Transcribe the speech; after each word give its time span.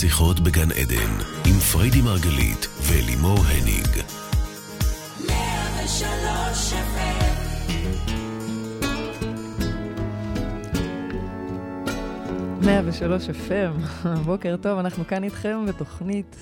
שיחות 0.00 0.40
בגן 0.40 0.72
עדן, 0.72 1.12
עם 1.46 1.58
פריידי 1.72 2.02
מרגלית 2.02 2.68
ולימור 2.82 3.38
הניג. 3.38 3.88
103 5.26 6.72
103 12.64 13.28
FM, 13.28 14.08
בוקר 14.26 14.56
טוב, 14.56 14.78
אנחנו 14.78 15.06
כאן 15.06 15.24
איתכם 15.24 15.66
בתוכנית 15.68 16.36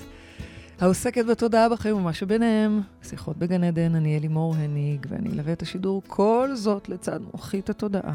העוסקת 0.79 1.25
בתודעה 1.25 1.69
בחיים 1.69 1.95
ומה 1.95 2.13
שביניהם. 2.13 2.81
שיחות 3.03 3.37
בגן 3.37 3.63
עדן, 3.63 3.95
אני 3.95 4.17
אלימור 4.17 4.55
הניג, 4.55 5.05
ואני 5.09 5.29
אלווה 5.29 5.53
את 5.53 5.61
השידור, 5.61 6.01
כל 6.07 6.49
זאת 6.53 6.89
לצד 6.89 7.19
מוחית 7.33 7.69
התודעה. 7.69 8.13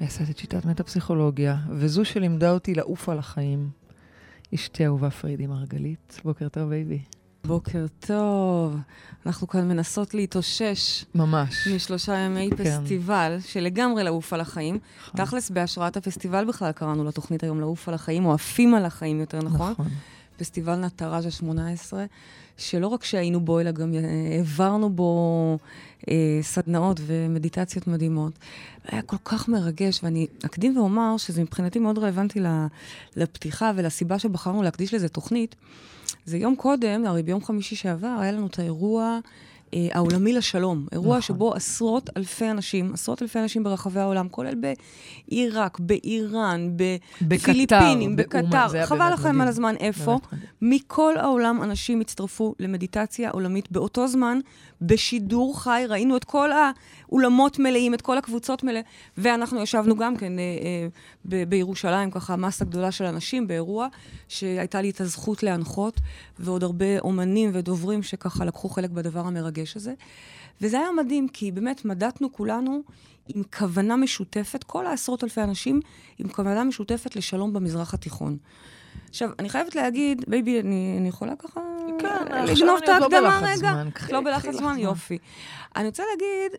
מייסדת 0.00 0.38
שיטת 0.38 0.64
מטה-פסיכולוגיה, 0.64 1.56
וזו 1.70 2.04
שלימדה 2.04 2.50
אותי 2.50 2.74
לעוף 2.74 3.08
על 3.08 3.18
החיים. 3.18 3.77
אשתי 4.54 4.86
אהובה 4.86 5.10
פרידי 5.10 5.46
מרגלית. 5.46 6.20
בוקר 6.24 6.48
טוב, 6.48 6.68
baby. 6.68 6.98
בוקר 7.44 7.86
טוב. 8.00 8.76
אנחנו 9.26 9.48
כאן 9.48 9.68
מנסות 9.68 10.14
להתאושש. 10.14 11.04
ממש. 11.14 11.68
משלושה 11.74 12.16
ימי 12.16 12.50
כן. 12.56 12.64
פסטיבל, 12.64 13.36
שלגמרי 13.40 14.04
לעוף 14.04 14.32
על 14.32 14.40
החיים. 14.40 14.78
נכון. 15.08 15.24
תכלס, 15.24 15.50
בהשראת 15.50 15.96
הפסטיבל 15.96 16.44
בכלל 16.44 16.72
קראנו 16.72 17.04
לתוכנית 17.04 17.42
היום 17.42 17.60
לעוף 17.60 17.88
על 17.88 17.94
החיים, 17.94 18.24
או 18.24 18.34
עפים 18.34 18.74
על 18.74 18.84
החיים, 18.84 19.20
יותר 19.20 19.38
נכון. 19.38 19.72
נכון. 19.72 19.86
פסטיבל 20.38 20.76
נטראז' 20.76 21.26
ה-18, 21.26 21.92
שלא 22.56 22.86
רק 22.86 23.04
שהיינו 23.04 23.40
בו, 23.40 23.60
אלא 23.60 23.70
גם 23.70 23.94
אה, 23.94 24.00
העברנו 24.32 24.90
בו 24.90 25.58
אה, 26.08 26.38
סדנאות 26.42 27.00
ומדיטציות 27.06 27.86
מדהימות. 27.86 28.32
היה 28.84 29.02
כל 29.02 29.16
כך 29.24 29.48
מרגש, 29.48 30.00
ואני 30.02 30.26
אקדים 30.46 30.76
ואומר 30.76 31.16
שזה 31.16 31.42
מבחינתי 31.42 31.78
מאוד 31.78 31.98
רלוונטי 31.98 32.40
לפתיחה 33.16 33.72
ולסיבה 33.76 34.18
שבחרנו 34.18 34.62
להקדיש 34.62 34.94
לזה 34.94 35.08
תוכנית. 35.08 35.56
זה 36.24 36.38
יום 36.38 36.56
קודם, 36.56 37.06
הרי 37.06 37.22
ביום 37.22 37.44
חמישי 37.44 37.76
שעבר, 37.76 38.16
היה 38.20 38.32
לנו 38.32 38.46
את 38.46 38.58
האירוע 38.58 39.18
העולמי 39.92 40.32
לשלום. 40.32 40.86
אירוע 40.92 41.18
נכון. 41.18 41.20
שבו 41.20 41.54
עשרות 41.54 42.10
אלפי 42.16 42.50
אנשים, 42.50 42.94
עשרות 42.94 43.22
אלפי 43.22 43.38
אנשים 43.38 43.64
ברחבי 43.64 44.00
העולם, 44.00 44.28
כולל 44.28 44.54
בעיראק, 44.54 45.78
באיראן, 45.80 46.70
בפיליפינים, 47.22 48.16
בקטר, 48.16 48.84
חבל 48.84 49.12
לכם 49.12 49.40
על 49.40 49.48
הזמן 49.48 49.74
איפה, 49.80 50.18
מכל 50.62 51.16
העולם 51.16 51.62
אנשים 51.62 52.00
הצטרפו 52.00 52.54
למדיטציה 52.60 53.30
עולמית 53.30 53.72
באותו 53.72 54.08
זמן, 54.08 54.38
בשידור 54.80 55.60
חי, 55.60 55.84
ראינו 55.88 56.16
את 56.16 56.24
כל 56.24 56.50
האולמות 56.52 57.58
מלאים, 57.58 57.94
את 57.94 58.02
כל 58.02 58.18
הקבוצות 58.18 58.64
מלאות, 58.64 58.84
ואנחנו 59.18 59.62
ישבנו 59.62 59.96
גם 59.96 60.16
כן 60.16 60.38
אה, 60.38 60.44
אה, 60.44 60.88
ב- 61.24 61.48
בירושלים, 61.48 62.10
ככה 62.10 62.36
מסה 62.36 62.64
גדולה 62.64 62.92
של 62.92 63.04
אנשים 63.04 63.46
באירוע, 63.46 63.88
שהייתה 64.28 64.82
לי 64.82 64.90
את 64.90 65.00
הזכות 65.00 65.42
להנחות, 65.42 66.00
ועוד 66.38 66.64
הרבה 66.64 66.98
אומנים 66.98 67.50
ודוברים 67.52 68.02
שככה 68.02 68.44
לקחו 68.44 68.68
חלק 68.68 68.90
בדבר 68.90 69.20
המרגש 69.20 69.57
הזה. 69.76 69.94
וזה 70.60 70.78
היה 70.78 70.92
מדהים, 70.92 71.28
כי 71.28 71.52
באמת 71.52 71.84
מדטנו 71.84 72.32
כולנו 72.32 72.82
עם 73.28 73.42
כוונה 73.58 73.96
משותפת, 73.96 74.64
כל 74.64 74.86
העשרות 74.86 75.24
אלפי 75.24 75.42
אנשים, 75.42 75.80
עם 76.18 76.28
כוונה 76.28 76.64
משותפת 76.64 77.16
לשלום 77.16 77.52
במזרח 77.52 77.94
התיכון. 77.94 78.36
עכשיו, 79.08 79.30
אני 79.38 79.48
חייבת 79.48 79.74
להגיד, 79.74 80.24
baby, 80.28 80.60
אני, 80.60 80.96
אני 80.98 81.08
יכולה 81.08 81.36
ככה... 81.36 81.60
כן, 81.98 82.44
לגנוב 82.46 82.78
את 82.82 82.88
לא 82.88 82.92
ההקדמה 82.92 83.40
רגע? 83.42 83.82
לא 84.10 84.20
בלחץ 84.20 84.54
זמן, 84.54 84.78
יופי. 84.88 85.18
אני 85.76 85.86
רוצה 85.86 86.02
להגיד 86.10 86.52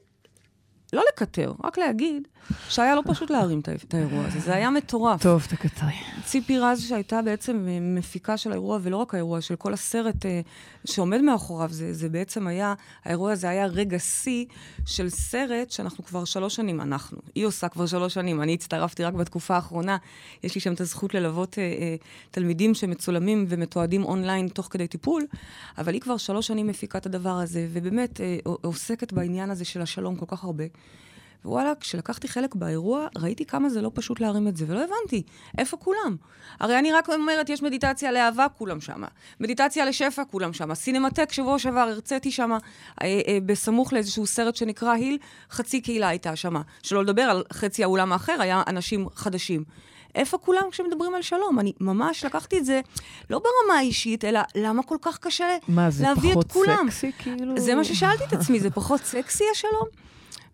לא 0.93 1.03
לקטר, 1.13 1.53
רק 1.63 1.77
להגיד 1.77 2.27
שהיה 2.69 2.95
לא 2.95 3.01
פשוט 3.05 3.29
להרים 3.29 3.59
את 3.59 3.93
האירוע 3.93 4.25
הזה, 4.25 4.39
זה 4.39 4.55
היה 4.55 4.69
מטורף. 4.69 5.21
טוב, 5.21 5.45
תקטרי. 5.49 5.93
ציפי 6.25 6.57
רז, 6.57 6.81
שהייתה 6.81 7.21
בעצם 7.21 7.67
מפיקה 7.81 8.37
של 8.37 8.51
האירוע, 8.51 8.79
ולא 8.81 8.97
רק 8.97 9.13
האירוע, 9.13 9.41
של 9.41 9.55
כל 9.55 9.73
הסרט 9.73 10.25
uh, 10.25 10.29
שעומד 10.85 11.21
מאחוריו, 11.21 11.69
זה, 11.71 11.93
זה 11.93 12.09
בעצם 12.09 12.47
היה, 12.47 12.73
האירוע 13.05 13.31
הזה 13.31 13.49
היה 13.49 13.65
רגע 13.65 13.99
שיא 13.99 14.45
של 14.85 15.09
סרט 15.09 15.71
שאנחנו 15.71 16.05
כבר 16.05 16.25
שלוש 16.25 16.55
שנים, 16.55 16.81
אנחנו, 16.81 17.17
היא 17.35 17.45
עושה 17.45 17.69
כבר 17.69 17.85
שלוש 17.85 18.13
שנים, 18.13 18.41
אני 18.41 18.53
הצטרפתי 18.53 19.03
רק 19.03 19.13
בתקופה 19.13 19.55
האחרונה, 19.55 19.97
יש 20.43 20.55
לי 20.55 20.61
שם 20.61 20.73
את 20.73 20.81
הזכות 20.81 21.13
ללוות 21.13 21.53
uh, 21.53 21.57
uh, 21.57 22.05
תלמידים 22.31 22.73
שמצולמים 22.73 23.45
ומתועדים 23.49 24.03
אונליין 24.03 24.47
תוך 24.47 24.67
כדי 24.71 24.87
טיפול, 24.87 25.25
אבל 25.77 25.93
היא 25.93 26.01
כבר 26.01 26.17
שלוש 26.17 26.47
שנים 26.47 26.67
מפיקה 26.67 26.97
את 26.97 27.05
הדבר 27.05 27.39
הזה, 27.39 27.67
ובאמת 27.73 28.17
uh, 28.17 28.49
עוסקת 28.61 29.13
בעניין 29.13 29.51
הזה 29.51 29.65
של 29.65 29.81
השלום 29.81 30.15
כל 30.15 30.25
כך 30.27 30.43
הרבה. 30.43 30.63
ווואלה, 31.45 31.73
כשלקחתי 31.79 32.27
חלק 32.27 32.55
באירוע, 32.55 33.07
ראיתי 33.17 33.45
כמה 33.45 33.69
זה 33.69 33.81
לא 33.81 33.91
פשוט 33.93 34.19
להרים 34.19 34.47
את 34.47 34.57
זה, 34.57 34.65
ולא 34.67 34.79
הבנתי, 34.83 35.23
איפה 35.57 35.77
כולם? 35.77 36.15
הרי 36.59 36.79
אני 36.79 36.91
רק 36.91 37.09
אומרת, 37.09 37.49
יש 37.49 37.63
מדיטציה 37.63 38.11
לאהבה, 38.11 38.47
כולם 38.57 38.81
שמה. 38.81 39.07
מדיטציה 39.39 39.85
לשפע, 39.85 40.23
כולם 40.31 40.53
שמה. 40.53 40.75
סינמטק, 40.75 41.31
שבוע 41.31 41.59
שעבר 41.59 41.79
הרציתי 41.79 42.31
שמה, 42.31 42.57
אה, 43.01 43.21
אה, 43.27 43.37
בסמוך 43.45 43.93
לאיזשהו 43.93 44.27
סרט 44.27 44.55
שנקרא 44.55 44.91
היל, 44.91 45.17
חצי 45.51 45.81
קהילה 45.81 46.07
הייתה 46.07 46.35
שמה. 46.35 46.61
שלא 46.83 47.03
לדבר 47.03 47.21
על 47.21 47.43
חצי 47.53 47.83
האולם 47.83 48.13
האחר, 48.13 48.41
היה 48.41 48.63
אנשים 48.67 49.07
חדשים. 49.15 49.63
איפה 50.15 50.37
כולם 50.37 50.63
כשמדברים 50.71 51.15
על 51.15 51.21
שלום? 51.21 51.59
אני 51.59 51.73
ממש 51.79 52.25
לקחתי 52.25 52.57
את 52.57 52.65
זה, 52.65 52.81
לא 53.29 53.39
ברמה 53.39 53.79
האישית, 53.79 54.25
אלא 54.25 54.39
למה 54.55 54.83
כל 54.83 54.97
כך 55.01 55.17
קשה 55.17 55.57
להביא 56.01 56.33
את 56.33 56.51
כולם? 56.51 56.85
מה, 56.85 56.91
זה 56.91 56.91
פחות 56.91 56.91
סקסי 56.91 57.11
כאילו? 57.19 57.59
זה 57.59 57.75
מה 57.75 57.83
ששאלתי 57.83 58.23
את 58.23 58.33
עצמי, 58.33 58.59
זה 58.59 58.69
פחות 58.69 59.01
סקסי 59.01 59.43
השלום? 59.51 59.87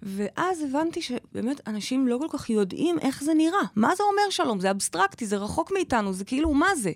ואז 0.05 0.61
הבנתי 0.61 1.01
שבאמת 1.01 1.67
אנשים 1.67 2.07
לא 2.07 2.17
כל 2.17 2.37
כך 2.37 2.49
יודעים 2.49 2.99
איך 2.99 3.23
זה 3.23 3.33
נראה. 3.33 3.61
מה 3.75 3.95
זה 3.95 4.03
אומר 4.03 4.29
שלום? 4.29 4.59
זה 4.59 4.71
אבסטרקטי, 4.71 5.25
זה 5.25 5.37
רחוק 5.37 5.71
מאיתנו, 5.71 6.13
זה 6.13 6.25
כאילו, 6.25 6.53
מה 6.53 6.67
זה? 6.75 6.91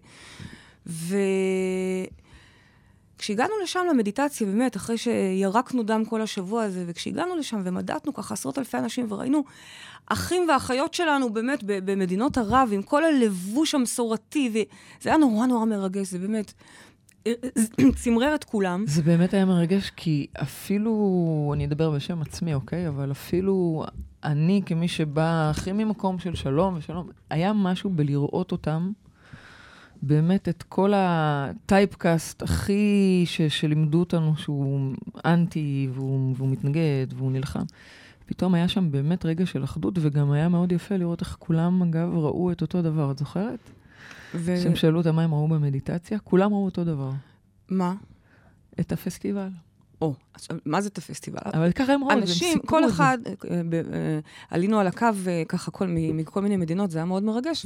וכשהגענו 3.18 3.54
לשם 3.64 3.86
למדיטציה, 3.90 4.48
באמת, 4.48 4.76
אחרי 4.76 4.98
שירקנו 4.98 5.84
דם 5.84 6.06
כל 6.06 6.22
השבוע 6.22 6.64
הזה, 6.64 6.84
וכשהגענו 6.88 7.36
לשם 7.36 7.62
ומדדנו 7.64 8.14
ככה 8.14 8.34
עשרות 8.34 8.58
אלפי 8.58 8.78
אנשים 8.78 9.06
וראינו 9.10 9.44
אחים 10.06 10.46
ואחיות 10.50 10.94
שלנו 10.94 11.34
באמת 11.34 11.60
במדינות 11.64 12.38
ערב, 12.38 12.70
עם 12.72 12.82
כל 12.82 13.06
הלבוש 13.06 13.76
המסורתי, 13.76 14.50
וזה 14.50 15.10
היה 15.10 15.18
נורא 15.18 15.46
נורא 15.46 15.66
מרגש, 15.66 16.08
זה 16.08 16.20
באמת... 16.20 16.54
צמרר 17.96 18.36
את 18.36 18.44
כולם. 18.44 18.84
זה 18.88 19.02
באמת 19.02 19.34
היה 19.34 19.46
מרגש, 19.46 19.90
כי 19.96 20.28
אפילו, 20.42 21.52
אני 21.56 21.66
אדבר 21.66 21.92
בשם 21.92 22.22
עצמי, 22.22 22.54
אוקיי? 22.54 22.88
אבל 22.88 23.12
אפילו 23.12 23.86
אני, 24.24 24.62
כמי 24.66 24.88
שבא 24.88 25.50
הכי 25.50 25.72
ממקום 25.72 26.20
של 26.20 26.36
שלום 26.36 26.76
ושלום, 26.78 27.10
היה 27.30 27.54
משהו 27.54 27.90
בלראות 27.90 28.52
אותם, 28.52 28.92
באמת 30.02 30.50
את 30.50 30.64
כל 30.64 30.94
הטייפקאסט 30.96 32.42
הכי 32.42 33.24
ש, 33.26 33.42
שלימדו 33.42 34.00
אותנו 34.00 34.38
שהוא 34.38 34.94
אנטי, 35.26 35.90
והוא, 35.94 36.34
והוא 36.38 36.50
מתנגד, 36.50 37.08
והוא 37.16 37.32
נלחם. 37.32 37.64
פתאום 38.26 38.54
היה 38.54 38.68
שם 38.68 38.92
באמת 38.92 39.26
רגע 39.26 39.46
של 39.46 39.64
אחדות, 39.64 39.98
וגם 40.02 40.32
היה 40.32 40.50
מאוד 40.50 40.72
יפה 40.72 40.98
לראות 40.98 41.22
איך 41.22 41.36
כולם, 41.40 41.82
אגב, 41.82 42.10
ראו 42.14 42.52
את 42.52 42.62
אותו 42.62 42.82
דבר. 42.82 43.12
את 43.12 43.18
זוכרת? 43.18 43.72
ו... 44.36 44.58
שהם 44.64 44.76
שאלו 44.76 44.98
אותם 44.98 45.16
מה 45.16 45.24
הם 45.24 45.34
ראו 45.34 45.48
במדיטציה, 45.48 46.20
כולם 46.20 46.52
ראו 46.52 46.66
אותו 46.66 46.84
דבר. 46.84 47.12
מה? 47.70 47.96
את 48.80 48.92
הפסטיבל. 48.92 49.50
או, 50.02 50.14
עכשיו, 50.34 50.58
מה 50.66 50.82
זה 50.82 50.90
את 50.90 50.98
הפסטיבל? 50.98 51.40
אבל 51.54 51.72
ככה 51.72 51.94
הם 51.94 52.04
את 52.04 52.08
זה, 52.10 52.14
אנשים, 52.14 52.60
כל 52.60 52.86
אחד, 52.90 53.18
אה, 53.26 53.32
אה, 53.94 54.20
עלינו 54.50 54.80
על 54.80 54.88
הקו 54.88 55.08
אה, 55.28 55.44
ככה 55.48 55.72
כל, 55.72 55.86
מכל 55.90 56.42
מיני 56.42 56.58
מדינות, 56.58 56.92
זה 56.92 56.98
היה 56.98 57.06
מאוד 57.06 57.24
מרגש, 57.24 57.66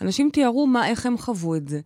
ואנשים 0.00 0.30
תיארו 0.32 0.66
מה, 0.66 0.88
איך 0.88 1.06
הם 1.06 1.18
חוו 1.18 1.56
את 1.56 1.68
זה. 1.68 1.80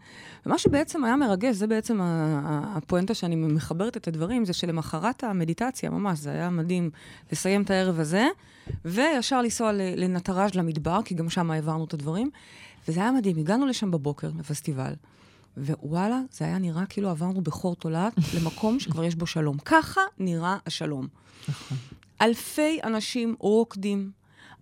ומה 0.46 0.58
שבעצם 0.58 1.04
היה 1.04 1.16
מרגש, 1.16 1.56
זה 1.56 1.66
בעצם 1.66 1.98
הפואנטה 2.02 3.14
שאני 3.14 3.36
מחברת 3.36 3.96
את 3.96 4.08
הדברים, 4.08 4.44
זה 4.44 4.52
שלמחרת 4.52 5.24
המדיטציה, 5.24 5.90
ממש, 5.90 6.18
זה 6.18 6.30
היה 6.30 6.50
מדהים 6.50 6.90
לסיים 7.32 7.62
את 7.62 7.70
הערב 7.70 8.00
הזה, 8.00 8.26
וישר 8.84 9.42
לנסוע 9.42 9.72
לנטראז' 9.72 10.54
למדבר, 10.54 11.00
כי 11.04 11.14
גם 11.14 11.30
שם 11.30 11.50
העברנו 11.50 11.84
את 11.84 11.94
הדברים. 11.94 12.30
וזה 12.88 13.00
היה 13.00 13.12
מדהים, 13.12 13.38
הגענו 13.38 13.66
לשם 13.66 13.90
בבוקר, 13.90 14.30
לפסטיבל, 14.38 14.92
ווואלה, 15.58 16.20
זה 16.30 16.44
היה 16.44 16.58
נראה 16.58 16.86
כאילו 16.86 17.10
עברנו 17.10 17.40
בחור 17.40 17.76
תולעת 17.76 18.12
למקום 18.36 18.80
שכבר 18.80 19.04
יש 19.04 19.14
בו 19.14 19.26
שלום. 19.26 19.58
ככה 19.64 20.00
נראה 20.18 20.56
השלום. 20.66 21.06
נכון. 21.48 21.78
אלפי 22.20 22.78
אנשים 22.84 23.34
רוקדים, 23.38 24.10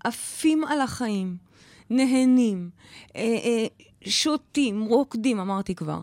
עפים 0.04 0.64
על 0.64 0.80
החיים, 0.80 1.36
נהנים, 1.90 2.70
אה, 3.16 3.22
אה, 3.22 3.66
שותים, 4.04 4.82
רוקדים, 4.82 5.40
אמרתי 5.40 5.74
כבר. 5.74 6.00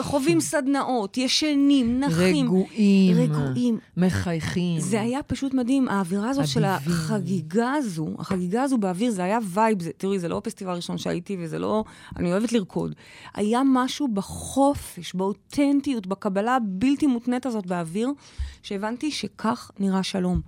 חווים 0.00 0.40
סדנאות, 0.50 1.18
ישנים, 1.18 2.00
נחים. 2.00 2.46
רגועים. 2.46 3.16
רגועים. 3.16 3.78
מחייכים. 3.96 4.80
זה 4.80 5.00
היה 5.00 5.22
פשוט 5.22 5.54
מדהים. 5.54 5.88
האווירה 5.88 6.30
הזאת 6.30 6.46
של 6.46 6.64
החגיגה 6.64 7.72
הזו, 7.72 8.08
החגיגה 8.18 8.62
הזו 8.62 8.78
באוויר, 8.78 9.10
זה 9.10 9.24
היה 9.24 9.38
וייב. 9.42 9.78
תראי, 9.96 10.18
זה 10.18 10.28
לא 10.28 10.38
הפסטיבל 10.38 10.70
הראשון 10.70 10.98
שהייתי, 10.98 11.36
וזה 11.40 11.58
לא... 11.58 11.84
אני 12.16 12.32
אוהבת 12.32 12.52
לרקוד. 12.52 12.94
היה 13.34 13.62
משהו 13.64 14.08
בחופש, 14.08 15.14
באותנטיות, 15.14 16.06
בקבלה 16.06 16.56
הבלתי 16.56 17.06
מותנית 17.06 17.46
הזאת 17.46 17.66
באוויר, 17.66 18.10
שהבנתי 18.62 19.10
שכך 19.10 19.70
נראה 19.78 20.02
שלום. 20.02 20.40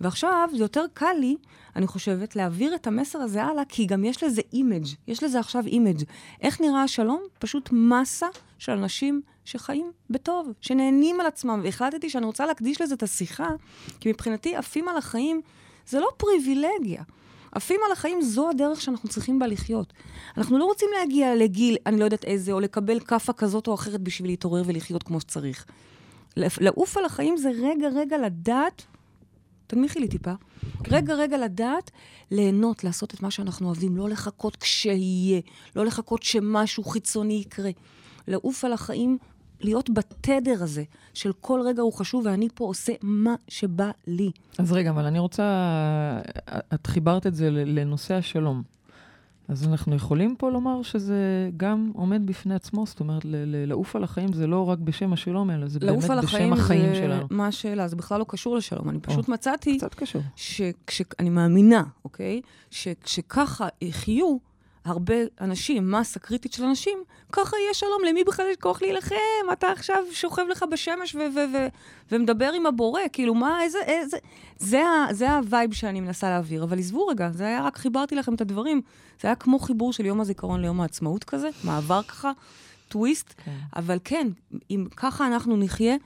ועכשיו, 0.00 0.48
זה 0.56 0.64
יותר 0.64 0.84
קל 0.94 1.14
לי, 1.20 1.36
אני 1.76 1.86
חושבת, 1.86 2.36
להעביר 2.36 2.74
את 2.74 2.86
המסר 2.86 3.18
הזה 3.18 3.44
הלאה, 3.44 3.64
כי 3.68 3.86
גם 3.86 4.04
יש 4.04 4.22
לזה 4.22 4.42
image, 4.52 4.86
יש 5.06 5.22
לזה 5.22 5.40
עכשיו 5.40 5.66
image. 5.66 6.02
איך 6.40 6.60
נראה 6.60 6.82
השלום? 6.82 7.22
פשוט 7.38 7.68
מסה 7.72 8.26
של 8.58 8.72
אנשים 8.72 9.22
שחיים 9.44 9.92
בטוב, 10.10 10.52
שנהנים 10.60 11.20
על 11.20 11.26
עצמם. 11.26 11.60
והחלטתי 11.64 12.10
שאני 12.10 12.26
רוצה 12.26 12.46
להקדיש 12.46 12.80
לזה 12.80 12.94
את 12.94 13.02
השיחה, 13.02 13.48
כי 14.00 14.08
מבחינתי 14.08 14.56
עפים 14.56 14.88
על 14.88 14.96
החיים 14.96 15.40
זה 15.86 16.00
לא 16.00 16.08
פריבילגיה. 16.16 17.02
עפים 17.52 17.80
על 17.86 17.92
החיים 17.92 18.22
זו 18.22 18.50
הדרך 18.50 18.80
שאנחנו 18.80 19.08
צריכים 19.08 19.38
בה 19.38 19.46
לחיות. 19.46 19.92
אנחנו 20.36 20.58
לא 20.58 20.64
רוצים 20.64 20.88
להגיע 20.98 21.34
לגיל, 21.34 21.76
אני 21.86 21.98
לא 21.98 22.04
יודעת 22.04 22.24
איזה, 22.24 22.52
או 22.52 22.60
לקבל 22.60 23.00
כאפה 23.00 23.32
כזאת 23.32 23.66
או 23.66 23.74
אחרת 23.74 24.00
בשביל 24.00 24.30
להתעורר 24.30 24.62
ולחיות 24.66 25.02
כמו 25.02 25.20
שצריך. 25.20 25.66
לעוף 26.36 26.96
על 26.96 27.04
החיים 27.04 27.36
זה 27.36 27.50
רגע, 27.62 27.88
רגע 27.88 28.18
לדעת, 28.18 28.82
תנמיכי 29.70 30.00
לי 30.00 30.08
טיפה, 30.08 30.32
כן. 30.84 30.94
רגע, 30.94 31.14
רגע 31.14 31.38
לדעת, 31.38 31.90
ליהנות, 32.30 32.84
לעשות 32.84 33.14
את 33.14 33.22
מה 33.22 33.30
שאנחנו 33.30 33.66
אוהבים, 33.66 33.96
לא 33.96 34.08
לחכות 34.08 34.56
כשיהיה, 34.56 35.40
לא 35.76 35.84
לחכות 35.84 36.22
שמשהו 36.22 36.84
חיצוני 36.84 37.34
יקרה. 37.34 37.70
לעוף 38.28 38.64
על 38.64 38.72
החיים, 38.72 39.18
להיות 39.60 39.90
בתדר 39.90 40.62
הזה 40.62 40.84
של 41.14 41.32
כל 41.40 41.60
רגע 41.64 41.82
הוא 41.82 41.92
חשוב, 41.92 42.26
ואני 42.26 42.48
פה 42.54 42.64
עושה 42.64 42.92
מה 43.02 43.34
שבא 43.48 43.90
לי. 44.06 44.30
אז 44.58 44.72
רגע, 44.72 44.90
אבל 44.90 45.04
אני 45.04 45.18
רוצה... 45.18 45.44
את 46.74 46.86
חיברת 46.86 47.26
את 47.26 47.34
זה 47.34 47.50
לנושא 47.50 48.14
השלום. 48.14 48.62
אז 49.50 49.68
אנחנו 49.68 49.96
יכולים 49.96 50.36
פה 50.36 50.50
לומר 50.50 50.82
שזה 50.82 51.50
גם 51.56 51.90
עומד 51.94 52.26
בפני 52.26 52.54
עצמו, 52.54 52.86
זאת 52.86 53.00
אומרת, 53.00 53.22
לעוף 53.66 53.96
על 53.96 54.04
החיים 54.04 54.32
זה 54.32 54.46
לא 54.46 54.68
רק 54.68 54.78
בשם 54.78 55.12
השלום, 55.12 55.50
אלא 55.50 55.68
זה 55.68 55.78
באמת 55.78 55.98
בשם 55.98 56.12
החיים 56.12 56.24
שלנו. 56.24 56.50
לעוף 56.50 56.50
על 56.50 56.98
החיים 56.98 57.20
זה 57.28 57.34
מה 57.34 57.46
השאלה? 57.46 57.88
זה 57.88 57.96
בכלל 57.96 58.18
לא 58.18 58.26
קשור 58.28 58.56
לשלום. 58.56 58.88
אני 58.88 59.00
פשוט 59.00 59.28
או, 59.28 59.32
מצאתי... 59.32 59.78
קצת 59.78 59.94
קשור. 59.94 60.22
שאני 60.36 61.30
מאמינה, 61.30 61.82
אוקיי? 62.04 62.40
שככה 63.04 63.68
יחיו 63.82 64.36
הרבה 64.84 65.14
אנשים, 65.40 65.90
מסה 65.90 66.20
קריטית 66.20 66.52
של 66.52 66.64
אנשים, 66.64 66.98
ככה 67.32 67.56
יהיה 67.56 67.74
שלום. 67.74 68.02
למי 68.08 68.24
בכלל 68.24 68.46
יש 68.50 68.56
כוח 68.56 68.82
להילחם? 68.82 69.14
אתה 69.52 69.72
עכשיו 69.72 69.98
שוכב 70.12 70.42
לך 70.50 70.64
בשמש 70.70 71.16
ומדבר 72.12 72.52
עם 72.52 72.66
הבורא, 72.66 73.00
כאילו, 73.12 73.34
מה, 73.34 73.62
איזה... 73.62 73.78
איזה... 73.86 74.16
זה, 74.58 74.82
ה- 74.84 75.06
זה 75.12 75.30
הווייב 75.30 75.72
שאני 75.72 76.00
מנסה 76.00 76.30
להעביר. 76.30 76.64
אבל 76.64 76.78
עזבו 76.78 77.06
רגע, 77.06 77.30
זה 77.32 77.46
היה 77.46 77.62
רק 77.62 77.76
חיברתי 77.78 78.14
לכם 78.14 78.34
את 78.34 78.40
הדברים. 78.40 78.82
זה 79.20 79.28
היה 79.28 79.34
כמו 79.34 79.58
חיבור 79.58 79.92
של 79.92 80.06
יום 80.06 80.20
הזיכרון 80.20 80.60
ליום 80.60 80.80
העצמאות 80.80 81.24
כזה, 81.24 81.48
מעבר 81.64 82.02
ככה, 82.02 82.32
טוויסט. 82.88 83.34
כן. 83.44 83.56
אבל 83.76 83.98
כן, 84.04 84.28
אם 84.70 84.86
ככה 84.96 85.26
אנחנו 85.26 85.56
נחיה, 85.56 85.96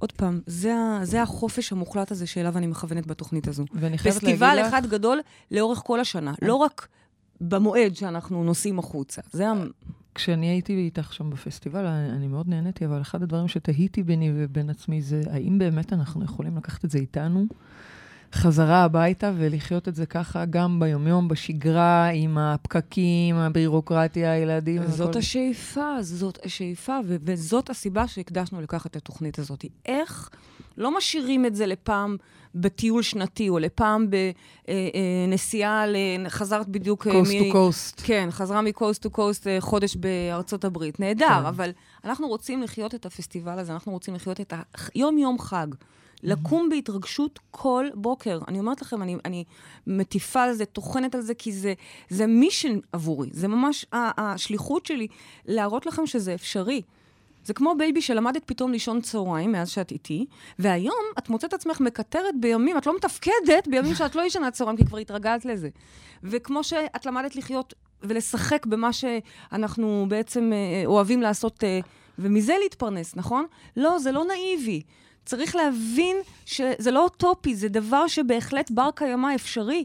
עוד 0.00 0.12
פעם, 0.12 0.40
זה, 0.46 0.74
זה 1.02 1.22
החופש 1.22 1.72
המוחלט 1.72 2.10
הזה 2.10 2.26
שאליו 2.26 2.58
אני 2.58 2.66
מכוונת 2.66 3.06
בתוכנית 3.06 3.48
הזו. 3.48 3.64
ואני 3.72 3.98
חייבת 3.98 4.22
להגיד 4.22 4.40
לך... 4.42 4.48
פסטיבל 4.48 4.68
אחד 4.68 4.86
גדול 4.86 5.20
לאורך 5.50 5.78
כל 5.84 6.00
השנה. 6.00 6.32
לא 6.42 6.54
רק 6.54 6.88
במועד 7.40 7.96
שאנחנו 7.96 8.44
נוסעים 8.44 8.78
החוצה. 8.78 9.22
זה 9.32 9.50
ה... 9.50 9.52
כשאני 10.14 10.46
הייתי 10.46 10.74
איתך 10.74 11.12
שם 11.12 11.30
בפסטיבל, 11.30 11.86
אני, 11.86 12.26
מאוד 12.26 12.48
נהניתי, 12.48 12.86
אבל 12.86 13.00
אחד 13.00 13.22
הדברים 13.22 13.48
שתהיתי 13.48 14.02
ביני 14.02 14.32
ובין 14.34 14.70
עצמי 14.70 15.02
זה, 15.02 15.22
האם 15.30 15.58
באמת 15.58 15.92
אנחנו 15.92 16.24
יכולים 16.24 16.56
לקחת 16.56 16.84
את 16.84 16.90
זה 16.90 16.98
איתנו 16.98 17.46
חזרה 18.34 18.84
הביתה 18.84 19.32
ולחיות 19.36 19.88
את 19.88 19.94
זה 19.94 20.06
ככה 20.06 20.44
גם 20.44 20.80
ביומיום, 20.80 21.28
בשגרה, 21.28 22.08
עם 22.08 22.38
הפקקים, 22.38 23.36
הבירוקרטיה, 23.36 24.32
הילדים. 24.32 24.86
זאת 24.86 25.08
וכל... 25.08 25.18
השאיפה, 25.18 25.96
זאת 26.00 26.38
השאיפה, 26.44 26.98
ו- 27.06 27.16
וזאת 27.22 27.70
הסיבה 27.70 28.08
שהקדשנו 28.08 28.60
לקחת 28.60 28.90
את 28.90 28.96
התוכנית 28.96 29.38
הזאת. 29.38 29.64
איך 29.86 30.30
לא 30.76 30.96
משאירים 30.96 31.46
את 31.46 31.54
זה 31.54 31.66
לפעם 31.66 32.16
בטיול 32.54 33.02
שנתי, 33.02 33.48
או 33.48 33.58
לפעם 33.58 34.06
בנסיעה, 34.10 35.84
אה, 35.84 35.94
אה, 36.24 36.30
חזרת 36.30 36.68
בדיוק... 36.68 37.08
coast 37.08 37.32
to 37.38 37.52
coast. 37.52 38.00
כן, 38.04 38.28
חזרה 38.30 38.62
מ 38.62 38.69
coast 38.69 39.02
to 39.02 39.10
coast 39.10 39.46
חודש 39.60 39.96
בארצות 39.96 40.64
הברית. 40.64 41.00
נהדר, 41.00 41.26
כן. 41.26 41.46
אבל 41.46 41.70
אנחנו 42.04 42.28
רוצים 42.28 42.62
לחיות 42.62 42.94
את 42.94 43.06
הפסטיבל 43.06 43.58
הזה, 43.58 43.72
אנחנו 43.72 43.92
רוצים 43.92 44.14
לחיות 44.14 44.40
את 44.40 44.54
היום-יום 44.94 45.38
חג. 45.38 45.66
לקום 46.22 46.68
בהתרגשות 46.68 47.38
כל 47.50 47.86
בוקר. 47.94 48.38
אני 48.48 48.58
אומרת 48.58 48.82
לכם, 48.82 49.02
אני, 49.02 49.16
אני 49.24 49.44
מטיפה 49.86 50.42
על 50.42 50.52
זה, 50.52 50.64
טוחנת 50.64 51.14
על 51.14 51.20
זה, 51.20 51.34
כי 51.34 51.52
זה, 51.52 51.74
זה 52.08 52.26
mission 52.26 52.78
עבורי. 52.92 53.28
זה 53.32 53.48
ממש 53.48 53.86
השליחות 53.92 54.86
שלי 54.86 55.06
להראות 55.46 55.86
לכם 55.86 56.06
שזה 56.06 56.34
אפשרי. 56.34 56.82
זה 57.44 57.54
כמו 57.54 57.74
baby 57.78 58.02
שלמדת 58.02 58.42
פתאום 58.46 58.72
לישון 58.72 59.00
צהריים 59.00 59.52
מאז 59.52 59.68
שאת 59.68 59.90
איתי, 59.90 60.26
והיום 60.58 61.04
את 61.18 61.28
מוצאת 61.28 61.54
עצמך 61.54 61.80
מקטרת 61.80 62.34
בימים, 62.40 62.78
את 62.78 62.86
לא 62.86 62.96
מתפקדת 62.96 63.68
בימים 63.68 63.94
שאת 63.94 64.14
לא 64.14 64.22
ישנה 64.22 64.50
צהריים, 64.50 64.76
כי 64.76 64.84
כבר 64.84 64.98
התרגלת 64.98 65.44
לזה. 65.44 65.68
וכמו 66.22 66.64
שאת 66.64 67.06
למדת 67.06 67.36
לחיות 67.36 67.74
ולשחק 68.02 68.66
במה 68.66 68.92
שאנחנו 68.92 70.06
בעצם 70.08 70.52
אה, 70.52 70.86
אוהבים 70.86 71.22
לעשות, 71.22 71.64
אה, 71.64 71.80
ומזה 72.18 72.54
להתפרנס, 72.62 73.16
נכון? 73.16 73.46
לא, 73.76 73.98
זה 73.98 74.12
לא 74.12 74.24
נאיבי. 74.24 74.82
צריך 75.24 75.56
להבין 75.56 76.16
שזה 76.46 76.90
לא 76.90 77.04
אוטופי, 77.04 77.54
זה 77.54 77.68
דבר 77.68 78.06
שבהחלט 78.06 78.70
בר 78.70 78.88
קיימא 78.94 79.34
אפשרי. 79.34 79.84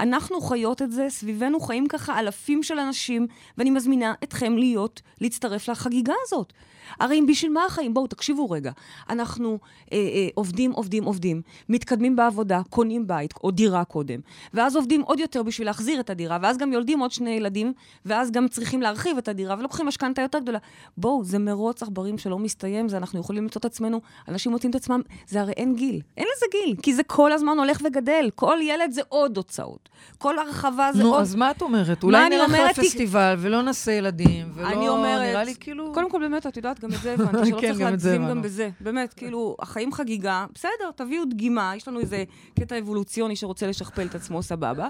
אנחנו 0.00 0.40
חיות 0.40 0.82
את 0.82 0.92
זה, 0.92 1.06
סביבנו 1.08 1.60
חיים 1.60 1.88
ככה 1.88 2.18
אלפים 2.18 2.62
של 2.62 2.78
אנשים, 2.78 3.26
ואני 3.58 3.70
מזמינה 3.70 4.14
אתכם 4.22 4.56
להיות, 4.56 5.00
להצטרף 5.20 5.68
לחגיגה 5.68 6.14
הזאת. 6.26 6.52
הרי 7.00 7.22
בשביל 7.22 7.52
מה 7.52 7.64
החיים? 7.64 7.94
בואו, 7.94 8.06
תקשיבו 8.06 8.50
רגע. 8.50 8.72
אנחנו 9.10 9.58
אה, 9.92 9.98
אה, 9.98 10.28
עובדים, 10.34 10.72
עובדים, 10.72 11.04
עובדים, 11.04 11.42
מתקדמים 11.68 12.16
בעבודה, 12.16 12.60
קונים 12.70 13.06
בית 13.06 13.34
או 13.44 13.50
דירה 13.50 13.84
קודם, 13.84 14.20
ואז 14.54 14.76
עובדים 14.76 15.02
עוד 15.02 15.20
יותר 15.20 15.42
בשביל 15.42 15.66
להחזיר 15.66 16.00
את 16.00 16.10
הדירה, 16.10 16.38
ואז 16.42 16.58
גם 16.58 16.72
יולדים 16.72 17.00
עוד 17.00 17.10
שני 17.10 17.30
ילדים, 17.30 17.72
ואז 18.04 18.30
גם 18.30 18.48
צריכים 18.48 18.82
להרחיב 18.82 19.16
את 19.16 19.28
הדירה, 19.28 19.56
ולוקחים 19.58 19.86
משכנתה 19.86 20.22
יותר 20.22 20.38
גדולה. 20.38 20.58
בואו, 20.96 21.24
זה 21.24 21.38
מרוץ 21.38 21.82
עכברים 21.82 22.18
שלא 22.18 22.38
מסתיים, 22.38 22.88
זה 22.88 22.96
אנחנו 22.96 23.20
יכולים 23.20 23.42
למצוא 23.42 23.58
את 23.58 23.64
עצמנו, 23.64 24.00
אנשים 24.28 24.52
מוצאים 24.52 24.70
את 24.70 24.76
עצמם, 24.76 25.00
זה 25.26 25.40
הרי 25.40 25.52
אין 25.52 25.74
גיל. 25.74 26.00
אין 26.16 26.26
לזה 26.36 26.46
גיל, 26.50 26.76
כי 26.82 26.94
זה 26.94 27.02
כל 27.02 27.32
הזמן 27.32 27.58
הולך 27.58 27.80
וגדל. 27.84 28.30
כל 28.34 28.58
ילד 28.62 28.92
זה 28.92 29.00
עוד 29.08 29.36
הוצאות. 29.36 29.89
כל 30.18 30.38
הרחבה 30.38 30.90
זה 30.94 31.02
נו, 31.02 31.08
עוד... 31.08 31.20
אז 31.20 31.34
מה 31.34 31.50
את 31.50 31.62
אומרת? 31.62 32.02
אולי 32.02 32.28
נלך 32.28 32.52
לפסטיבל 32.78 33.34
ולא 33.38 33.62
נעשה 33.62 33.92
ילדים, 33.92 34.50
ולא... 34.54 34.68
אני 34.68 34.88
אומרת... 34.88 35.30
נראה 35.30 35.44
לי 35.44 35.54
כאילו... 35.60 35.92
קודם 35.94 36.10
כל, 36.10 36.18
באמת, 36.20 36.46
את 36.46 36.56
יודעת, 36.56 36.80
גם 36.80 36.90
את 36.92 36.98
זה 37.02 37.12
הבנתי, 37.14 37.48
שלא 37.48 37.60
כן, 37.60 37.72
צריך 37.72 37.80
להגזים 37.80 38.28
גם 38.28 38.42
בזה. 38.42 38.70
באמת, 38.80 39.14
כאילו, 39.14 39.56
החיים 39.60 39.92
חגיגה, 39.92 40.46
בסדר, 40.54 40.90
תביאו 40.96 41.24
דגימה, 41.24 41.72
יש 41.76 41.88
לנו 41.88 42.00
איזה 42.00 42.24
קטע 42.60 42.78
אבולוציוני 42.78 43.36
שרוצה 43.36 43.66
לשכפל 43.66 44.06
את 44.06 44.14
עצמו, 44.14 44.42
סבבה. 44.42 44.88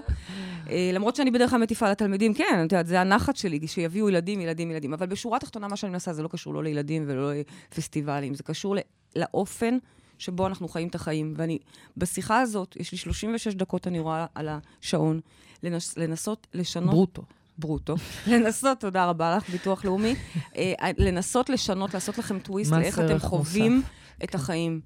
אה, 0.69 0.89
למרות 0.93 1.15
שאני 1.15 1.31
בדרך 1.31 1.49
כלל 1.49 1.59
מטיפה 1.59 1.91
לתלמידים, 1.91 2.33
כן, 2.33 2.63
את 2.65 2.71
יודעת, 2.71 2.87
זה 2.87 3.01
הנחת 3.01 3.35
שלי, 3.35 3.67
שיביאו 3.67 4.09
ילדים, 4.09 4.41
ילדים, 4.41 4.71
ילדים. 4.71 4.93
אבל 4.93 5.05
בשורה 5.05 5.37
התחתונה, 5.37 5.67
מה 5.67 5.75
שאני 5.75 5.91
מנסה, 5.91 6.13
זה 6.13 6.23
לא 6.23 6.27
קשור 6.27 6.53
לא 6.53 6.63
לילדים 6.63 7.03
ולא 7.07 7.31
לפסטיבלים, 7.71 8.33
זה 8.33 8.43
קשור 8.43 8.75
לאופן 9.15 9.77
שבו 10.21 10.47
אנחנו 10.47 10.67
חיים 10.67 10.87
את 10.87 10.95
החיים. 10.95 11.33
ואני, 11.37 11.59
בשיחה 11.97 12.39
הזאת, 12.39 12.75
יש 12.79 12.91
לי 12.91 12.97
36 12.97 13.53
דקות, 13.53 13.87
אני 13.87 13.99
רואה 13.99 14.25
על 14.35 14.49
השעון, 14.81 15.19
לנס, 15.63 15.97
לנסות 15.97 16.47
לשנות... 16.53 16.89
ברוטו. 16.89 17.23
ברוטו. 17.57 17.95
לנסות, 18.31 18.79
תודה 18.79 19.05
רבה 19.05 19.37
לך, 19.37 19.49
ביטוח 19.49 19.85
לאומי. 19.85 20.15
אה, 20.57 20.91
לנסות 20.97 21.49
לשנות, 21.49 21.93
לעשות 21.93 22.17
לכם 22.17 22.39
טוויסט 22.39 22.71
לאיך 22.71 22.99
אתם 22.99 23.19
חווים 23.19 23.81
את 24.23 24.35
החיים. 24.35 24.81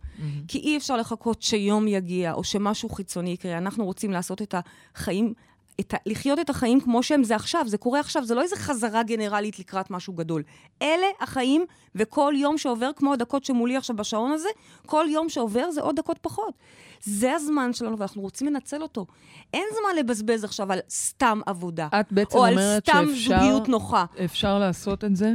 כי 0.47 0.59
אי 0.59 0.77
אפשר 0.77 0.97
לחכות 0.97 1.41
שיום 1.41 1.87
יגיע, 1.87 2.33
או 2.33 2.43
שמשהו 2.43 2.89
חיצוני 2.89 3.29
יקרה. 3.29 3.57
אנחנו 3.57 3.85
רוצים 3.85 4.11
לעשות 4.11 4.41
את 4.41 4.55
החיים 4.95 5.33
את 5.79 5.93
ה, 5.93 5.97
לחיות 6.05 6.39
את 6.39 6.49
החיים 6.49 6.81
כמו 6.81 7.03
שהם, 7.03 7.23
זה 7.23 7.35
עכשיו, 7.35 7.67
זה 7.67 7.77
קורה 7.77 7.99
עכשיו, 7.99 8.25
זה 8.25 8.35
לא 8.35 8.41
איזה 8.41 8.55
חזרה 8.55 9.03
גנרלית 9.03 9.59
לקראת 9.59 9.91
משהו 9.91 10.13
גדול. 10.13 10.43
אלה 10.81 11.07
החיים, 11.21 11.65
וכל 11.95 12.33
יום 12.37 12.57
שעובר, 12.57 12.91
כמו 12.95 13.13
הדקות 13.13 13.45
שמולי 13.45 13.77
עכשיו 13.77 13.95
בשעון 13.95 14.31
הזה, 14.31 14.49
כל 14.85 15.05
יום 15.09 15.29
שעובר 15.29 15.71
זה 15.71 15.81
עוד 15.81 15.95
דקות 15.95 16.19
פחות. 16.21 16.53
זה 17.01 17.33
הזמן 17.33 17.73
שלנו, 17.73 17.97
ואנחנו 17.97 18.21
רוצים 18.21 18.47
לנצל 18.47 18.81
אותו. 18.81 19.05
אין 19.53 19.63
זמן 19.71 19.99
לבזבז 19.99 20.43
עכשיו 20.43 20.71
על 20.71 20.79
סתם 20.89 21.41
עבודה. 21.45 21.87
את 21.99 22.11
בעצם 22.11 22.37
אומרת 22.37 22.85
שאפשר... 22.85 22.99
או 22.99 23.03
על 23.03 23.15
סתם 23.15 23.35
זוגיות 23.35 23.69
נוחה. 23.69 24.05
אפשר 24.25 24.59
לעשות 24.59 25.03
את 25.03 25.15
זה 25.15 25.31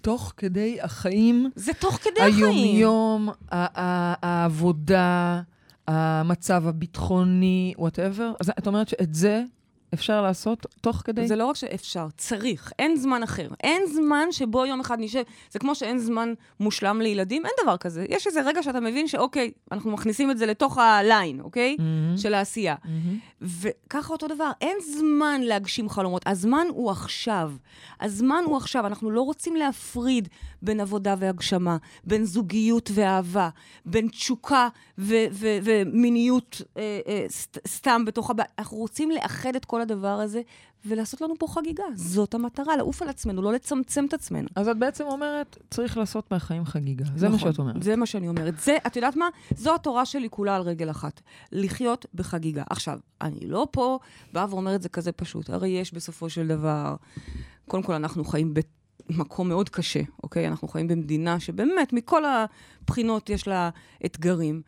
תוך 0.00 0.32
כדי 0.36 0.78
החיים. 0.82 1.50
זה 1.54 1.72
תוך 1.74 1.94
כדי 1.94 2.20
החיים. 2.20 2.44
היום-יום, 2.44 3.28
העבודה. 3.50 5.40
המצב 5.88 6.66
הביטחוני, 6.66 7.74
whatever. 7.78 8.32
אז 8.40 8.50
את 8.58 8.66
אומרת 8.66 8.88
שאת 8.88 9.14
זה 9.14 9.42
אפשר 9.94 10.22
לעשות 10.22 10.66
תוך 10.80 10.96
כדי? 11.04 11.26
זה 11.28 11.36
לא 11.36 11.46
רק 11.46 11.56
שאפשר, 11.56 12.06
צריך. 12.16 12.72
אין 12.78 12.96
זמן 12.96 13.22
אחר. 13.22 13.48
אין 13.62 13.82
זמן 13.94 14.28
שבו 14.30 14.66
יום 14.66 14.80
אחד 14.80 14.96
נשב. 15.00 15.22
זה 15.50 15.58
כמו 15.58 15.74
שאין 15.74 15.98
זמן 15.98 16.34
מושלם 16.60 17.00
לילדים, 17.00 17.46
אין 17.46 17.52
דבר 17.62 17.76
כזה. 17.76 18.06
יש 18.08 18.26
איזה 18.26 18.40
רגע 18.42 18.62
שאתה 18.62 18.80
מבין 18.80 19.08
שאוקיי, 19.08 19.50
אנחנו 19.72 19.90
מכניסים 19.90 20.30
את 20.30 20.38
זה 20.38 20.46
לתוך 20.46 20.78
ה 20.78 20.88
line, 20.88 21.40
אוקיי? 21.40 21.76
Mm-hmm. 21.78 22.20
של 22.20 22.34
העשייה. 22.34 22.74
Mm-hmm. 22.84 23.42
וככה 23.42 24.12
אותו 24.12 24.28
דבר, 24.28 24.50
אין 24.60 24.76
זמן 24.98 25.40
להגשים 25.44 25.88
חלומות. 25.88 26.22
הזמן 26.26 26.66
הוא 26.70 26.90
עכשיו. 26.90 27.52
הזמן 28.00 28.42
הוא 28.46 28.56
עכשיו. 28.56 28.86
אנחנו 28.86 29.10
לא 29.10 29.22
רוצים 29.22 29.56
להפריד 29.56 30.28
בין 30.62 30.80
עבודה 30.80 31.14
והגשמה, 31.18 31.76
בין 32.04 32.24
זוגיות 32.24 32.90
ואהבה, 32.94 33.48
בין 33.86 34.08
תשוקה 34.08 34.68
ו- 34.98 35.14
ו- 35.32 35.58
ומיניות 35.62 36.62
אה, 36.76 36.82
אה, 37.06 37.24
סת- 37.28 37.68
סתם 37.68 38.04
בתוך 38.04 38.30
הבית. 38.30 38.46
אנחנו 38.58 38.76
רוצים 38.76 39.10
לאחד 39.10 39.56
את 39.56 39.64
כל 39.64 39.80
הדבר 39.84 40.20
הזה, 40.20 40.42
ולעשות 40.86 41.20
לנו 41.20 41.34
פה 41.38 41.46
חגיגה. 41.46 41.84
זאת 41.94 42.34
המטרה, 42.34 42.76
לעוף 42.76 43.02
על 43.02 43.08
עצמנו, 43.08 43.42
לא 43.42 43.52
לצמצם 43.52 44.04
את 44.08 44.14
עצמנו. 44.14 44.48
אז 44.56 44.68
את 44.68 44.78
בעצם 44.78 45.04
אומרת, 45.04 45.58
צריך 45.70 45.98
לעשות 45.98 46.32
מהחיים 46.32 46.64
חגיגה. 46.64 47.04
זה 47.16 47.28
נכון, 47.28 47.40
מה 47.46 47.52
שאת 47.52 47.58
אומרת. 47.58 47.82
זה 47.82 47.96
מה 47.96 48.06
שאני 48.06 48.28
אומרת. 48.28 48.60
זה, 48.60 48.76
את 48.86 48.96
יודעת 48.96 49.16
מה? 49.16 49.28
זו 49.56 49.74
התורה 49.74 50.06
שלי 50.06 50.28
כולה 50.30 50.56
על 50.56 50.62
רגל 50.62 50.90
אחת. 50.90 51.20
לחיות 51.52 52.06
בחגיגה. 52.14 52.62
עכשיו, 52.70 52.98
אני 53.20 53.40
לא 53.46 53.66
פה 53.70 53.98
באה 54.32 54.46
ואומרת 54.50 54.82
זה 54.82 54.88
כזה 54.88 55.12
פשוט. 55.12 55.50
הרי 55.50 55.68
יש 55.68 55.94
בסופו 55.94 56.30
של 56.30 56.46
דבר, 56.46 56.96
קודם 57.68 57.82
כל 57.82 57.92
אנחנו 57.92 58.24
חיים 58.24 58.54
ב... 58.54 58.60
מקום 59.10 59.48
מאוד 59.48 59.68
קשה, 59.68 60.00
אוקיי? 60.22 60.48
אנחנו 60.48 60.68
חיים 60.68 60.88
במדינה 60.88 61.40
שבאמת, 61.40 61.92
מכל 61.92 62.22
הבחינות 62.24 63.30
יש 63.30 63.48
לה 63.48 63.70
אתגרים. 64.06 64.62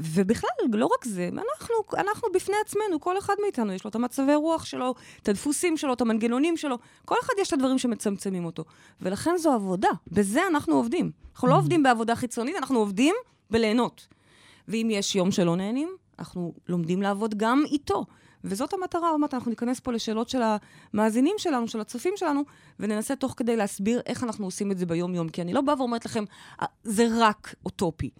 ובכלל, 0.00 0.50
לא 0.72 0.86
רק 0.86 1.04
זה, 1.04 1.28
אנחנו, 1.32 1.74
אנחנו 1.96 2.28
בפני 2.34 2.56
עצמנו, 2.64 3.00
כל 3.00 3.18
אחד 3.18 3.34
מאיתנו 3.42 3.72
יש 3.72 3.84
לו 3.84 3.90
את 3.90 3.94
המצבי 3.94 4.34
רוח 4.34 4.64
שלו, 4.64 4.94
את 5.22 5.28
הדפוסים 5.28 5.76
שלו, 5.76 5.92
את 5.92 6.00
המנגנונים 6.00 6.56
שלו, 6.56 6.78
כל 7.04 7.14
אחד 7.22 7.32
יש 7.40 7.48
את 7.48 7.52
הדברים 7.52 7.78
שמצמצמים 7.78 8.44
אותו. 8.44 8.64
ולכן 9.00 9.36
זו 9.36 9.52
עבודה, 9.52 9.90
בזה 10.12 10.46
אנחנו 10.46 10.74
עובדים. 10.74 11.10
אנחנו 11.32 11.48
לא 11.48 11.52
mm-hmm. 11.52 11.56
עובדים 11.56 11.82
בעבודה 11.82 12.16
חיצונית, 12.16 12.56
אנחנו 12.56 12.78
עובדים 12.78 13.14
בליהנות. 13.50 14.06
ואם 14.68 14.88
יש 14.90 15.16
יום 15.16 15.30
שלא 15.30 15.56
נהנים, 15.56 15.88
אנחנו 16.18 16.54
לומדים 16.68 17.02
לעבוד 17.02 17.34
גם 17.38 17.62
איתו. 17.66 18.04
וזאת 18.44 18.74
המטרה, 18.74 19.10
עוד 19.10 19.20
מעט 19.20 19.34
אנחנו 19.34 19.50
ניכנס 19.50 19.80
פה 19.80 19.92
לשאלות 19.92 20.28
של 20.28 20.40
המאזינים 20.94 21.34
שלנו, 21.38 21.68
של 21.68 21.80
הצופים 21.80 22.12
שלנו, 22.16 22.42
וננסה 22.80 23.16
תוך 23.16 23.34
כדי 23.36 23.56
להסביר 23.56 24.00
איך 24.06 24.24
אנחנו 24.24 24.44
עושים 24.44 24.70
את 24.70 24.78
זה 24.78 24.86
ביום-יום. 24.86 25.28
כי 25.28 25.42
אני 25.42 25.52
לא 25.52 25.60
באה 25.60 25.78
ואומרת 25.78 26.04
לכם, 26.04 26.24
אה, 26.62 26.66
זה 26.84 27.06
רק 27.18 27.54
אוטופי. 27.64 28.10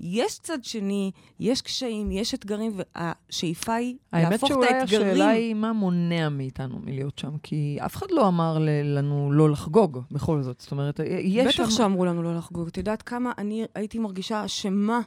יש 0.00 0.38
צד 0.38 0.64
שני, 0.64 1.10
יש 1.40 1.62
קשיים, 1.62 2.12
יש 2.12 2.34
אתגרים, 2.34 2.72
והשאיפה 2.76 3.74
היא 3.74 3.96
להפוך 4.12 4.50
את 4.50 4.56
האתגרים... 4.56 4.76
האמת 4.76 4.88
שאולי 4.88 5.10
השאלה 5.10 5.28
היא 5.28 5.54
מה 5.54 5.72
מונע 5.72 6.28
מאיתנו 6.28 6.78
מלהיות 6.78 7.18
שם, 7.18 7.38
כי 7.42 7.78
אף 7.86 7.96
אחד 7.96 8.06
לא 8.10 8.28
אמר 8.28 8.58
לנו 8.84 9.32
לא 9.32 9.50
לחגוג, 9.50 9.98
בכל 10.10 10.42
זאת. 10.42 10.60
זאת 10.60 10.72
אומרת, 10.72 11.00
יש 11.20 11.56
שם... 11.56 11.62
בטח 11.62 11.70
שאמרו 11.70 12.04
לנו 12.04 12.22
לא 12.22 12.36
לחגוג. 12.36 12.68
את 12.68 12.76
יודעת 12.76 13.02
כמה 13.02 13.32
אני 13.38 13.64
הייתי 13.74 13.98
מרגישה 13.98 14.44
אשמה 14.44 15.00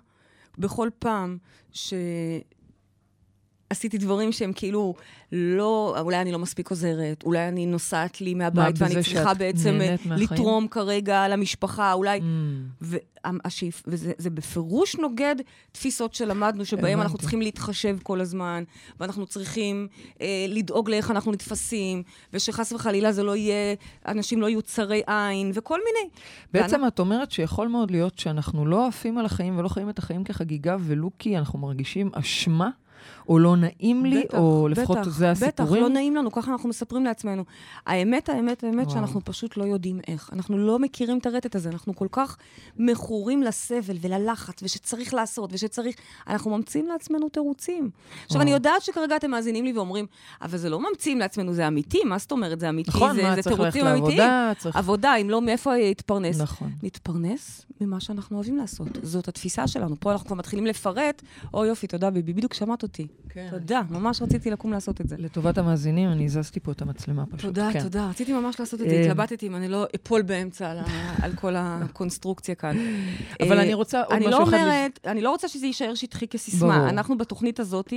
בכל 0.57 0.89
פעם 1.00 1.38
ש... 1.71 1.93
עשיתי 3.72 3.98
דברים 3.98 4.32
שהם 4.32 4.54
כאילו 4.56 4.96
לא, 5.32 5.96
אולי 6.00 6.22
אני 6.22 6.32
לא 6.32 6.40
מספיק 6.40 6.70
עוזרת, 6.70 7.24
אולי 7.24 7.48
אני 7.48 7.66
נוסעת 7.66 8.22
לי 8.22 8.34
מהבית 8.34 8.75
ואני 8.80 9.04
צריכה 9.04 9.34
בעצם 9.34 9.80
לתרום 10.06 10.68
כרגע 10.68 11.28
למשפחה, 11.28 11.94
אולי... 11.94 12.20
Mm. 12.20 12.86
והשאיפ, 13.24 13.84
וזה 13.88 14.30
בפירוש 14.30 14.96
נוגד 14.96 15.36
תפיסות 15.72 16.13
שלמדנו, 16.13 16.66
שבהם 16.66 17.01
אנחנו 17.01 17.18
צריכים 17.18 17.42
להתחשב 17.42 17.98
כל 18.04 18.22
הזמן, 18.22 18.63
ואנחנו 19.00 19.25
צריכים 19.25 19.88
אה, 20.22 20.46
לדאוג 20.50 20.90
לאיך 20.90 21.12
אנחנו 21.12 21.32
נתפסים, 21.32 22.04
ושחס 22.34 22.74
וחלילה 22.74 23.12
זה 23.12 23.24
לא 23.24 23.36
יהיה, 23.36 23.75
אנשים 24.08 24.42
לא 24.42 24.50
יהיו 24.50 24.62
צרי 24.62 25.01
עין, 25.08 25.51
וכל 25.54 25.80
מיני. 25.86 26.13
בעצם 26.54 26.72
ואנחנו... 26.72 26.88
את 26.88 27.00
אומרת 27.00 27.32
שיכול 27.32 27.68
מאוד 27.68 27.92
להיות 27.92 28.20
שאנחנו 28.20 28.66
לא 28.66 28.88
עפים 28.88 29.18
על 29.18 29.25
החיים 29.25 29.60
ולא 29.60 29.68
חיים 29.68 29.90
את 29.90 30.00
החיים 30.00 30.24
כחגיגה, 30.24 30.78
ולו 30.80 31.12
כי 31.20 31.38
אנחנו 31.38 31.60
מרגישים 31.60 32.10
אשמה 32.13 32.70
או 33.29 33.39
לא 33.39 33.55
נעים 33.55 34.05
לי, 34.05 34.24
בטח, 34.24 34.38
או 34.38 34.67
לפחות 34.67 34.98
בטח, 34.98 35.10
זה 35.10 35.31
הסיפורים. 35.31 35.51
בטח, 35.74 35.84
לא 35.84 35.89
נעים 35.89 36.15
לנו, 36.15 36.31
ככה 36.31 36.51
אנחנו 36.51 36.70
מספרים 36.70 37.05
לעצמנו. 37.05 37.43
האמת, 37.86 38.29
האמת, 38.29 38.63
האמת, 38.63 38.86
וואו. 38.86 38.96
שאנחנו 38.96 39.22
פשוט 39.25 39.58
לא 39.58 39.63
יודעים 39.63 40.00
איך. 40.08 40.29
אנחנו 40.34 40.58
לא 40.58 40.79
מכירים 40.79 41.17
את 41.17 41.25
הרטט 41.25 41.55
הזה, 41.55 41.70
אנחנו 41.70 41.96
כל 41.96 42.08
כך 42.12 42.38
מכורים 42.77 43.43
לסבל 43.43 43.98
וללחץ, 44.01 44.63
ושצריך 44.63 45.13
לעשות, 45.13 45.50
ושצריך... 45.53 45.96
אנחנו 46.27 46.58
ממציאים 46.58 46.88
לעצמנו 46.88 47.29
תירוצים. 47.29 47.89
עכשיו, 48.25 48.41
אני 48.41 48.51
יודעת 48.51 48.81
שכרגע 48.81 49.15
אתם 49.15 49.31
מאזינים 49.31 49.65
לי 49.65 49.74
ואומרים, 49.74 50.05
אבל 50.41 50.58
זה 50.58 50.70
לא 50.70 50.79
ממציאים 50.89 51.20
לעצמנו, 51.20 51.53
זה 51.53 51.67
אמיתי, 51.67 52.03
מה 52.05 52.17
זאת 52.17 52.31
אומרת, 52.31 52.60
זה 52.60 52.70
אמיתי, 52.70 52.91
נכון, 52.91 53.15
זה, 53.15 53.24
מה, 53.24 53.36
זה 53.36 53.41
תירוצים 53.41 53.88
אמיתיים. 53.88 54.53
צריך... 54.58 54.75
עבודה, 54.75 55.15
אם 55.15 55.29
לא, 55.29 55.41
מאיפה 55.41 55.77
יתפרנס? 55.77 56.41
נכון. 56.41 56.72
נתפרנס 56.84 57.65
ממה 57.81 58.00
שאנחנו 58.00 58.36
אוהבים 58.36 58.58
לעשות. 58.58 58.88
זאת 59.03 59.27
התפיסה 59.27 59.67
שלנו. 59.67 59.96
פה 60.00 60.12
אנחנו 60.12 60.27
כבר 60.27 60.36
מתחילים 60.36 60.65
לפרט, 60.65 61.22
או 61.53 61.65
יופי, 61.65 61.88
תודה, 61.88 62.10
ביבי, 62.10 62.34
בדיוק 62.34 62.53
שמעת 62.53 62.84
אותי. 62.91 63.07
כן. 63.29 63.48
תודה, 63.51 63.81
ממש 63.89 64.21
רציתי 64.21 64.51
לקום 64.51 64.71
לעשות 64.71 65.01
את 65.01 65.10
זה. 65.10 65.15
לטובת 65.19 65.57
המאזינים, 65.57 66.12
אני 66.12 66.25
הזזתי 66.25 66.60
פה 66.60 66.71
את 66.71 66.81
המצלמה 66.81 67.25
פשוט. 67.25 67.41
תודה, 67.41 67.69
כן. 67.74 67.83
תודה. 67.83 68.10
רציתי 68.10 68.33
ממש 68.33 68.60
לעשות 68.60 68.81
את 68.81 68.89
זה, 68.89 68.95
אה, 68.95 69.01
התלבטתי 69.01 69.48
אם 69.48 69.55
אני 69.55 69.67
לא 69.67 69.86
אפול 69.95 70.21
באמצע 70.21 70.71
על, 70.71 70.77
על 71.24 71.33
כל 71.36 71.53
הקונסטרוקציה 71.57 72.55
כאן. 72.55 72.77
אבל 73.41 73.60
אני 73.60 73.74
רוצה 73.74 74.01
עוד 74.03 74.19
משהו 74.19 74.29
לא 74.31 74.43
אחד... 74.43 74.53
אומרת, 74.53 75.00
אני 75.05 75.21
לא 75.21 75.29
רוצה 75.29 75.48
שזה 75.48 75.65
יישאר 75.65 75.95
שטחי 75.95 76.27
כסיסמה. 76.27 76.77
ברור. 76.77 76.89
אנחנו 76.89 77.17
בתוכנית 77.17 77.60
הזאת 77.60 77.93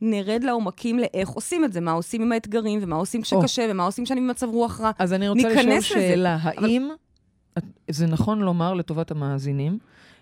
נרד 0.00 0.44
לעומקים 0.44 0.98
לאיך 0.98 1.28
עושים 1.28 1.64
את 1.64 1.72
זה, 1.72 1.80
מה 1.80 1.92
עושים 1.92 2.22
עם 2.22 2.32
האתגרים, 2.32 2.80
ומה 2.82 2.96
עושים 2.96 3.22
כשקשה, 3.22 3.66
ומה 3.70 3.84
עושים 3.84 4.04
כשאני 4.04 4.20
במצב 4.20 4.48
רוח 4.48 4.80
רע. 4.80 4.90
אז 4.98 5.12
אני 5.12 5.28
רוצה 5.28 5.52
לשאול 5.52 5.80
שאלה, 5.80 6.38
האם 6.42 6.88
זה 7.90 8.06
נכון 8.06 8.40
לומר 8.40 8.74
לטובת 8.74 9.10
המאזינים, 9.10 9.78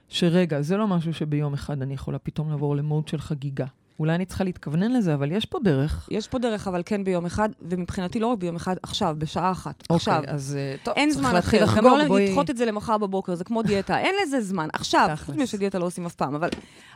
שרגע, 0.09 0.63
זה 0.63 0.77
לא 0.77 0.87
משהו 0.87 1.15
שביום 1.15 1.55
אחד 1.55 1.83
אני 1.83 1.95
יכולה 1.95 2.19
פתאום 2.19 2.51
לעבור 2.51 2.77
למוד 2.77 3.09
של 3.09 3.19
חגיגה. 3.19 3.67
אולי 4.01 4.15
אני 4.15 4.25
צריכה 4.25 4.45
להתכוונן 4.45 4.93
לזה, 4.93 5.15
אבל 5.15 5.33
יש 5.33 5.47
פה 5.47 5.59
דרך. 5.65 6.09
יש 6.11 6.29
פה 6.29 6.39
דרך, 6.39 6.69
אבל 6.69 6.83
כן 6.87 7.05
ביום 7.05 7.27
אחד, 7.27 7.49
ומבחינתי 7.63 8.21
לא 8.21 8.27
רק 8.27 8.39
ביום 8.39 8.57
אחד, 8.57 8.77
עכשיו, 8.83 9.17
בשעה 9.19 9.51
אחת. 9.51 9.83
אוקיי, 9.83 9.97
עכשיו. 9.97 10.23
אז 10.27 10.57
אה, 10.59 10.75
טוב, 10.83 10.95
אין 10.97 11.11
זמן 11.11 11.37
אחר. 11.37 11.65
גם 11.77 11.85
לא 11.85 12.05
בואי... 12.09 12.29
לדחות 12.29 12.51
את 12.51 12.57
זה 12.57 12.65
למחר 12.65 12.99
בבוקר, 12.99 13.35
זה 13.35 13.45
כמו 13.45 13.63
דיאטה. 13.63 13.99
אין 13.99 14.15
לזה 14.23 14.41
זמן. 14.41 14.69
עכשיו, 14.73 15.09
חוץ 15.17 15.35
מזה 15.35 15.47
שדיאטה 15.47 15.79
לא 15.79 15.87
עושים 15.87 16.07
אף 16.07 16.15
פעם, 16.15 16.35
אבל 16.35 16.49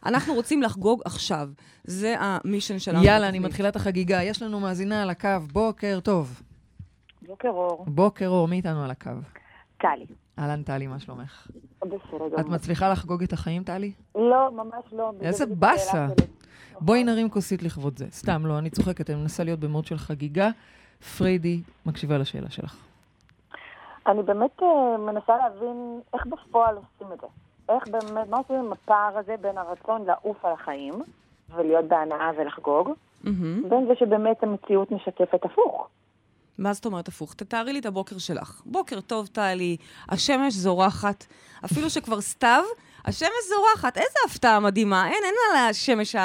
אנחנו 0.07 0.35
רוצים 0.35 0.63
לחגוג 0.63 1.03
עכשיו. 1.05 1.49
זה 1.85 2.15
המישן 2.19 2.79
שלנו. 2.79 3.05
יאללה, 3.05 3.29
אני 3.29 3.39
מתחילה 3.39 3.69
את 3.69 3.77
החגיגה. 3.77 4.23
יש 4.23 4.43
לנו 4.43 4.61
מאזינה 4.61 5.03
על 5.03 5.11
הקו. 5.11 5.29
בוקר 5.53 5.99
טוב. 6.03 6.43
בוקר 7.27 7.49
אור. 7.49 7.85
בוקר 7.89 8.29
אור, 8.29 8.49
מי 8.49 8.57
איתנו 8.57 8.85
על 8.85 8.91
הקו? 8.91 9.11
טלי. 9.79 10.07
אהלן, 10.39 10.63
טלי, 10.63 10.87
מה 10.87 11.01
שלומך? 11.01 11.47
בסדר. 11.85 12.41
את 12.41 12.47
מצליחה 12.47 12.93
לחגוג 12.93 13.23
את 13.23 13.33
החיים, 13.33 13.63
טלי? 13.63 13.93
לא, 14.15 14.51
ממש 14.53 14.85
לא. 14.93 15.13
איזה 15.21 15.47
באסה. 15.47 16.07
בואי 16.81 17.05
נרים 17.05 17.31
כוסית 17.31 17.63
לכבוד 17.63 17.99
זה. 17.99 18.07
סתם, 18.11 18.47
לא, 18.47 18.59
אני 18.59 18.71
צוחקת, 18.71 19.11
אני 19.11 19.19
מנסה 19.19 19.45
להיות 19.45 19.61
במוד 19.61 19.85
של 19.85 19.99
חגיגה. 19.99 20.51
פריידי, 21.19 21.61
מקשיבה 21.87 22.19
לשאלה 22.19 22.51
שלך. 22.51 22.77
אני 24.07 24.23
באמת 24.23 24.61
uh, 24.61 24.65
מנסה 24.99 25.37
להבין 25.37 26.01
איך 26.15 26.27
בפועל 26.27 26.77
עושים 26.77 27.13
את 27.13 27.21
זה. 27.21 27.27
איך 27.69 27.89
באמת, 27.89 28.29
מה 28.29 28.37
עושים 28.37 28.57
עם 28.57 28.73
הפער 28.73 29.19
הזה 29.19 29.35
בין 29.41 29.59
הרצון 29.59 30.05
לעוף 30.05 30.45
על 30.45 30.53
החיים 30.53 30.95
ולהיות 31.55 31.85
בהנאה 31.85 32.31
ולחגוג, 32.37 32.89
mm-hmm. 32.89 33.29
בין 33.69 33.87
זה 33.87 33.95
שבאמת 33.99 34.43
המציאות 34.43 34.91
משקפת 34.91 35.45
הפוך. 35.45 35.89
מה 36.59 36.73
זאת 36.73 36.87
אומרת 36.87 37.09
הפוך? 37.09 37.35
תתארי 37.35 37.73
לי 37.73 37.79
את 37.79 37.87
הבוקר 37.87 38.19
שלך. 38.19 38.63
בוקר 38.67 39.01
טוב, 39.01 39.27
טלי, 39.27 39.77
השמש 40.09 40.55
זורחת, 40.55 41.27
אפילו 41.65 41.91
שכבר 41.91 42.21
סתיו, 42.21 42.63
השמש 43.05 43.31
זורחת. 43.49 43.97
איזה 43.97 44.19
הפתעה 44.27 44.61
מדהימה. 44.61 45.07
אין, 45.07 45.23
אין 45.25 45.35
על 45.51 45.57
השמש 45.71 46.17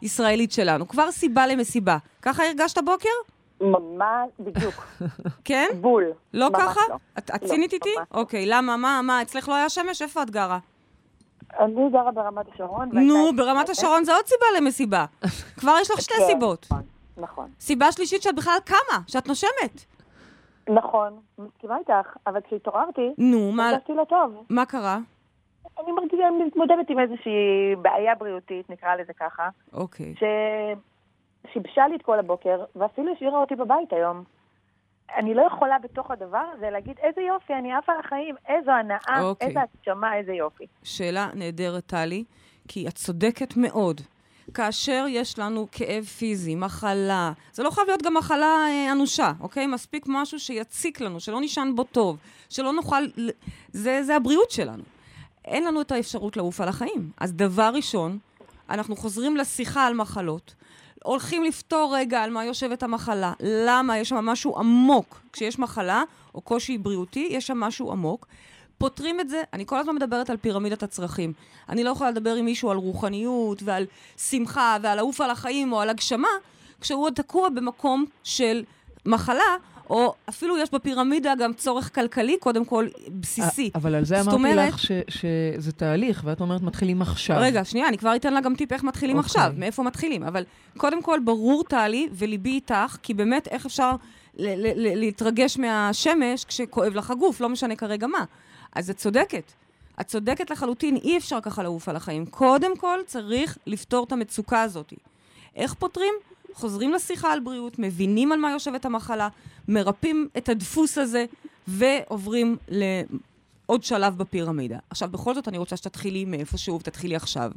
הישראלית 0.00 0.52
שלנו. 0.52 0.88
כבר 0.88 1.12
סיבה 1.12 1.46
למסיבה. 1.46 1.96
ככה 2.22 2.44
הרגשת 2.46 2.78
בוקר? 2.84 3.08
ממש, 3.60 4.30
בדיוק. 4.40 4.74
כן? 5.44 5.66
בול. 5.80 6.04
לא 6.34 6.48
ככה? 6.54 6.80
לא. 6.88 6.96
את, 7.18 7.30
את 7.34 7.42
לא, 7.42 7.48
צינית 7.48 7.72
איתי? 7.72 7.90
לא. 7.96 8.20
אוקיי, 8.20 8.46
למה? 8.46 8.76
מה, 8.76 9.00
מה, 9.02 9.22
אצלך 9.22 9.48
לא 9.48 9.54
היה 9.54 9.68
שמש? 9.68 10.02
איפה 10.02 10.22
את 10.22 10.30
גרה? 10.30 10.58
אני 11.60 11.90
גרה 11.92 12.12
ברמת 12.12 12.46
השרון. 12.54 12.88
נו, 12.92 13.36
ברמת 13.36 13.68
השרון 13.68 14.04
זה 14.04 14.14
עוד 14.14 14.26
סיבה 14.26 14.46
למסיבה. 14.56 15.04
כבר 15.60 15.74
יש 15.80 15.90
לך 15.90 16.00
שתי 16.00 16.14
כן, 16.14 16.26
סיבות. 16.26 16.66
נכון. 17.16 17.50
סיבה 17.60 17.92
שלישית 17.92 18.22
שאת 18.22 18.34
בכלל 18.34 18.58
קמה, 18.64 18.98
שאת 19.06 19.26
נושמת. 19.28 19.84
נכון, 20.68 21.20
מסכימה 21.38 21.76
איתך, 21.78 22.16
אבל 22.26 22.40
כשהתעוררתי, 22.46 23.14
נו, 23.18 23.52
מה... 23.52 23.68
הרגשתי 23.70 23.92
לא 23.92 24.04
טוב. 24.04 24.44
מה 24.50 24.66
קרה? 24.66 24.98
אני 25.82 25.92
מרגישה, 25.92 26.28
אני 26.28 26.44
מתמודדת 26.44 26.90
עם 26.90 26.98
איזושהי 26.98 27.74
בעיה 27.82 28.14
בריאותית, 28.14 28.70
נקרא 28.70 28.94
לזה 28.94 29.12
ככה. 29.12 29.48
אוקיי. 29.72 30.14
ששיבשה 30.14 31.88
לי 31.88 31.96
את 31.96 32.02
כל 32.02 32.18
הבוקר, 32.18 32.64
ואפילו 32.76 33.12
השאירה 33.12 33.40
אותי 33.40 33.54
בבית 33.54 33.92
היום. 33.92 34.24
אני 35.16 35.34
לא 35.34 35.42
יכולה 35.42 35.78
בתוך 35.78 36.10
הדבר 36.10 36.44
הזה 36.52 36.70
להגיד, 36.70 36.98
איזה 36.98 37.20
יופי, 37.20 37.54
אני 37.54 37.72
עפה 37.72 37.92
על 37.92 37.98
החיים, 38.04 38.34
איזו 38.48 38.70
הנאה, 38.70 39.22
אוקיי. 39.22 39.48
איזה 39.48 39.60
הגשמה, 39.60 40.16
איזה 40.16 40.32
יופי. 40.32 40.66
שאלה 40.82 41.28
נהדרת, 41.34 41.86
טלי, 41.86 42.24
כי 42.68 42.88
את 42.88 42.92
צודקת 42.92 43.56
מאוד. 43.56 44.00
כאשר 44.54 45.04
יש 45.08 45.38
לנו 45.38 45.66
כאב 45.72 46.04
פיזי, 46.04 46.54
מחלה, 46.54 47.32
זה 47.52 47.62
לא 47.62 47.70
חייב 47.70 47.86
להיות 47.86 48.02
גם 48.02 48.14
מחלה 48.14 48.66
אה, 48.68 48.92
אנושה, 48.92 49.32
אוקיי? 49.40 49.66
מספיק 49.66 50.04
משהו 50.08 50.40
שיציק 50.40 51.00
לנו, 51.00 51.20
שלא 51.20 51.40
נשען 51.40 51.74
בו 51.74 51.84
טוב, 51.84 52.16
שלא 52.48 52.72
נוכל... 52.72 53.04
זה, 53.72 54.02
זה 54.02 54.16
הבריאות 54.16 54.50
שלנו. 54.50 54.82
אין 55.44 55.64
לנו 55.64 55.80
את 55.80 55.92
האפשרות 55.92 56.36
לעוף 56.36 56.60
על 56.60 56.68
החיים. 56.68 57.10
אז 57.20 57.32
דבר 57.32 57.70
ראשון, 57.74 58.18
אנחנו 58.70 58.96
חוזרים 58.96 59.36
לשיחה 59.36 59.86
על 59.86 59.94
מחלות, 59.94 60.54
הולכים 61.04 61.44
לפתור 61.44 61.96
רגע 61.96 62.22
על 62.22 62.30
מה 62.30 62.44
יושבת 62.44 62.82
המחלה. 62.82 63.32
למה? 63.40 63.98
יש 63.98 64.08
שם 64.08 64.16
משהו 64.16 64.58
עמוק. 64.58 65.20
כשיש 65.32 65.58
מחלה 65.58 66.02
או 66.34 66.40
קושי 66.40 66.78
בריאותי, 66.78 67.28
יש 67.30 67.46
שם 67.46 67.60
משהו 67.60 67.92
עמוק. 67.92 68.26
פותרים 68.78 69.20
את 69.20 69.28
זה, 69.28 69.42
אני 69.52 69.66
כל 69.66 69.78
הזמן 69.78 69.94
מדברת 69.94 70.30
על 70.30 70.36
פירמידת 70.36 70.82
הצרכים. 70.82 71.32
אני 71.68 71.84
לא 71.84 71.90
יכולה 71.90 72.10
לדבר 72.10 72.34
עם 72.34 72.44
מישהו 72.44 72.70
על 72.70 72.76
רוחניות 72.76 73.62
ועל 73.62 73.86
שמחה 74.16 74.76
ועל 74.82 74.96
לעוף 74.96 75.20
על 75.20 75.30
החיים 75.30 75.72
או 75.72 75.80
על 75.80 75.90
הגשמה, 75.90 76.28
כשהוא 76.80 77.04
עוד 77.04 77.12
תקוע 77.14 77.48
במקום 77.48 78.04
של 78.24 78.64
מחלה, 79.06 79.56
או 79.90 80.14
אפילו 80.28 80.58
יש 80.58 80.70
בפירמידה 80.72 81.34
גם 81.34 81.52
צורך 81.52 81.94
כלכלי, 81.94 82.36
קודם 82.40 82.64
כל, 82.64 82.86
בסיסי. 83.20 83.70
אבל 83.74 83.94
על 83.94 84.04
זה 84.04 84.20
אמרתי 84.20 84.36
אומרת, 84.36 84.68
לך 84.68 84.78
ש, 84.78 84.90
שזה 85.08 85.72
תהליך, 85.72 86.22
ואת 86.24 86.40
אומרת, 86.40 86.62
מתחילים 86.62 87.02
עכשיו. 87.02 87.36
רגע, 87.40 87.64
שנייה, 87.64 87.88
אני 87.88 87.98
כבר 87.98 88.16
אתן 88.16 88.34
לה 88.34 88.40
גם 88.40 88.54
טיפ 88.54 88.72
איך 88.72 88.84
מתחילים 88.84 89.16
okay. 89.16 89.18
אוקיי. 89.18 89.42
עכשיו, 89.42 89.52
מאיפה 89.56 89.82
מתחילים. 89.82 90.22
אבל 90.22 90.44
קודם 90.76 91.02
כל, 91.02 91.20
ברור, 91.24 91.64
טלי, 91.64 92.08
וליבי 92.12 92.50
איתך, 92.50 92.96
כי 93.02 93.14
באמת, 93.14 93.48
איך 93.48 93.66
אפשר 93.66 93.90
להתרגש 94.34 95.58
מהשמש 95.58 96.44
כשכואב 96.44 96.94
לך 96.94 97.10
הגוף, 97.10 97.40
לא 97.40 97.48
משנה 97.48 97.76
כרגע 97.76 98.06
מה. 98.06 98.24
אז 98.76 98.90
את 98.90 98.96
צודקת. 98.96 99.52
את 100.00 100.06
צודקת 100.06 100.50
לחלוטין, 100.50 100.96
אי 100.96 101.18
אפשר 101.18 101.40
ככה 101.40 101.62
לעוף 101.62 101.88
על 101.88 101.96
החיים. 101.96 102.26
קודם 102.26 102.76
כל, 102.76 103.00
צריך 103.06 103.58
לפתור 103.66 104.04
את 104.04 104.12
המצוקה 104.12 104.62
הזאת. 104.62 104.92
איך 105.54 105.74
פותרים? 105.74 106.14
חוזרים 106.54 106.92
לשיחה 106.92 107.32
על 107.32 107.40
בריאות, 107.40 107.78
מבינים 107.78 108.32
על 108.32 108.38
מה 108.38 108.50
יושבת 108.50 108.84
המחלה, 108.84 109.28
מרפאים 109.68 110.28
את 110.36 110.48
הדפוס 110.48 110.98
הזה, 110.98 111.24
ועוברים 111.68 112.56
לעוד 112.68 113.84
שלב 113.84 114.18
בפירמידה. 114.18 114.78
עכשיו, 114.90 115.08
בכל 115.10 115.34
זאת, 115.34 115.48
אני 115.48 115.58
רוצה 115.58 115.76
שתתחילי 115.76 116.24
מאיפשהו, 116.24 116.80
ותתחילי 116.80 117.16
עכשיו. 117.16 117.52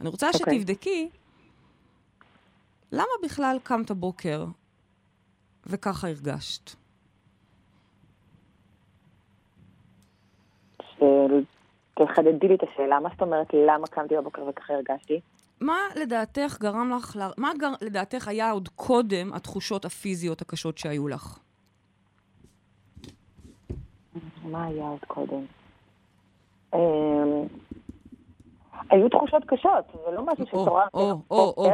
אני 0.00 0.08
רוצה 0.08 0.30
okay. 0.30 0.34
אוקיי. 0.34 0.58
שתבדקי, 0.58 1.08
למה 2.92 3.04
בכלל 3.22 3.58
קמת 3.62 3.90
בוקר 3.90 4.46
וככה 5.66 6.08
הרגשת? 6.08 6.85
תחדדי 11.94 12.48
לי 12.48 12.54
את 12.54 12.62
השאלה, 12.62 13.00
מה 13.00 13.08
זאת 13.12 13.22
אומרת 13.22 13.46
למה 13.54 13.86
קמתי 13.86 14.16
בבוקר 14.16 14.42
וככה 14.48 14.74
הרגשתי? 14.74 15.20
מה 15.60 15.78
לדעתך 15.96 16.56
גרם 16.60 16.92
לך, 16.96 17.16
מה 17.38 17.50
גר, 17.58 17.72
לדעתך 17.82 18.28
היה 18.28 18.50
עוד 18.50 18.68
קודם 18.68 19.32
התחושות 19.34 19.84
הפיזיות 19.84 20.42
הקשות 20.42 20.78
שהיו 20.78 21.08
לך? 21.08 21.38
מה 24.42 24.64
היה 24.64 24.84
עוד 24.84 25.04
קודם? 25.06 25.44
אמ, 26.74 26.80
היו 28.90 29.08
תחושות 29.08 29.44
קשות, 29.46 29.84
זה 30.04 30.10
לא 30.10 30.26
משהו 30.26 30.46
שתוררתי 30.46 30.96
או, 30.96 31.20
או, 31.30 31.54
או. 31.56 31.70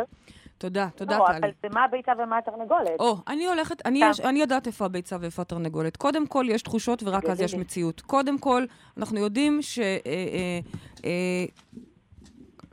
תודה, 0.62 0.88
תודה, 0.96 1.10
טלי. 1.10 1.18
לא, 1.18 1.38
אבל 1.38 1.50
זה 1.62 1.68
מה 1.74 1.84
הביצה 1.84 2.12
ומה 2.18 2.38
התרנגולת. 2.38 3.00
או, 3.00 3.16
אני 3.28 3.46
הולכת, 3.46 3.86
אני, 3.86 4.00
יש, 4.04 4.20
אני 4.20 4.40
יודעת 4.40 4.66
איפה 4.66 4.84
הביצה 4.84 5.16
ואיפה 5.20 5.42
התרנגולת. 5.42 5.96
קודם 5.96 6.26
כל, 6.26 6.46
יש 6.48 6.62
תחושות 6.62 7.02
ורק 7.02 7.24
אז 7.24 7.40
יש 7.40 7.54
מציאות. 7.54 8.00
קודם 8.00 8.38
כל, 8.38 8.64
אנחנו 8.96 9.18
יודעים 9.18 9.62
ש... 9.62 9.78
אה, 9.78 9.84
אה, 10.06 10.60
אה, 11.04 11.44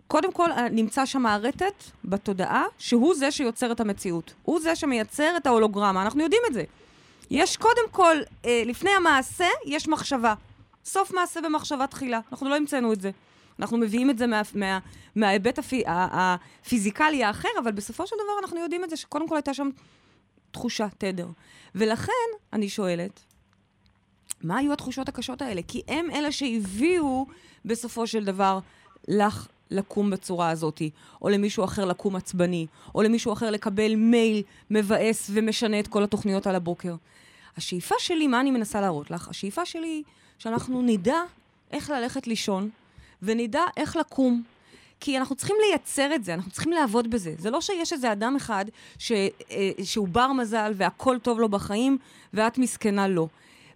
קודם 0.08 0.32
כל, 0.32 0.52
אה, 0.52 0.70
נמצא 0.70 1.06
שם 1.06 1.26
הרטט 1.26 1.84
בתודעה, 2.06 2.64
שהוא 2.78 3.16
זה 3.16 3.32
שיוצר 3.32 3.72
את 3.72 3.80
המציאות. 3.80 4.34
הוא 4.44 4.60
זה 4.60 4.76
שמייצר 4.76 5.38
את 5.38 5.48
ההולוגרמה, 5.48 6.02
אנחנו 6.02 6.24
יודעים 6.24 6.42
את 6.48 6.54
זה. 6.54 6.64
יש 7.32 7.58
קודם 7.58 7.90
כל, 7.92 8.18
אה, 8.46 8.64
לפני 8.66 8.92
המעשה, 8.98 9.48
יש 9.66 9.88
מחשבה. 9.88 10.34
סוף 10.86 11.14
מעשה 11.14 11.42
במחשבה 11.42 11.88
תחילה. 11.88 12.20
אנחנו 12.32 12.50
לא 12.50 12.56
המצאנו 12.56 12.94
את 12.94 13.02
זה. 13.02 13.12
אנחנו 13.60 13.78
מביאים 13.78 14.10
את 14.10 14.18
זה 14.18 14.28
מה, 14.28 14.42
מה, 14.56 14.80
מההיבט 15.16 15.60
הפי, 15.60 15.84
הפיזיקלי 15.88 17.24
האחר, 17.24 17.50
אבל 17.64 17.72
בסופו 17.72 18.08
של 18.08 18.16
דבר 18.16 18.34
אנחנו 18.42 18.60
יודעים 18.60 18.84
את 18.84 18.90
זה, 18.90 18.98
שקודם 18.98 19.28
כל 19.28 19.36
הייתה 19.36 19.54
שם 19.54 19.70
תחושה, 20.52 20.88
תדר. 20.98 21.28
ולכן, 21.76 22.30
אני 22.54 22.70
שואלת, 22.70 23.20
מה 24.44 24.58
היו 24.58 24.74
התחושות 24.74 25.10
הקשות 25.10 25.42
האלה? 25.42 25.62
כי 25.68 25.82
הם 25.88 26.12
אלה 26.12 26.32
שהביאו 26.32 27.26
בסופו 27.66 28.08
של 28.08 28.26
דבר 28.26 28.60
לך 29.08 29.48
לקום 29.72 30.10
בצורה 30.10 30.50
הזאת, 30.50 30.82
או 31.22 31.30
למישהו 31.30 31.64
אחר 31.64 31.86
לקום 31.86 32.16
עצבני, 32.16 32.68
או 32.96 33.02
למישהו 33.02 33.34
אחר 33.34 33.52
לקבל 33.52 33.96
מייל 33.96 34.44
מבאס 34.70 35.30
ומשנה 35.34 35.80
את 35.80 35.88
כל 35.88 36.04
התוכניות 36.04 36.48
על 36.48 36.56
הבוקר. 36.56 36.96
השאיפה 37.58 37.96
שלי, 38.00 38.28
מה 38.28 38.40
אני 38.40 38.52
מנסה 38.52 38.82
להראות 38.82 39.12
לך? 39.12 39.30
השאיפה 39.30 39.66
שלי 39.66 39.88
היא 39.88 40.04
שאנחנו 40.38 40.82
נדע 40.82 41.18
איך 41.72 41.90
ללכת 41.90 42.28
לישון, 42.28 42.70
ונדע 43.22 43.64
איך 43.78 43.96
לקום. 43.96 44.44
כי 45.00 45.18
אנחנו 45.18 45.36
צריכים 45.36 45.56
לייצר 45.68 46.16
את 46.16 46.24
זה, 46.24 46.34
אנחנו 46.34 46.52
צריכים 46.52 46.72
לעבוד 46.72 47.10
בזה. 47.10 47.34
זה 47.38 47.50
לא 47.50 47.62
שיש 47.62 47.94
איזה 47.94 48.12
אדם 48.12 48.36
אחד 48.36 48.66
ש, 48.98 49.12
אה, 49.12 49.72
שהוא 49.84 50.08
בר 50.08 50.32
מזל 50.32 50.72
והכל 50.76 51.18
טוב 51.20 51.40
לו 51.40 51.50
בחיים, 51.50 51.98
ואת 52.34 52.58
מסכנה 52.58 53.08
לא. 53.08 53.28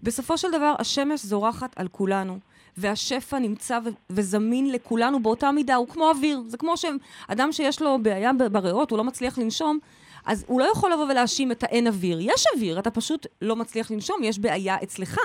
בסופו 0.04 0.38
של 0.38 0.52
דבר, 0.52 0.76
השמש 0.80 1.26
זורחת 1.26 1.74
על 1.76 1.88
כולנו. 1.88 2.40
והשפע 2.78 3.40
נמצא 3.40 3.80
ו- 3.86 3.90
וזמין 4.10 4.72
לכולנו 4.72 5.24
באותה 5.24 5.52
מידה, 5.52 5.76
הוא 5.76 5.88
כמו 5.88 6.10
אוויר. 6.10 6.44
זה 6.48 6.58
כמו 6.58 6.74
שאדם 6.78 7.52
שיש 7.52 7.82
לו 7.82 7.98
בעיה 8.02 8.32
בריאות, 8.52 8.92
הוא 8.92 8.98
לא 8.98 9.04
מצליח 9.04 9.38
לנשום, 9.38 9.80
אז 10.26 10.46
הוא 10.48 10.60
לא 10.60 10.72
יכול 10.72 10.94
לבוא 10.94 11.06
ולהאשים 11.06 11.52
את 11.52 11.64
האין 11.64 11.88
אוויר. 11.88 12.20
יש 12.22 12.46
אוויר, 12.56 12.80
אתה 12.80 12.92
פשוט 12.92 13.28
לא 13.42 13.56
מצליח 13.56 13.92
לנשום, 13.92 14.24
יש 14.24 14.40
בעיה 14.40 14.78
אצלך. 14.84 15.18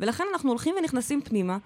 ולכן 0.00 0.24
אנחנו 0.32 0.50
הולכים 0.50 0.74
ונכנסים 0.78 1.20
פנימה, 1.22 1.58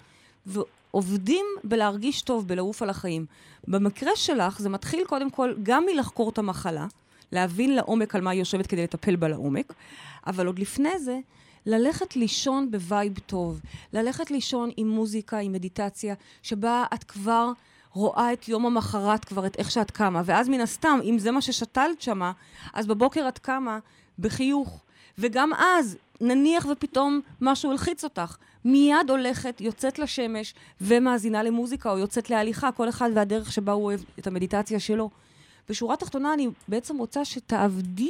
ועובדים 0.49 1.45
בלהרגיש 1.63 2.21
טוב, 2.21 2.47
בלעוף 2.47 2.81
על 2.81 2.89
החיים. 2.89 3.25
במקרה 3.67 4.11
שלך, 4.15 4.59
זה 4.59 4.69
מתחיל 4.69 5.03
קודם 5.07 5.29
כל 5.29 5.53
גם 5.63 5.85
מלחקור 5.85 6.29
את 6.29 6.37
המחלה, 6.37 6.87
להבין 7.31 7.75
לעומק 7.75 8.15
על 8.15 8.21
מה 8.21 8.31
היא 8.31 8.39
יושבת 8.39 8.67
כדי 8.67 8.83
לטפל 8.83 9.15
בה 9.15 9.27
לעומק, 9.27 9.73
אבל 10.27 10.47
עוד 10.47 10.59
לפני 10.59 10.99
זה, 10.99 11.19
ללכת 11.65 12.15
לישון 12.15 12.71
ב 12.71 12.81
vibe 12.81 13.19
טוב, 13.19 13.61
ללכת 13.93 14.31
לישון 14.31 14.69
עם 14.77 14.89
מוזיקה, 14.89 15.37
עם 15.37 15.51
מדיטציה, 15.51 16.15
שבה 16.43 16.85
את 16.93 17.03
כבר 17.03 17.51
רואה 17.93 18.33
את 18.33 18.47
יום 18.47 18.65
המחרת, 18.65 19.25
כבר 19.25 19.45
את 19.45 19.55
איך 19.57 19.71
שאת 19.71 19.91
קמה, 19.91 20.21
ואז 20.25 20.49
מן 20.49 20.61
הסתם, 20.61 20.99
אם 21.03 21.19
זה 21.19 21.31
מה 21.31 21.41
ששתלת 21.41 22.01
שמה, 22.01 22.31
אז 22.73 22.87
בבוקר 22.87 23.27
את 23.27 23.39
קמה 23.39 23.79
בחיוך. 24.19 24.81
וגם 25.17 25.53
אז, 25.53 25.97
נניח 26.21 26.65
ופתאום 26.71 27.21
משהו 27.41 27.71
הלחיץ 27.71 28.03
אותך, 28.03 28.37
מיד 28.65 29.09
הולכת, 29.09 29.61
יוצאת 29.61 29.99
לשמש 29.99 30.53
ומאזינה 30.81 31.43
למוזיקה 31.43 31.91
או 31.91 31.97
יוצאת 31.97 32.29
להליכה, 32.29 32.71
כל 32.71 32.89
אחד 32.89 33.09
והדרך 33.13 33.51
שבה 33.51 33.71
הוא 33.71 33.85
אוהב 33.85 33.99
את 34.19 34.27
המדיטציה 34.27 34.79
שלו. 34.79 35.09
בשורה 35.69 35.93
התחתונה 35.93 36.33
אני 36.33 36.47
בעצם 36.67 36.97
רוצה 36.97 37.25
שתעבדי 37.25 38.09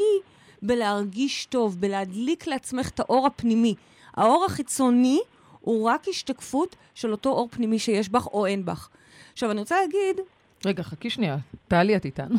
בלהרגיש 0.62 1.46
טוב, 1.46 1.82
בלהדליק 1.82 2.48
לעצמך 2.48 2.90
את 2.90 3.00
האור 3.00 3.28
הפנימי. 3.28 3.76
האור 4.14 4.46
החיצוני 4.46 5.20
הוא 5.62 5.90
רק 5.90 6.08
השתקפות 6.08 6.76
של 6.96 7.12
אותו 7.12 7.30
אור 7.30 7.48
פנימי 7.52 7.80
שיש 7.80 8.10
בך 8.10 8.28
או 8.28 8.46
אין 8.46 8.66
בך. 8.66 8.90
עכשיו, 9.34 9.52
אני 9.52 9.60
רוצה 9.60 9.76
להגיד... 9.82 10.26
רגע, 10.66 10.84
חכי 10.84 11.10
שנייה. 11.10 11.38
טלי, 11.68 11.96
את 11.96 12.06
איתנו? 12.06 12.36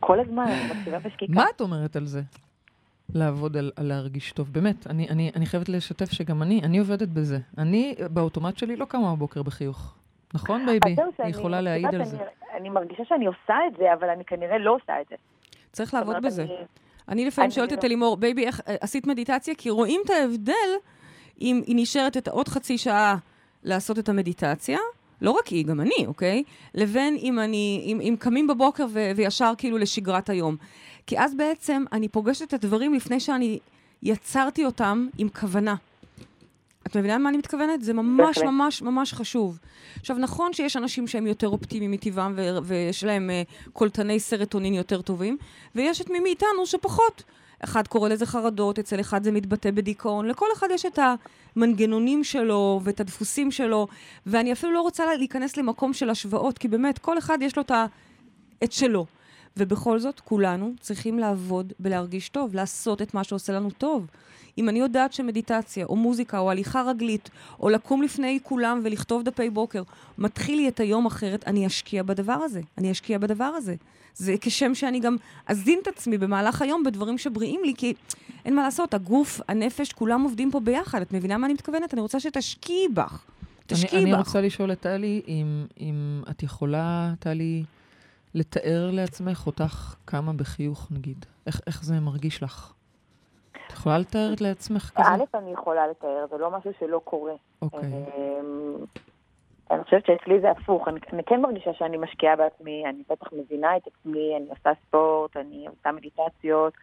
כל 0.00 0.20
הזמן, 0.20 0.44
אני 0.48 0.74
מקשיבה 0.74 0.98
בשקיקה. 0.98 1.32
מה 1.32 1.44
את 1.56 1.60
אומרת 1.60 1.96
על 1.96 2.06
זה? 2.06 2.22
לעבוד 3.14 3.56
על, 3.56 3.70
על 3.76 3.86
להרגיש 3.86 4.32
טוב. 4.32 4.52
באמת, 4.52 4.86
אני, 4.86 5.08
אני, 5.08 5.30
אני 5.36 5.46
חייבת 5.46 5.68
לשתף 5.68 6.12
שגם 6.12 6.42
אני, 6.42 6.60
אני 6.64 6.78
עובדת 6.78 7.08
בזה. 7.08 7.38
אני, 7.58 7.94
באוטומט 8.10 8.58
שלי, 8.58 8.76
לא 8.76 8.84
קמה 8.84 9.14
בבוקר 9.16 9.42
בחיוך. 9.42 9.94
נכון, 10.34 10.66
baby? 10.66 10.96
היא 11.18 11.30
יכולה 11.30 11.60
להעיד 11.60 11.94
על 11.94 12.04
זה. 12.04 12.16
אני 12.56 12.68
מרגישה 12.68 13.02
שאני 13.08 13.26
עושה 13.26 13.54
את 13.66 13.76
זה, 13.78 13.92
אבל 13.94 14.08
אני 14.08 14.24
כנראה 14.24 14.58
לא 14.58 14.74
עושה 14.74 15.00
את 15.00 15.06
זה. 15.10 15.16
צריך 15.72 15.94
לעבוד 15.94 16.16
בזה. 16.22 16.46
אני 17.08 17.24
לפעמים 17.24 17.50
שואלת 17.50 17.72
את 17.72 17.82
לא- 17.82 17.86
אלימור, 17.86 18.16
baby, 18.16 18.46
איך 18.46 18.60
אה, 18.68 18.76
עשית 18.80 19.06
מדיטציה? 19.06 19.54
כי 19.54 19.70
רואים 19.70 20.00
את 20.04 20.10
ההבדל 20.10 20.70
אם 21.40 21.62
היא 21.66 21.76
נשארת 21.78 22.16
את 22.16 22.28
עוד 22.28 22.48
חצי 22.48 22.78
שעה 22.78 23.16
לעשות 23.64 23.98
את 23.98 24.08
המדיטציה, 24.08 24.78
לא 25.20 25.30
רק 25.30 25.46
היא, 25.46 25.66
גם 25.66 25.80
אני, 25.80 26.06
אוקיי? 26.06 26.42
לבין 26.74 27.16
אם 27.22 27.38
אני, 27.38 27.82
אם, 27.86 28.00
אם 28.00 28.16
קמים 28.18 28.46
בבוקר 28.46 28.86
ו, 28.90 29.10
וישר 29.16 29.52
כאילו 29.58 29.78
לשגרת 29.78 30.30
היום. 30.30 30.56
כי 31.08 31.18
אז 31.18 31.34
בעצם 31.34 31.84
אני 31.92 32.08
פוגשת 32.08 32.42
את 32.42 32.54
הדברים 32.54 32.94
לפני 32.94 33.20
שאני 33.20 33.58
יצרתי 34.02 34.64
אותם 34.64 35.08
עם 35.18 35.28
כוונה. 35.28 35.74
את 36.86 36.96
מבינה 36.96 37.14
למה 37.14 37.28
אני 37.28 37.38
מתכוונת? 37.38 37.82
זה 37.82 37.92
ממש 37.92 38.38
ממש 38.38 38.82
ממש 38.82 39.12
חשוב. 39.12 39.58
עכשיו, 40.00 40.18
נכון 40.18 40.52
שיש 40.52 40.76
אנשים 40.76 41.06
שהם 41.06 41.26
יותר 41.26 41.48
אופטימיים 41.48 41.90
מטבעם 41.90 42.34
ו- 42.36 42.58
ויש 42.62 43.04
להם 43.04 43.30
uh, 43.30 43.70
קולטני 43.72 44.20
סרטונין 44.20 44.74
יותר 44.74 45.02
טובים, 45.02 45.36
ויש 45.74 46.00
את 46.00 46.10
מי 46.10 46.20
מאיתנו 46.20 46.66
שפחות. 46.66 47.22
אחד 47.64 47.88
קורא 47.88 48.08
לזה 48.08 48.26
חרדות, 48.26 48.78
אצל 48.78 49.00
אחד 49.00 49.24
זה 49.24 49.32
מתבטא 49.32 49.70
בדיכאון. 49.70 50.28
לכל 50.28 50.46
אחד 50.52 50.68
יש 50.70 50.86
את 50.86 50.98
המנגנונים 51.56 52.24
שלו 52.24 52.80
ואת 52.84 53.00
הדפוסים 53.00 53.50
שלו, 53.50 53.86
ואני 54.26 54.52
אפילו 54.52 54.72
לא 54.72 54.80
רוצה 54.80 55.14
להיכנס 55.16 55.56
למקום 55.56 55.92
של 55.92 56.10
השוואות, 56.10 56.58
כי 56.58 56.68
באמת, 56.68 56.98
כל 56.98 57.18
אחד 57.18 57.38
יש 57.40 57.56
לו 57.56 57.62
את, 57.62 57.70
ה... 57.70 57.86
את 58.64 58.72
שלו. 58.72 59.06
ובכל 59.56 59.98
זאת, 59.98 60.20
כולנו 60.20 60.72
צריכים 60.80 61.18
לעבוד 61.18 61.72
בלהרגיש 61.78 62.28
טוב, 62.28 62.54
לעשות 62.54 63.02
את 63.02 63.14
מה 63.14 63.24
שעושה 63.24 63.52
לנו 63.52 63.70
טוב. 63.70 64.06
אם 64.58 64.68
אני 64.68 64.78
יודעת 64.78 65.12
שמדיטציה, 65.12 65.86
או 65.86 65.96
מוזיקה, 65.96 66.38
או 66.38 66.50
הליכה 66.50 66.82
רגלית, 66.82 67.30
או 67.60 67.68
לקום 67.68 68.02
לפני 68.02 68.38
כולם 68.42 68.80
ולכתוב 68.84 69.22
דפי 69.22 69.50
בוקר, 69.50 69.82
מתחיל 70.18 70.56
לי 70.56 70.68
את 70.68 70.80
היום 70.80 71.06
אחרת, 71.06 71.44
אני 71.46 71.66
אשקיע 71.66 72.02
בדבר 72.02 72.32
הזה. 72.32 72.60
אני 72.78 72.92
אשקיע 72.92 73.18
בדבר 73.18 73.44
הזה. 73.44 73.74
זה 74.14 74.34
כשם 74.40 74.74
שאני 74.74 75.00
גם 75.00 75.16
אזין 75.46 75.78
את 75.82 75.88
עצמי 75.88 76.18
במהלך 76.18 76.62
היום 76.62 76.82
בדברים 76.84 77.18
שבריאים 77.18 77.60
לי, 77.64 77.74
כי 77.76 77.94
אין 78.44 78.56
מה 78.56 78.62
לעשות, 78.62 78.94
הגוף, 78.94 79.40
הנפש, 79.48 79.92
כולם 79.92 80.22
עובדים 80.22 80.50
פה 80.50 80.60
ביחד. 80.60 81.00
את 81.00 81.12
מבינה 81.12 81.38
מה 81.38 81.46
אני 81.46 81.54
מתכוונת? 81.54 81.94
אני 81.94 82.00
רוצה 82.00 82.20
שתשקיעי 82.20 82.88
בך. 82.88 83.24
תשקיעי 83.66 84.02
בך. 84.02 84.08
אני 84.08 84.18
רוצה 84.18 84.40
לשאול 84.40 84.72
את 84.72 84.80
טלי, 84.80 85.22
אם, 85.28 85.66
אם 85.80 86.22
את 86.30 86.42
יכולה, 86.42 87.12
טלי, 87.18 87.64
לתאר 88.34 88.90
לעצמך 88.92 89.46
אותך 89.46 89.94
כמה 90.06 90.32
בחיוך, 90.32 90.88
נגיד? 90.90 91.26
איך, 91.46 91.60
איך 91.66 91.84
זה 91.84 92.00
מרגיש 92.00 92.42
לך? 92.42 92.72
את 93.50 93.72
יכולה 93.72 93.98
לתאר 93.98 94.32
את 94.32 94.40
לעצמך 94.40 94.90
כזה? 94.94 95.08
א', 95.08 95.36
אני 95.36 95.52
יכולה 95.52 95.86
לתאר, 95.86 96.26
זה 96.30 96.38
לא 96.38 96.50
משהו 96.50 96.70
שלא 96.80 97.00
קורה. 97.04 97.32
אוקיי. 97.62 97.80
אמ, 97.80 98.76
אני 99.70 99.84
חושבת 99.84 100.06
שאצלי 100.06 100.40
זה 100.40 100.50
הפוך, 100.50 100.88
אני, 100.88 101.00
אני 101.12 101.22
כן 101.24 101.40
מרגישה 101.40 101.70
שאני 101.78 101.96
משקיעה 101.96 102.36
בעצמי, 102.36 102.84
אני 102.86 103.02
בטח 103.10 103.26
מבינה 103.32 103.76
את 103.76 103.82
עצמי, 103.86 104.36
אני 104.36 104.48
עושה 104.48 104.70
ספורט, 104.86 105.36
אני 105.36 105.66
עושה 105.66 105.92
מדיטציות, 105.92 106.74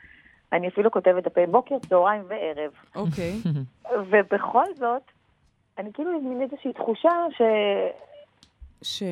אני 0.53 0.67
אפילו 0.67 0.91
כותבת 0.91 1.23
דפי 1.23 1.45
בוקר, 1.45 1.75
צהריים 1.89 2.23
וערב. 2.27 2.71
אוקיי. 2.95 3.34
ובכל 4.12 4.65
זאת, 4.79 5.01
אני 5.77 5.93
כאילו 5.93 6.12
עם 6.12 6.29
מין 6.29 6.41
איזושהי 6.41 6.73
תחושה 6.73 7.12
ש... 7.38 7.41
ש... 8.81 9.03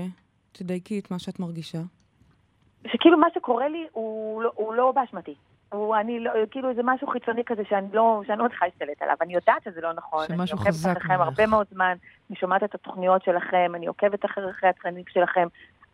תדייקי 0.51 0.99
את 0.99 1.11
מה 1.11 1.19
שאת 1.19 1.39
מרגישה. 1.39 1.79
שכאילו 2.87 3.17
מה 3.17 3.27
שקורה 3.33 3.67
לי 3.67 3.87
הוא 3.91 4.43
לא, 4.43 4.51
הוא 4.55 4.73
לא 4.73 4.91
באשמתי. 4.91 5.35
הוא, 5.69 5.95
אני 5.95 6.19
לא, 6.19 6.31
כאילו 6.51 6.73
זה 6.73 6.81
משהו 6.83 7.07
חיצוני 7.07 7.43
כזה 7.43 7.61
שאני 7.69 7.87
לא, 7.93 8.21
שאני 8.27 8.39
לא 8.39 8.45
מצליחה 8.45 8.65
להשתלט 8.65 9.01
עליו. 9.01 9.15
אני 9.21 9.33
יודעת 9.33 9.63
שזה 9.63 9.81
לא 9.81 9.93
נכון. 9.93 10.25
שמשהו 10.27 10.57
חזק 10.57 10.85
אני 10.85 10.93
עוקבת 10.93 11.01
אחריכם 11.01 11.21
הרבה 11.21 11.47
מאוד 11.47 11.67
זמן, 11.71 11.95
אני 12.29 12.37
שומעת 12.37 12.63
את 12.63 12.75
התוכניות 12.75 13.23
שלכם, 13.23 13.71
אני 13.75 13.87
עוקבת 13.87 14.25
אחרי 14.25 14.49
אחרי 14.49 14.69
התכנים 14.69 15.03
שלכם. 15.09 15.47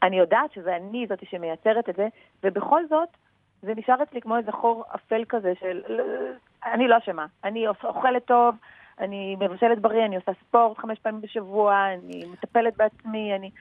אני 0.04 0.20
יודעת 0.20 0.52
שזה 0.52 0.76
אני 0.76 1.06
זאתי 1.10 1.26
שמייצרת 1.26 1.90
את 1.90 1.96
זה, 1.96 2.08
ובכל 2.44 2.82
זאת, 2.90 3.10
זה 3.62 3.74
נשאר 3.76 4.04
אצלי 4.04 4.22
כמו 4.22 4.38
איזה 4.38 4.52
חור 4.52 4.84
אפל 4.96 5.24
כזה 5.30 5.54
של... 5.60 5.82
אני 6.66 6.88
לא 6.88 6.98
אשמה. 6.98 7.26
אני 7.44 7.68
אוכלת 7.68 8.26
טוב, 8.26 8.56
אני 9.00 9.36
מבשלת 9.40 9.80
בריא, 9.80 10.06
אני 10.06 10.16
עושה 10.16 10.32
ספורט 10.48 10.78
חמש 10.78 11.00
פעמים 11.00 11.22
בשבוע, 11.22 11.86
אני 11.94 12.26
מטפלת 12.34 12.78
בעצמי, 12.78 13.36
אני... 13.36 13.52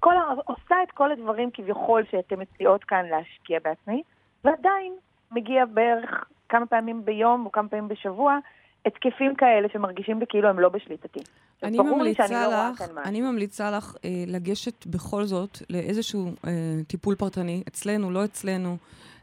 כל, 0.00 0.14
עושה 0.46 0.74
את 0.82 0.90
כל 0.90 1.12
הדברים 1.12 1.50
כביכול 1.54 2.02
שאתם 2.10 2.40
מציעות 2.40 2.84
כאן 2.84 3.04
להשקיע 3.10 3.58
בעצמי, 3.64 4.02
ועדיין 4.44 4.92
מגיע 5.32 5.64
בערך 5.64 6.24
כמה 6.48 6.66
פעמים 6.66 7.04
ביום 7.04 7.46
או 7.46 7.52
כמה 7.52 7.68
פעמים 7.68 7.88
בשבוע 7.88 8.38
התקפים 8.86 9.34
כאלה 9.34 9.68
שמרגישים 9.72 10.20
לי 10.20 10.26
כאילו 10.28 10.48
הם 10.48 10.60
לא 10.60 10.68
בשליטתי. 10.68 11.20
אני 11.62 11.78
ממליצה 11.78 12.48
לא 12.48 12.70
לך, 12.70 12.82
אני 13.04 13.20
ממליצה 13.20 13.70
לך 13.70 13.96
אה, 14.04 14.10
לגשת 14.26 14.86
בכל 14.86 15.24
זאת 15.24 15.58
לאיזשהו 15.70 16.26
אה, 16.46 16.50
טיפול 16.86 17.14
פרטני, 17.14 17.62
אצלנו, 17.68 18.10
לא 18.10 18.24
אצלנו, 18.24 18.76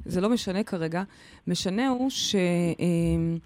זה 0.05 0.21
לא 0.21 0.29
משנה 0.29 0.63
כרגע. 0.63 1.03
משנה 1.47 1.87
הוא 1.87 2.09
ש... 2.09 2.35
אה, 2.35 3.37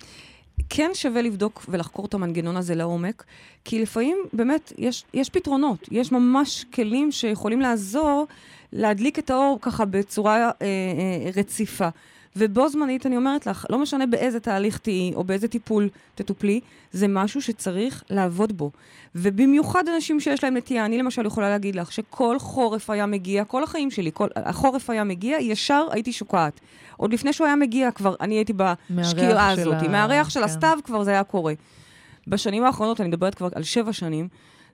כן 0.69 0.91
שווה 0.93 1.21
לבדוק 1.21 1.65
ולחקור 1.69 2.05
את 2.05 2.13
המנגנון 2.13 2.57
הזה 2.57 2.75
לעומק, 2.75 3.23
כי 3.65 3.81
לפעמים 3.81 4.17
באמת 4.33 4.73
יש, 4.77 5.03
יש 5.13 5.29
פתרונות, 5.29 5.87
יש 5.91 6.11
ממש 6.11 6.65
כלים 6.73 7.11
שיכולים 7.11 7.61
לעזור 7.61 8.27
להדליק 8.73 9.19
את 9.19 9.29
האור 9.29 9.57
ככה 9.61 9.85
בצורה 9.85 10.35
אה, 10.35 10.51
אה, 10.61 11.31
רציפה. 11.35 11.89
ובו 12.35 12.69
זמנית 12.69 13.05
אני 13.05 13.17
אומרת 13.17 13.47
לך, 13.47 13.65
לא 13.69 13.79
משנה 13.79 14.05
באיזה 14.05 14.39
תהליך 14.39 14.77
תהיי 14.77 15.13
או 15.15 15.23
באיזה 15.23 15.47
טיפול 15.47 15.89
תטופלי, 16.15 16.59
זה 16.91 17.07
משהו 17.07 17.41
שצריך 17.41 18.03
לעבוד 18.09 18.57
בו. 18.57 18.71
ובמיוחד 19.15 19.83
אנשים 19.95 20.19
שיש 20.19 20.43
להם 20.43 20.57
נטייה, 20.57 20.85
אני 20.85 20.97
למשל 20.97 21.25
יכולה 21.25 21.49
להגיד 21.49 21.75
לך 21.75 21.91
שכל 21.91 22.39
חורף 22.39 22.89
היה 22.89 23.05
מגיע, 23.05 23.45
כל 23.45 23.63
החיים 23.63 23.91
שלי, 23.91 24.11
כל, 24.13 24.27
החורף 24.35 24.89
היה 24.89 25.03
מגיע, 25.03 25.37
ישר 25.39 25.87
הייתי 25.91 26.11
שוקעת. 26.11 26.59
עוד 26.97 27.13
לפני 27.13 27.33
שהוא 27.33 27.47
היה 27.47 27.55
מגיע 27.55 27.91
כבר, 27.91 28.15
אני 28.21 28.35
הייתי 28.35 28.53
בשקיעה 28.89 29.49
הזאת. 29.49 29.83
מהריח 29.89 30.29
של 30.29 30.39
כן. 30.39 30.45
הסתיו 30.45 30.79
כבר 30.83 31.03
זה 31.03 31.11
היה 31.11 31.23
קורה. 31.23 31.53
בשנים 32.27 32.63
האחרונות, 32.63 33.01
אני 33.01 33.07
מדברת 33.07 33.35
כבר 33.35 33.47
על 33.55 33.63
שבע 33.63 33.93
שנים, 33.93 34.27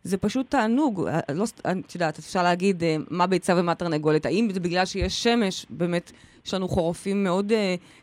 זה 0.03 0.17
פשוט 0.17 0.51
תענוג. 0.51 1.07
אה, 1.07 1.19
לא, 1.33 1.45
את 1.69 1.95
יודעת, 1.95 2.19
אפשר 2.19 2.43
להגיד 2.43 2.83
אה, 2.83 2.95
מה 3.09 3.27
ביצה 3.27 3.53
ומה 3.57 3.75
תרנגולת. 3.75 4.25
האם 4.25 4.49
זה 4.53 4.59
בגלל 4.59 4.85
שיש 4.85 5.23
שמש, 5.23 5.65
באמת, 5.69 6.11
יש 6.45 6.53
לנו 6.53 6.67
חורפים 6.67 7.23
מאוד 7.23 7.51
uh, 7.51 7.55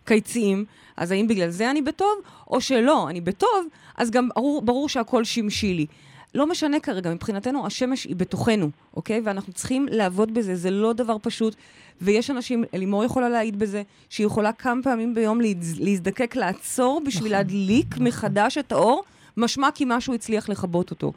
קיציים, 0.04 0.64
אז 0.96 1.10
האם 1.10 1.28
בגלל 1.28 1.50
זה 1.50 1.70
אני 1.70 1.82
בטוב, 1.82 2.20
או 2.50 2.60
שלא, 2.60 3.08
אני 3.08 3.20
בטוב, 3.20 3.66
אז 3.96 4.10
גם 4.10 4.28
ברור, 4.34 4.62
ברור 4.62 4.88
שהכל 4.88 5.24
שמשי 5.24 5.74
לי. 5.74 5.86
לא 6.34 6.46
משנה 6.46 6.80
כרגע, 6.80 7.14
מבחינתנו 7.14 7.66
השמש 7.66 8.04
היא 8.04 8.16
בתוכנו, 8.16 8.70
אוקיי? 8.96 9.20
ואנחנו 9.24 9.52
צריכים 9.52 9.86
לעבוד 9.90 10.34
בזה, 10.34 10.56
זה 10.56 10.70
לא 10.70 10.92
דבר 10.92 11.16
פשוט. 11.22 11.56
ויש 12.00 12.30
אנשים, 12.30 12.64
לימור 12.72 13.04
יכולה 13.04 13.28
להעיד 13.28 13.58
בזה, 13.58 13.82
שהיא 14.08 14.26
יכולה 14.26 14.52
כמה 14.52 14.82
פעמים 14.82 15.14
ביום 15.14 15.40
להזדקק, 15.78 16.36
לעצור 16.36 17.02
בשביל 17.06 17.22
נכון, 17.22 17.30
להדליק 17.32 17.86
נכון. 17.94 18.06
מחדש 18.06 18.58
את 18.58 18.72
האור, 18.72 19.04
משמע 19.36 19.68
כי 19.74 19.84
משהו 19.86 20.14
הצליח 20.14 20.48
לכבות 20.48 20.90
אותו. 20.90 21.12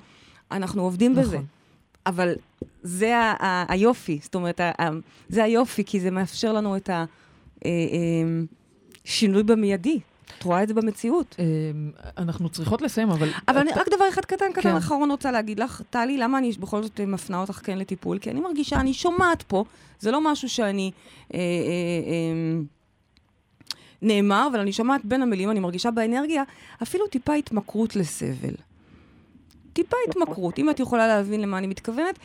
אנחנו 0.51 0.81
עובדים 0.81 1.11
נכון. 1.11 1.23
בזה. 1.23 1.37
אבל 2.05 2.35
זה 2.83 3.17
ה- 3.17 3.35
ה- 3.45 3.65
היופי, 3.73 4.19
זאת 4.21 4.35
אומרת, 4.35 4.59
ה- 4.59 4.71
ה- 4.81 4.89
זה 5.29 5.43
היופי, 5.43 5.83
כי 5.85 5.99
זה 5.99 6.11
מאפשר 6.11 6.53
לנו 6.53 6.77
את 6.77 6.89
השינוי 9.05 9.41
אה, 9.41 9.49
אה, 9.49 9.55
במיידי. 9.55 9.99
את 10.37 10.43
רואה 10.43 10.63
את 10.63 10.67
זה 10.67 10.73
במציאות. 10.73 11.35
אה, 11.39 11.45
אנחנו 12.17 12.49
צריכות 12.49 12.81
לסיים, 12.81 13.09
אבל... 13.09 13.29
אבל 13.47 13.57
אני, 13.57 13.71
רק 13.75 13.87
דבר 13.89 14.09
אחד 14.09 14.25
קטן, 14.25 14.45
קטן 14.53 14.61
כן. 14.61 14.75
אחרון 14.75 15.11
רוצה 15.11 15.31
להגיד 15.31 15.59
לך. 15.59 15.81
טלי, 15.89 16.17
למה 16.17 16.37
אני 16.37 16.51
בכל 16.59 16.83
זאת 16.83 17.01
מפנה 17.01 17.41
אותך 17.41 17.59
כן 17.63 17.77
לטיפול? 17.77 18.19
כי 18.19 18.31
אני 18.31 18.39
מרגישה, 18.39 18.79
אני 18.79 18.93
שומעת 18.93 19.43
פה, 19.43 19.63
זה 19.99 20.11
לא 20.11 20.31
משהו 20.31 20.49
שאני... 20.49 20.91
אה, 21.33 21.39
אה, 21.39 21.43
אה, 22.07 22.61
נאמר, 24.01 24.47
אבל 24.51 24.59
אני 24.59 24.73
שומעת 24.73 25.05
בין 25.05 25.21
המילים, 25.21 25.51
אני 25.51 25.59
מרגישה 25.59 25.91
באנרגיה, 25.91 26.43
אפילו 26.83 27.07
טיפה 27.07 27.33
התמכרות 27.33 27.95
לסבל. 27.95 28.55
טיפה 29.75 29.97
התמכרות, 30.09 30.59
אם 30.59 30.69
את 30.69 30.79
יכולה 30.79 31.07
להבין 31.07 31.41
למה 31.41 31.57
אני 31.57 31.67
מתכוונת, 31.67 32.19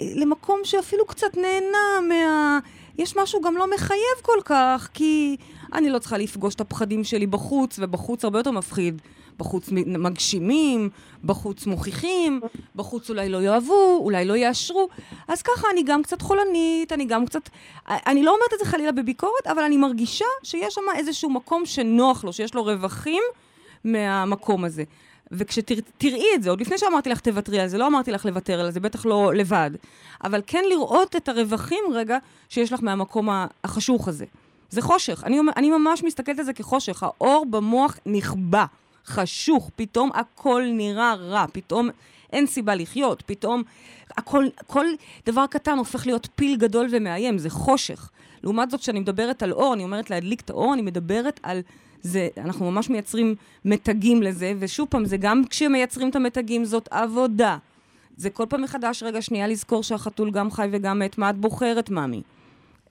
למקום 0.00 0.60
שאפילו 0.64 1.06
קצת 1.06 1.36
נהנה 1.36 2.08
מה... 2.08 2.58
יש 2.98 3.16
משהו 3.16 3.40
גם 3.40 3.56
לא 3.56 3.74
מחייב 3.74 4.18
כל 4.22 4.38
כך, 4.44 4.88
כי 4.94 5.36
אני 5.72 5.90
לא 5.90 5.98
צריכה 5.98 6.18
לפגוש 6.18 6.54
את 6.54 6.60
הפחדים 6.60 7.04
שלי 7.04 7.26
בחוץ, 7.26 7.78
ובחוץ 7.82 8.24
הרבה 8.24 8.38
יותר 8.38 8.50
מפחיד. 8.50 9.02
בחוץ 9.38 9.68
מגשימים, 9.72 10.90
בחוץ 11.24 11.66
מוכיחים, 11.66 12.40
בחוץ 12.76 13.10
אולי 13.10 13.28
לא 13.28 13.42
יאהבו, 13.42 13.98
אולי 14.02 14.24
לא 14.24 14.36
יאשרו. 14.36 14.88
אז 15.28 15.42
ככה 15.42 15.66
אני 15.72 15.82
גם 15.82 16.02
קצת 16.02 16.22
חולנית, 16.22 16.92
אני 16.92 17.04
גם 17.04 17.26
קצת... 17.26 17.48
אני 17.88 18.22
לא 18.22 18.30
אומרת 18.30 18.52
את 18.54 18.58
זה 18.58 18.64
חלילה 18.64 18.92
בביקורת, 18.92 19.46
אבל 19.46 19.62
אני 19.62 19.76
מרגישה 19.76 20.24
שיש 20.42 20.74
שם 20.74 20.80
איזשהו 20.96 21.30
מקום 21.30 21.66
שנוח 21.66 22.24
לו, 22.24 22.32
שיש 22.32 22.54
לו 22.54 22.64
רווחים 22.64 23.22
מהמקום 23.84 24.64
הזה. 24.64 24.84
וכשתראי 25.32 26.26
את 26.34 26.42
זה, 26.42 26.50
עוד 26.50 26.60
לפני 26.60 26.78
שאמרתי 26.78 27.10
לך 27.10 27.20
תוותרי 27.20 27.60
על 27.60 27.68
זה, 27.68 27.78
לא 27.78 27.86
אמרתי 27.86 28.12
לך 28.12 28.26
לוותר 28.26 28.60
על 28.60 28.70
זה, 28.70 28.80
בטח 28.80 29.06
לא 29.06 29.34
לבד, 29.34 29.70
אבל 30.24 30.42
כן 30.46 30.64
לראות 30.68 31.16
את 31.16 31.28
הרווחים 31.28 31.84
רגע 31.92 32.18
שיש 32.48 32.72
לך 32.72 32.82
מהמקום 32.82 33.28
החשוך 33.64 34.08
הזה. 34.08 34.24
זה 34.70 34.82
חושך. 34.82 35.22
אני, 35.24 35.40
אני 35.56 35.70
ממש 35.70 36.02
מסתכלת 36.04 36.38
על 36.38 36.44
זה 36.44 36.52
כחושך. 36.52 37.02
האור 37.02 37.46
במוח 37.50 37.98
נכבה, 38.06 38.64
חשוך, 39.06 39.70
פתאום 39.76 40.10
הכל 40.14 40.62
נראה 40.72 41.14
רע, 41.14 41.44
פתאום 41.52 41.88
אין 42.32 42.46
סיבה 42.46 42.74
לחיות, 42.74 43.22
פתאום 43.26 43.62
הכל, 44.16 44.46
כל 44.66 44.86
דבר 45.26 45.46
קטן 45.46 45.78
הופך 45.78 46.06
להיות 46.06 46.28
פיל 46.34 46.56
גדול 46.56 46.88
ומאיים, 46.90 47.38
זה 47.38 47.50
חושך. 47.50 48.10
לעומת 48.44 48.70
זאת, 48.70 48.80
כשאני 48.80 49.00
מדברת 49.00 49.42
על 49.42 49.52
אור, 49.52 49.74
אני 49.74 49.84
אומרת 49.84 50.10
להדליק 50.10 50.40
את 50.40 50.50
האור, 50.50 50.74
אני 50.74 50.82
מדברת 50.82 51.40
על 51.42 51.60
זה, 52.02 52.28
אנחנו 52.36 52.70
ממש 52.70 52.90
מייצרים 52.90 53.34
מתגים 53.64 54.22
לזה, 54.22 54.52
ושוב 54.58 54.88
פעם, 54.90 55.04
זה 55.04 55.16
גם 55.16 55.42
כשמייצרים 55.50 56.10
את 56.10 56.16
המתגים 56.16 56.64
זאת 56.64 56.88
עבודה. 56.90 57.56
זה 58.16 58.30
כל 58.30 58.44
פעם 58.48 58.62
מחדש, 58.62 59.02
רגע, 59.02 59.22
שנייה 59.22 59.48
לזכור 59.48 59.82
שהחתול 59.82 60.30
גם 60.30 60.50
חי 60.50 60.68
וגם 60.72 60.98
מת, 60.98 61.18
מה 61.18 61.30
את 61.30 61.36
בוחרת, 61.36 61.90
ממי? 61.90 62.22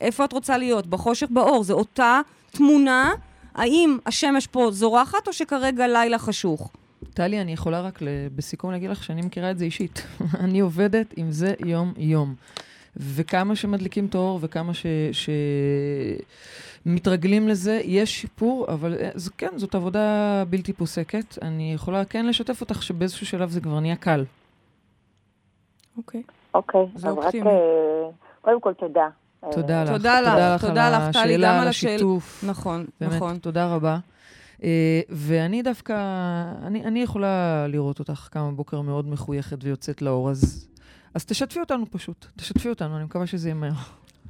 איפה 0.01 0.25
את 0.25 0.33
רוצה 0.33 0.57
להיות? 0.57 0.87
בחושך, 0.87 1.27
באור. 1.29 1.63
זה 1.63 1.73
אותה 1.73 2.21
תמונה, 2.51 3.11
האם 3.55 3.97
השמש 4.05 4.47
פה 4.47 4.71
זורחת, 4.71 5.27
או 5.27 5.33
שכרגע 5.33 5.87
לילה 5.87 6.19
חשוך? 6.19 6.71
טלי, 7.13 7.41
אני 7.41 7.53
יכולה 7.53 7.81
רק 7.81 7.99
בסיכום 8.35 8.71
להגיד 8.71 8.89
לך 8.89 9.03
שאני 9.03 9.21
מכירה 9.21 9.51
את 9.51 9.57
זה 9.57 9.65
אישית. 9.65 10.03
אני 10.43 10.59
עובדת 10.59 11.13
עם 11.17 11.31
זה 11.31 11.53
יום-יום. 11.65 12.35
וכמה 12.97 13.55
שמדליקים 13.55 14.05
את 14.05 14.15
האור 14.15 14.39
וכמה 14.41 14.73
ש... 14.73 14.85
ש... 15.11 15.29
מתרגלים 16.85 17.47
לזה, 17.47 17.81
יש 17.83 18.21
שיפור, 18.21 18.65
אבל 18.67 18.95
אה, 18.99 19.09
זה, 19.13 19.31
כן, 19.37 19.49
זאת 19.55 19.75
עבודה 19.75 20.43
בלתי 20.49 20.73
פוסקת. 20.73 21.37
אני 21.41 21.73
יכולה 21.73 22.05
כן 22.05 22.25
לשתף 22.25 22.61
אותך 22.61 22.83
שבאיזשהו 22.83 23.25
שלב 23.25 23.49
זה 23.49 23.61
כבר 23.61 23.79
נהיה 23.79 23.95
קל. 23.95 24.25
אוקיי. 25.97 26.23
אוקיי, 26.53 26.85
אז 26.95 27.05
רק, 27.05 27.35
אה, 27.35 28.09
קודם 28.41 28.61
כל 28.61 28.73
תודה. 28.73 29.07
תודה 29.51 29.83
לך. 29.83 29.89
תודה 29.89 30.21
לך, 30.21 30.65
תודה 30.65 30.89
לך, 30.89 31.13
טלי, 31.13 31.37
גם 31.43 31.59
על 31.59 31.67
השיתוף. 31.67 32.43
נכון, 32.47 32.85
באמת, 33.01 33.13
נכון. 33.13 33.37
תודה 33.37 33.75
רבה. 33.75 33.97
Uh, 34.59 34.63
ואני 35.09 35.61
דווקא, 35.61 35.93
אני, 36.63 36.85
אני 36.85 37.03
יכולה 37.03 37.65
לראות 37.67 37.99
אותך 37.99 38.27
כמה 38.31 38.51
בוקר 38.51 38.81
מאוד 38.81 39.07
מחויכת 39.07 39.63
ויוצאת 39.63 40.01
לאור, 40.01 40.29
אז, 40.29 40.67
אז 41.13 41.25
תשתפי 41.25 41.59
אותנו 41.59 41.85
פשוט, 41.91 42.25
תשתפי 42.35 42.69
אותנו, 42.69 42.97
אני 42.97 43.03
מקווה 43.03 43.27
שזה 43.27 43.47
יהיה 43.47 43.55
מהר. 43.55 43.71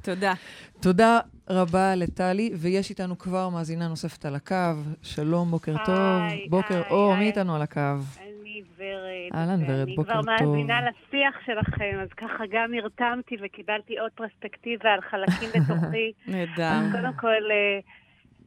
תודה. 0.02 0.32
תודה 0.80 1.20
רבה 1.50 1.94
לטלי, 1.94 2.50
ויש 2.54 2.90
איתנו 2.90 3.18
כבר 3.18 3.48
מאזינה 3.48 3.88
נוספת 3.88 4.24
על 4.24 4.34
הקו. 4.34 4.54
שלום, 5.02 5.50
בוקר 5.50 5.72
היי, 5.76 5.86
טוב. 5.86 5.96
היי, 5.96 6.46
בוקר 6.48 6.74
היי, 6.74 6.90
אור, 6.90 7.12
היי. 7.12 7.18
מי 7.18 7.26
איתנו 7.26 7.56
על 7.56 7.62
הקו? 7.62 7.80
אני 8.20 8.62
ורד. 8.78 9.34
אהלן, 9.34 9.60
ורד, 9.68 9.88
בוקר 9.96 10.12
טוב. 10.12 10.28
אני 10.28 10.38
כבר 10.38 10.46
מאזינה 10.46 10.80
לשיח 10.80 11.34
שלכם, 11.46 11.98
אז 12.02 12.08
ככה 12.16 12.44
גם 12.50 12.70
נרתמתי 12.70 13.36
וקיבלתי 13.44 13.98
עוד 13.98 14.10
פרספקטיבה 14.14 14.90
על 14.90 15.00
חלקים 15.00 15.48
בתוכי. 15.48 16.12
נהדר. 16.32 16.80
קודם 16.92 17.12
כל, 17.16 17.50
אה, 17.50 17.80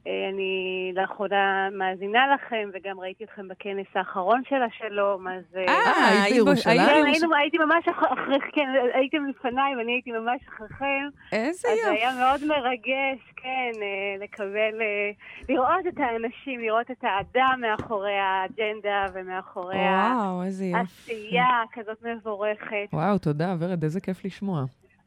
אני 0.05 0.91
לאחרונה 0.95 1.69
מאזינה 1.71 2.19
לכם, 2.35 2.69
וגם 2.73 2.99
ראיתי 2.99 3.23
אתכם 3.23 3.47
בכנס 3.47 3.87
האחרון 3.95 4.41
של 4.49 4.55
השלום, 4.63 5.27
אז... 5.27 5.43
אה, 5.55 5.63
אה 5.67 6.23
היית 6.23 6.33
בירושלים? 6.33 6.77
כן, 6.77 7.33
הייתי 7.37 7.57
ממש 7.57 7.87
אחרי, 7.87 8.39
כן, 8.53 8.67
הייתם 8.93 9.25
לפניי 9.25 9.75
ואני 9.75 9.91
הייתי 9.91 10.11
ממש 10.11 10.41
אחריכם. 10.49 11.07
איזה 11.31 11.67
יופי. 11.67 11.81
אז 11.81 11.85
זה 11.85 11.91
היה 11.91 12.11
מאוד 12.19 12.45
מרגש, 12.45 13.19
כן, 13.35 13.71
לקבל, 14.19 14.81
לראות 15.49 15.87
את 15.87 15.97
האנשים, 15.97 16.59
לראות 16.59 16.91
את 16.91 17.03
האדם 17.03 17.61
מאחורי 17.61 18.17
האג'נדה 18.17 19.05
ומאחורי 19.13 19.77
העשייה 20.73 21.63
כזאת 21.73 22.03
מבורכת. 22.03 22.87
וואו, 22.93 23.17
תודה, 23.17 23.55
ורד, 23.59 23.83
איזה 23.83 24.01
כיף 24.01 24.25
לשמוע. 24.25 24.65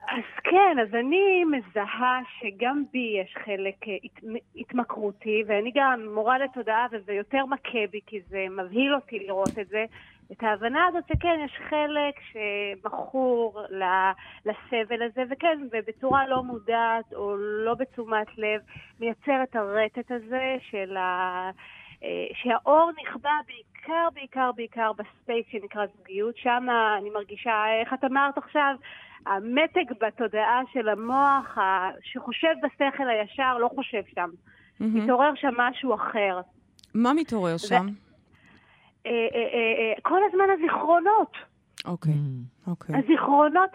אז 0.08 0.24
כן, 0.44 0.76
אז 0.82 0.94
אני 0.94 1.44
מזהה 1.44 2.20
שגם 2.38 2.84
בי 2.92 3.16
יש 3.22 3.34
חלק 3.44 3.88
אה, 3.88 3.96
הת, 4.04 4.22
התמכרותי, 4.56 5.42
ואני 5.46 5.72
גם 5.74 6.14
מורה 6.14 6.38
לתודעה, 6.38 6.86
וזה 6.92 7.12
יותר 7.12 7.46
מכה 7.46 7.86
בי, 7.90 8.00
כי 8.06 8.20
זה 8.20 8.46
מבהיל 8.50 8.94
אותי 8.94 9.18
לראות 9.18 9.58
את 9.60 9.68
זה. 9.68 9.84
את 10.32 10.42
ההבנה 10.42 10.86
הזאת 10.86 11.04
שכן, 11.08 11.40
יש 11.44 11.58
חלק 11.68 12.14
שמכור 12.32 13.60
לסבל 14.44 15.02
הזה, 15.02 15.22
וכן, 15.30 15.58
ובצורה 15.72 16.28
לא 16.28 16.42
מודעת 16.42 17.12
או 17.14 17.36
לא 17.36 17.74
בתשומת 17.74 18.38
לב, 18.38 18.60
מייצר 19.00 19.42
את 19.42 19.56
הרטט 19.56 20.10
הזה 20.10 20.56
של 20.70 20.96
ה... 20.96 21.50
אה, 22.02 22.26
שהאור 22.34 22.90
נכבה 23.02 23.38
בעיקר, 23.46 24.08
בעיקר, 24.14 24.50
בעיקר 24.56 24.92
בספייס 24.92 25.46
שנקרא 25.50 25.86
זוגיות. 25.96 26.36
שם 26.36 26.66
אני 26.98 27.10
מרגישה, 27.10 27.64
איך 27.80 27.94
את 27.94 28.04
אמרת 28.04 28.38
עכשיו, 28.38 28.74
המתג 29.28 29.92
בתודעה 30.00 30.60
של 30.72 30.88
המוח 30.88 31.58
שחושב 32.02 32.54
בשכל 32.62 33.08
הישר 33.08 33.58
לא 33.58 33.68
חושב 33.74 34.02
שם. 34.14 34.30
Mm-hmm. 34.30 34.84
מתעורר 34.84 35.30
שם 35.34 35.54
משהו 35.56 35.94
אחר. 35.94 36.40
מה 36.94 37.12
מתעורר 37.14 37.56
שם? 37.56 37.86
אה, 39.06 39.10
אה, 39.10 39.14
אה, 39.14 40.00
כל 40.02 40.20
הזמן 40.28 40.44
הזיכרונות. 40.58 41.32
אוקיי, 41.84 42.12
אוקיי. 42.66 42.96
הזיכרונות, 42.96 43.70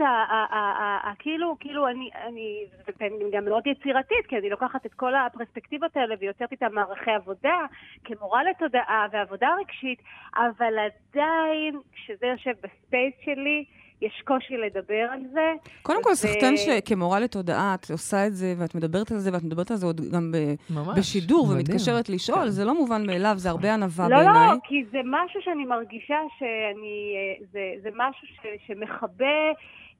כאילו, 1.20 1.56
כאילו, 1.60 1.88
אני, 1.88 2.10
אני, 2.28 2.66
ואני 3.00 3.32
גם 3.32 3.46
מאוד 3.46 3.68
יצירתית, 3.68 4.26
כי 4.28 4.38
אני 4.38 4.50
לוקחת 4.50 4.86
את 4.86 4.94
כל 4.94 5.16
הפרספקטיבות 5.16 5.98
האלה 5.98 6.16
ויוצרת 6.20 6.52
איתן 6.52 6.72
מערכי 6.72 7.12
עבודה, 7.12 7.66
כמורה 8.04 8.44
לתודעה 8.44 9.08
ועבודה 9.12 9.48
רגשית, 9.60 10.02
אבל 10.36 10.74
עדיין, 10.80 11.80
כשזה 11.94 12.26
יושב 12.26 12.52
ב 12.63 12.72
space 12.72 13.13
שלי, 13.26 13.66
יש 14.06 14.22
קושי 14.26 14.58
לדבר 14.58 15.06
על 15.12 15.20
זה. 15.34 15.54
קודם 15.82 16.04
כל, 16.04 16.16
סחטיין 16.16 16.58
שכמורה 16.58 17.20
לתודעה, 17.20 17.76
את 17.76 17.92
עושה 17.92 18.28
את 18.28 18.34
זה, 18.36 18.54
ואת 18.58 18.76
מדברת 18.76 19.12
על 19.12 19.18
זה, 19.18 19.34
ואת 19.34 19.44
מדברת 19.44 19.72
על 19.72 19.78
זה 19.78 19.86
עוד 19.86 20.02
גם 20.13 20.32
ב... 20.32 20.38
ממש, 20.70 21.00
בשידור, 21.00 21.48
מדהים. 21.48 21.60
ומתקשרת 21.60 22.10
לשאול, 22.10 22.44
כן. 22.44 22.50
זה 22.50 22.66
לא 22.66 22.76
מובן 22.76 23.06
מאליו, 23.08 23.34
זה 23.36 23.50
הרבה 23.50 23.74
ענווה 23.74 24.10
לא, 24.10 24.16
בעיניי. 24.16 24.48
לא, 24.48 24.54
לא, 24.54 24.60
כי 24.63 24.84
זה 24.92 25.00
משהו 25.06 25.42
שאני 25.42 25.66
מרגישה 25.66 26.18
שאני... 26.39 27.16
אה, 27.16 27.46
זה, 27.52 27.60
זה 27.84 27.89
משהו 27.96 28.28
ש, 28.28 28.48
שמכבה... 28.68 29.52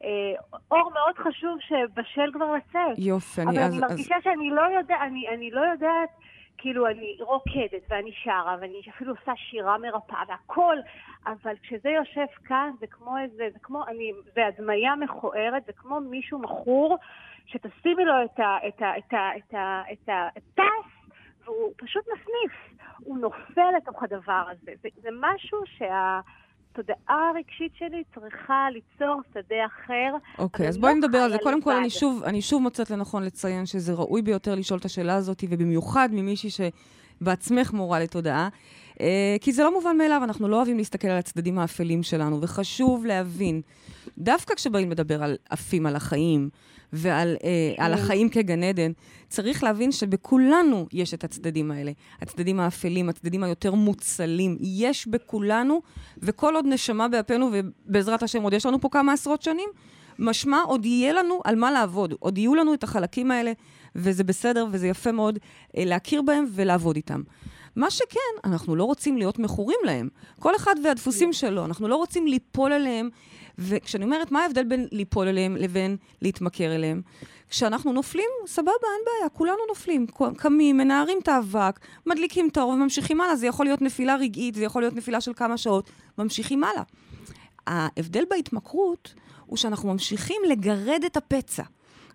אה, 0.04 0.10
אור 0.72 0.92
מאוד 0.94 1.18
חשוב 1.18 1.58
שבשל 1.60 2.32
כבר 2.34 2.52
לצאת. 2.54 2.98
יופי, 2.98 3.42
אני... 3.42 3.50
אבל 3.50 3.60
אז, 3.60 3.74
אני 3.74 3.82
מרגישה 3.82 4.16
אז... 4.16 4.24
שאני 4.24 4.50
לא, 4.50 4.62
יודע, 4.78 4.96
אני, 5.02 5.28
אני 5.34 5.52
לא 5.52 5.62
יודעת 5.62 6.10
כאילו 6.64 6.88
אני 6.88 7.18
רוקדת 7.20 7.82
ואני 7.90 8.12
שרה 8.24 8.58
ואני 8.62 8.82
אפילו 8.90 9.14
עושה 9.14 9.32
שירה 9.36 9.78
מרפאה 9.78 10.24
והכל, 10.28 10.78
אבל 11.26 11.54
כשזה 11.64 11.90
יושב 11.90 12.26
כאן 12.46 12.72
זה 12.80 12.88
כמו 12.88 13.18
איזה, 13.18 13.50
זה 13.54 13.60
כמו, 13.60 13.88
אני, 13.88 14.12
זה 14.36 14.48
הדמיה 14.48 14.96
מכוערת, 14.96 15.66
זה 15.66 15.74
כמו 15.74 16.00
מישהו 16.00 16.40
מכור 16.40 16.98
שתשימי 17.46 18.06
לו 18.06 18.14
את 18.26 18.40
ה... 18.40 18.58
את 18.68 18.82
ה... 18.82 18.98
את 18.98 19.14
ה... 19.14 19.38
את 19.38 19.54
ה... 19.54 19.82
את 19.92 20.10
ה... 20.10 20.28
את 20.38 20.60
ה... 20.60 20.64
והוא 21.44 21.74
פשוט 21.78 22.06
מסניף, 22.08 22.80
הוא 23.00 23.18
נופל 23.18 23.72
לתוך 23.78 24.04
הדבר 24.04 24.46
הזה. 24.52 24.72
זה, 24.82 24.90
זה 25.02 25.10
משהו 25.22 25.60
שה... 25.66 26.20
התודעה 26.74 27.30
הרגשית 27.30 27.72
שלי 27.80 28.04
צריכה 28.16 28.68
ליצור 28.72 29.22
שדה 29.34 29.66
אחר. 29.66 30.16
אוקיי, 30.38 30.68
אז 30.68 30.78
בואי 30.78 30.92
לא 30.92 30.98
נדבר 30.98 31.18
על 31.18 31.32
זה. 31.32 31.38
קודם 31.44 31.62
כל, 31.62 31.74
אני 31.76 31.90
שוב, 31.90 32.24
אני 32.24 32.42
שוב 32.42 32.62
מוצאת 32.62 32.90
לנכון 32.90 33.24
לציין 33.24 33.66
שזה 33.66 33.94
ראוי 33.94 34.22
ביותר 34.22 34.56
לשאול 34.56 34.80
את 34.80 34.86
השאלה 34.86 35.16
הזאת, 35.16 35.44
ובמיוחד 35.50 36.10
ממישהי 36.12 36.50
שבעצמך 36.50 37.74
מורה 37.74 38.00
לתודעה. 38.00 38.50
אה, 39.02 39.36
כי 39.42 39.52
זה 39.52 39.64
לא 39.64 39.74
מובן 39.74 39.98
מאליו, 39.98 40.22
אנחנו 40.24 40.48
לא 40.48 40.56
אוהבים 40.56 40.78
להסתכל 40.78 41.08
על 41.08 41.18
הצדדים 41.18 41.60
האפלים 41.60 42.04
שלנו, 42.04 42.42
וחשוב 42.42 43.06
להבין, 43.06 43.62
דווקא 44.18 44.56
כשבאים 44.56 44.92
לדבר 44.92 45.24
על 45.24 45.38
עפים 45.50 45.86
על 45.86 45.96
החיים, 45.96 46.50
ועל 46.94 47.36
אה, 47.44 47.86
על 47.86 47.96
כן. 47.96 48.04
החיים 48.04 48.30
כגן 48.30 48.64
עדן, 48.64 48.92
צריך 49.30 49.64
להבין 49.64 49.92
שבכולנו 49.92 50.88
יש 50.92 51.14
את 51.14 51.24
הצדדים 51.24 51.72
האלה. 51.72 51.92
הצדדים 52.22 52.60
האפלים, 52.60 53.10
הצדדים 53.10 53.44
היותר 53.44 53.74
מוצלים. 53.74 54.58
יש 54.62 55.08
בכולנו, 55.08 55.82
וכל 56.18 56.56
עוד 56.56 56.66
נשמה 56.68 57.08
באפינו, 57.08 57.50
ובעזרת 57.54 58.24
השם 58.24 58.44
עוד 58.44 58.54
יש 58.54 58.66
לנו 58.66 58.82
פה 58.82 58.90
כמה 58.90 59.14
עשרות 59.14 59.42
שנים, 59.42 59.70
משמע 60.20 60.62
עוד 60.62 60.86
יהיה 60.86 61.14
לנו 61.14 61.42
על 61.44 61.56
מה 61.56 61.72
לעבוד. 61.72 62.14
עוד 62.20 62.38
יהיו 62.38 62.56
לנו 62.56 62.74
את 62.74 62.84
החלקים 62.84 63.32
האלה, 63.32 63.52
וזה 63.96 64.24
בסדר 64.24 64.68
וזה 64.72 64.88
יפה 64.88 65.12
מאוד 65.12 65.40
אה, 65.78 65.86
להכיר 65.86 66.22
בהם 66.22 66.46
ולעבוד 66.50 66.96
איתם. 66.96 67.22
מה 67.76 67.92
שכן, 67.92 68.20
אנחנו 68.44 68.76
לא 68.76 68.84
רוצים 68.84 69.18
להיות 69.18 69.40
מכורים 69.40 69.80
להם. 69.84 70.10
כל 70.40 70.56
אחד 70.56 70.76
והדפוסים 70.84 71.34
שלו, 71.34 71.66
אנחנו 71.66 71.88
לא 71.88 71.96
רוצים 71.96 72.28
ליפול 72.28 72.72
עליהם. 72.72 73.10
וכשאני 73.58 74.06
אומרת, 74.06 74.32
מה 74.32 74.42
ההבדל 74.42 74.64
בין 74.64 74.88
ליפול 74.92 75.28
עליהם 75.28 75.56
לבין 75.56 75.98
להתמכר 76.22 76.76
אליהם? 76.76 77.02
כשאנחנו 77.50 77.94
נופלים, 77.94 78.30
סבבה, 78.48 78.72
אין 78.72 79.06
בעיה, 79.06 79.30
כולנו 79.30 79.58
נופלים. 79.70 80.06
קמים, 80.38 80.78
מנערים 80.78 81.18
את 81.24 81.28
האבק, 81.28 81.80
מדליקים 82.06 82.50
את 82.50 82.58
האור 82.58 82.72
וממשיכים 82.72 83.22
הלאה. 83.22 83.36
זה 83.36 83.48
יכול 83.48 83.66
להיות 83.66 83.82
נפילה 83.82 84.16
רגעית, 84.16 84.56
זה 84.56 84.64
יכול 84.64 84.82
להיות 84.82 84.96
נפילה 84.96 85.22
של 85.22 85.34
כמה 85.34 85.58
שעות, 85.58 85.90
ממשיכים 86.18 86.64
הלאה. 86.64 86.84
ההבדל 87.68 88.24
בהתמכרות 88.30 89.14
הוא 89.46 89.58
שאנחנו 89.58 89.94
ממשיכים 89.94 90.42
לגרד 90.48 91.02
את 91.06 91.18
הפצע. 91.18 91.64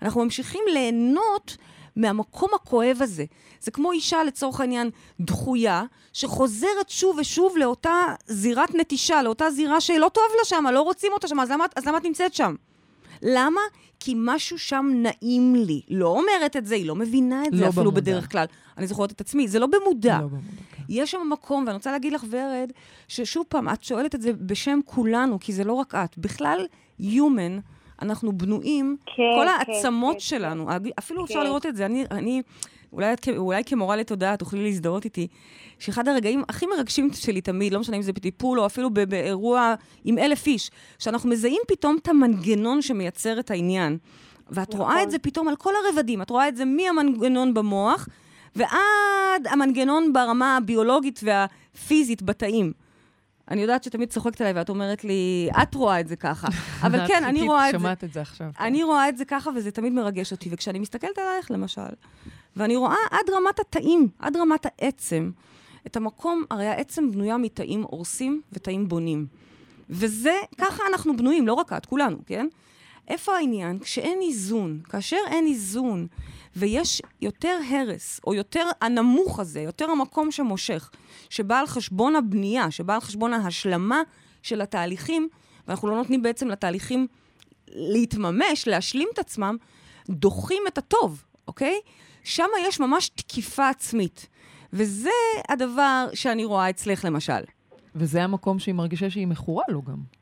אנחנו 0.03 0.25
ממשיכים 0.25 0.63
ליהנות 0.73 1.57
מהמקום 1.99 2.49
הכואב 2.55 2.99
הזה. 3.01 3.25
זה 3.61 3.71
כמו 3.71 3.93
אישה, 3.93 4.25
לצורך 4.25 4.61
העניין, 4.61 4.91
דחויה, 5.21 5.85
שחוזרת 6.13 6.89
שוב 6.89 7.19
ושוב 7.19 7.57
לאותה 7.57 8.05
זירת 8.27 8.75
נטישה, 8.75 9.23
לאותה 9.23 9.51
זירה 9.51 9.81
שלא 9.81 10.11
טוב 10.15 10.25
לה 10.39 10.45
שם, 10.45 10.65
לא 10.73 10.83
רוצים 10.83 11.13
אותה 11.13 11.29
שם, 11.29 11.41
אז 11.41 11.51
למה, 11.51 11.65
אז 11.77 11.87
למה 11.87 11.99
את 11.99 12.05
נמצאת 12.05 12.35
שם? 12.35 12.55
למה? 13.23 13.61
כי 14.01 14.15
משהו 14.17 14.59
שם 14.59 14.87
נעים 14.95 15.55
לי. 15.57 15.83
לא 15.91 16.09
אומרת 16.09 16.57
את 16.57 16.67
זה, 16.67 16.75
היא 16.75 16.87
לא 16.87 16.95
מבינה 16.95 17.43
את 17.43 17.53
לא 17.53 17.59
זה 17.59 17.69
אפילו 17.69 17.91
במודע. 17.91 18.01
בדרך 18.01 18.33
כלל. 18.33 18.45
אני 18.77 18.87
זוכרת 18.87 19.13
את 19.13 19.21
עצמי, 19.21 19.49
זה 19.49 19.59
לא 19.59 19.67
במודע. 19.67 20.19
לא 20.21 20.27
במודע 20.27 20.43
כן. 20.73 20.83
יש 20.89 21.11
שם 21.11 21.29
מקום, 21.31 21.65
ואני 21.67 21.77
רוצה 21.77 21.93
להגיד 21.93 22.13
לך, 22.13 22.25
ורד, 22.31 22.73
ששוב 23.09 23.45
פעם, 23.49 23.69
את 23.69 23.85
שואלת 23.85 24.15
את 24.15 24.23
זה 24.23 24.33
בשם 24.33 24.81
כולנו, 24.85 25.41
כי 25.41 25.53
זה 25.53 25.65
לא 25.65 25.73
רק 25.73 25.95
את. 25.95 26.19
בכלל, 26.19 26.67
Human, 27.01 27.61
אנחנו 28.03 28.33
בנויים, 28.33 28.97
כן, 29.07 29.23
כל 29.39 29.47
כן, 29.47 29.73
העצמות 29.73 30.15
כן, 30.15 30.21
שלנו, 30.21 30.67
כן. 30.67 30.91
אפילו 30.99 31.21
כן. 31.21 31.25
אפשר 31.25 31.45
לראות 31.45 31.67
את 31.67 31.77
זה. 31.77 31.87
אני, 31.87 32.05
אני 32.11 32.43
אולי, 32.93 33.15
אולי 33.37 33.65
כמורה 33.65 33.97
לתודעה 33.97 34.37
תוכלי 34.37 34.65
להזדהות 34.65 35.05
איתי, 35.05 35.27
שאחד 35.79 36.09
הרגעים 36.09 36.43
הכי 36.49 36.67
מרגשים 36.67 37.09
שלי 37.15 37.41
תמיד, 37.41 37.73
לא 37.73 37.81
משנה 37.81 37.97
אם 37.97 38.03
זה 38.03 38.13
בטיפול 38.13 38.61
או 38.61 38.67
אפילו 38.67 38.91
באירוע 38.91 39.75
עם 40.05 40.19
אלף 40.19 40.47
איש, 40.47 40.71
שאנחנו 40.99 41.31
מזהים 41.31 41.61
פתאום 41.69 41.97
את 42.03 42.09
המנגנון 42.09 42.83
שמייצר 42.83 43.41
את 43.41 43.51
העניין. 43.51 43.99
ואת 44.51 44.69
נכון. 44.69 44.81
רואה 44.81 45.03
את 45.03 45.11
זה 45.11 45.19
פתאום 45.19 45.49
על 45.49 45.57
כל 45.57 45.73
הרבדים, 45.85 46.23
את 46.23 46.31
רואה 46.31 46.49
את 46.49 46.57
זה 46.57 46.65
מהמנגנון 46.65 47.55
במוח 47.55 48.09
ועד 48.57 49.47
המנגנון 49.51 50.13
ברמה 50.13 50.57
הביולוגית 50.57 51.21
והפיזית 51.23 52.23
בתאים. 52.23 52.73
אני 53.51 53.63
יודעת 53.63 53.85
שתמיד 53.85 54.09
צוחקת 54.09 54.41
עליי 54.41 54.53
ואת 54.53 54.69
אומרת 54.69 55.05
לי, 55.05 55.49
את 55.63 55.75
רואה 55.75 56.01
את 56.01 56.09
זה 56.09 56.17
ככה. 56.17 56.49
אבל 56.87 57.07
כן, 57.07 57.25
אני 57.25 57.43
רואה 57.43 57.69
את 57.69 57.73
זה. 57.73 57.79
שמעת 57.79 58.05
את 58.05 58.13
זה 58.13 58.21
עכשיו. 58.21 58.51
אני 58.61 58.83
רואה 58.83 59.09
את 59.09 59.19
זה 59.19 59.25
ככה, 59.25 59.51
וזה 59.57 59.71
תמיד 59.71 59.93
מרגש 59.93 60.33
אותי. 60.33 60.49
וכשאני 60.53 60.79
מסתכלת 60.79 61.19
עלייך, 61.19 61.51
למשל, 61.51 61.83
ואני 62.57 62.77
רואה 62.77 62.97
עד 63.11 63.31
רמת 63.31 63.61
התאים, 63.61 64.09
עד 64.19 64.37
רמת 64.37 64.67
העצם, 64.67 65.31
את 65.87 65.97
המקום, 65.97 66.45
הרי 66.51 66.67
העצם 66.67 67.11
בנויה 67.11 67.37
מתאים 67.37 67.83
הורסים 67.83 68.41
ותאים 68.53 68.89
בונים. 68.89 69.27
וזה, 69.91 70.35
ככה 70.59 70.83
אנחנו 70.91 71.17
בנויים, 71.17 71.47
לא 71.47 71.53
רק 71.53 71.73
את, 71.73 71.87
כולנו, 71.87 72.17
כן? 72.27 72.49
איפה 73.09 73.37
העניין? 73.37 73.79
כשאין 73.79 74.19
איזון, 74.23 74.81
כאשר 74.89 75.17
אין 75.31 75.47
איזון 75.47 76.07
ויש 76.59 77.03
יותר 77.23 77.59
הרס, 77.71 78.21
או 78.27 78.35
יותר 78.35 78.67
הנמוך 78.81 79.41
הזה, 79.41 79.61
יותר 79.61 79.91
המקום 79.91 80.31
שמושך, 80.31 80.91
שבא 81.31 81.59
על 81.59 81.67
חשבון 81.67 82.17
הבנייה, 82.17 82.71
שבא 82.71 82.95
על 82.95 83.01
חשבון 83.01 83.33
ההשלמה 83.33 84.03
של 84.43 84.61
התהליכים, 84.61 85.29
ואנחנו 85.69 85.89
לא 85.89 85.97
נותנים 85.97 86.23
בעצם 86.23 86.49
לתהליכים 86.49 87.07
להתממש, 87.69 88.69
להשלים 88.69 89.09
את 89.15 89.19
עצמם, 89.19 89.57
דוחים 90.11 90.63
את 90.69 90.79
הטוב, 90.79 91.25
אוקיי? 91.49 91.81
שם 92.25 92.47
יש 92.69 92.81
ממש 92.81 93.09
תקיפה 93.09 93.69
עצמית. 93.69 94.27
וזה 94.73 95.11
הדבר 95.49 96.07
שאני 96.15 96.45
רואה 96.45 96.71
אצלך, 96.71 97.05
למשל. 97.05 97.43
וזה 97.95 98.25
המקום 98.25 98.59
שהיא 98.59 98.75
מרגישה 98.75 99.11
שהיא 99.11 99.27
מכורה 99.27 99.65
לו 99.69 99.83
גם. 99.83 100.18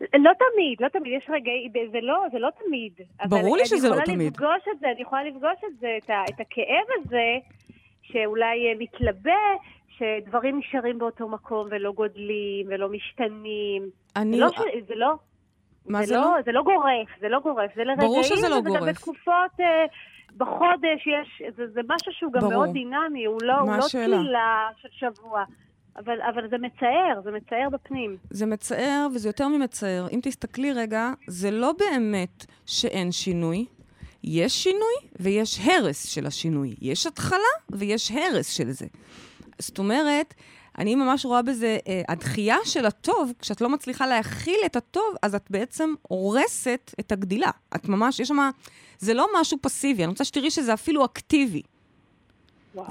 לא 0.00 0.30
תמיד, 0.38 0.80
לא 0.80 0.88
תמיד, 0.88 1.12
יש 1.16 1.30
רגעים, 1.30 1.70
זה 1.92 2.00
לא, 2.02 2.24
זה 2.32 2.38
לא 2.38 2.48
תמיד. 2.64 2.92
ברור 3.28 3.56
לי 3.56 3.66
שזה 3.66 3.88
לא 3.88 3.94
תמיד. 4.04 4.08
אני 4.08 4.24
יכולה 4.24 4.56
לפגוש 4.56 4.74
את 4.74 4.80
זה, 4.80 4.86
אני 4.90 5.02
יכולה 5.02 5.24
לפגוש 5.24 5.64
את 5.66 5.78
זה, 5.80 5.98
את, 6.04 6.10
ה, 6.10 6.24
את 6.28 6.40
הכאב 6.40 6.86
הזה, 6.96 7.36
שאולי 8.02 8.74
מתלווה, 8.78 9.42
שדברים 9.88 10.58
נשארים 10.58 10.98
באותו 10.98 11.28
מקום 11.28 11.68
ולא 11.70 11.92
גודלים 11.92 12.66
ולא 12.68 12.88
משתנים. 12.88 13.82
אני... 14.16 14.36
זה 14.36 14.42
לא... 14.42 14.48
זה 14.88 14.94
לא 14.94 15.14
מה 15.86 16.02
זה, 16.02 16.06
זה 16.06 16.14
לא? 16.14 16.20
לא? 16.20 16.42
זה 16.44 16.52
לא 16.52 16.62
גורף, 16.62 17.08
זה 17.20 17.28
לא 17.28 17.40
גורף, 17.40 17.74
זה 17.74 17.84
לרגעים, 17.84 18.08
ברור 18.08 18.22
שזה 18.22 18.48
לא 18.48 18.60
גורף. 18.60 18.80
גם 18.80 18.86
בתקופות, 18.88 19.60
אה, 19.60 19.84
בחודש 20.36 21.06
יש, 21.06 21.42
זה, 21.56 21.66
זה 21.66 21.80
משהו 21.88 22.12
שהוא 22.12 22.32
גם 22.32 22.40
ברור. 22.40 22.52
מאוד 22.52 22.70
דינמי, 22.72 23.24
הוא 23.24 23.38
לא, 23.42 23.54
הוא 23.54 23.76
לא 23.76 23.82
צלילה 23.82 24.68
של 24.82 24.88
שבוע. 24.90 25.44
אבל, 25.98 26.22
אבל 26.34 26.48
זה 26.50 26.56
מצער, 26.58 27.20
זה 27.24 27.30
מצער 27.30 27.68
בפנים. 27.72 28.16
זה 28.30 28.46
מצער, 28.46 29.06
וזה 29.14 29.28
יותר 29.28 29.48
ממצער. 29.48 30.06
אם 30.12 30.20
תסתכלי 30.22 30.72
רגע, 30.72 31.12
זה 31.26 31.50
לא 31.50 31.72
באמת 31.78 32.46
שאין 32.66 33.12
שינוי. 33.12 33.66
יש 34.24 34.62
שינוי 34.62 34.94
ויש 35.20 35.58
הרס 35.64 36.06
של 36.06 36.26
השינוי. 36.26 36.74
יש 36.80 37.06
התחלה 37.06 37.54
ויש 37.70 38.10
הרס 38.10 38.50
של 38.50 38.70
זה. 38.70 38.86
זאת 39.58 39.78
אומרת, 39.78 40.34
אני 40.78 40.94
ממש 40.94 41.24
רואה 41.24 41.42
בזה, 41.42 41.78
אה, 41.88 42.02
הדחייה 42.08 42.56
של 42.64 42.86
הטוב, 42.86 43.32
כשאת 43.38 43.60
לא 43.60 43.68
מצליחה 43.68 44.06
להכיל 44.06 44.58
את 44.66 44.76
הטוב, 44.76 45.14
אז 45.22 45.34
את 45.34 45.50
בעצם 45.50 45.94
הורסת 46.02 46.94
את 47.00 47.12
הגדילה. 47.12 47.50
את 47.76 47.88
ממש, 47.88 48.20
יש 48.20 48.28
שם, 48.28 48.50
זה 48.98 49.14
לא 49.14 49.26
משהו 49.40 49.58
פסיבי, 49.62 50.04
אני 50.04 50.10
רוצה 50.10 50.24
שתראי 50.24 50.50
שזה 50.50 50.74
אפילו 50.74 51.04
אקטיבי. 51.04 51.62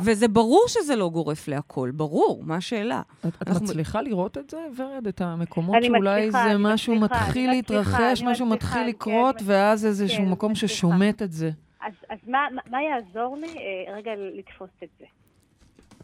וזה 0.03 0.27
ברור 0.27 0.65
שזה 0.67 0.95
לא 0.95 1.09
גורף 1.09 1.47
להכל, 1.47 1.91
ברור, 1.91 2.43
מה 2.45 2.55
השאלה? 2.55 3.01
את, 3.19 3.25
את 3.25 3.47
אנחנו... 3.47 3.65
מצליחה 3.65 4.01
לראות 4.01 4.37
את 4.37 4.49
זה, 4.49 4.57
ורד? 4.77 5.07
את 5.07 5.21
המקומות 5.21 5.75
שאולי 5.83 6.27
מצליחה, 6.27 6.49
זה 6.49 6.57
משהו 6.57 6.95
מצליחה, 6.95 7.25
מתחיל 7.25 7.49
להתרחש, 7.49 8.21
משהו 8.21 8.45
מצליחה, 8.45 8.45
מתחיל 8.45 8.81
כן, 8.81 8.87
לקרות, 8.87 9.37
כן, 9.37 9.43
ואז 9.47 9.85
איזשהו 9.85 10.25
כן, 10.25 10.31
מקום 10.31 10.51
מצליחה. 10.51 10.73
ששומט 10.73 11.21
את 11.21 11.31
זה. 11.31 11.51
אז, 11.81 11.93
אז 12.09 12.17
מה, 12.27 12.39
מה 12.71 12.77
יעזור 12.81 13.37
לי? 13.37 13.47
אה, 13.47 13.95
רגע 13.95 14.11
לתפוס 14.33 14.69
את 14.83 14.89
זה, 14.99 15.05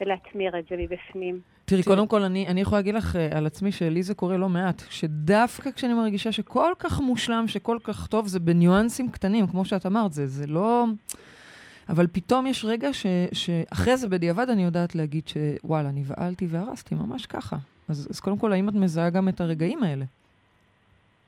ולהטמיר 0.02 0.60
את 0.60 0.66
זה 0.70 0.76
מבפנים. 0.78 1.40
תראי, 1.66 1.84
קודם 1.84 2.08
כל, 2.08 2.22
אני, 2.22 2.48
אני 2.48 2.62
יכולה 2.62 2.80
להגיד 2.80 2.96
לך 2.96 3.16
uh, 3.16 3.38
על 3.38 3.46
עצמי 3.46 3.72
שלי 3.72 4.04
זה 4.04 4.14
קורה 4.14 4.38
לא 4.38 4.50
מעט, 4.50 4.82
שדווקא 4.90 5.72
כשאני 5.72 5.94
מרגישה 5.94 6.32
שכל 6.32 6.72
כך 6.80 7.02
מושלם, 7.02 7.48
שכל 7.48 7.78
כך 7.84 8.08
טוב, 8.08 8.28
זה 8.28 8.40
בניואנסים 8.40 9.10
קטנים, 9.10 9.48
כמו 9.48 9.66
שאת 9.66 9.86
אמרת, 9.86 10.14
זה, 10.14 10.28
זה 10.28 10.48
לא... 10.48 10.86
אבל 11.90 12.08
פתאום 12.08 12.48
יש 12.48 12.66
רגע 12.66 12.94
ש, 12.94 13.06
שאחרי 13.34 13.98
זה, 13.98 14.08
בדיעבד, 14.08 14.50
אני 14.50 14.64
יודעת 14.64 14.96
להגיד 14.96 15.24
שוואלה, 15.28 15.92
נבהלתי 15.92 16.48
והרסתי, 16.50 16.96
ממש 16.96 17.26
ככה. 17.26 17.58
אז, 17.90 18.08
אז 18.12 18.20
קודם 18.20 18.38
כל, 18.38 18.54
האם 18.54 18.70
את 18.70 18.74
מזהה 18.74 19.10
גם 19.10 19.30
את 19.30 19.42
הרגעים 19.42 19.84
האלה? 19.84 20.06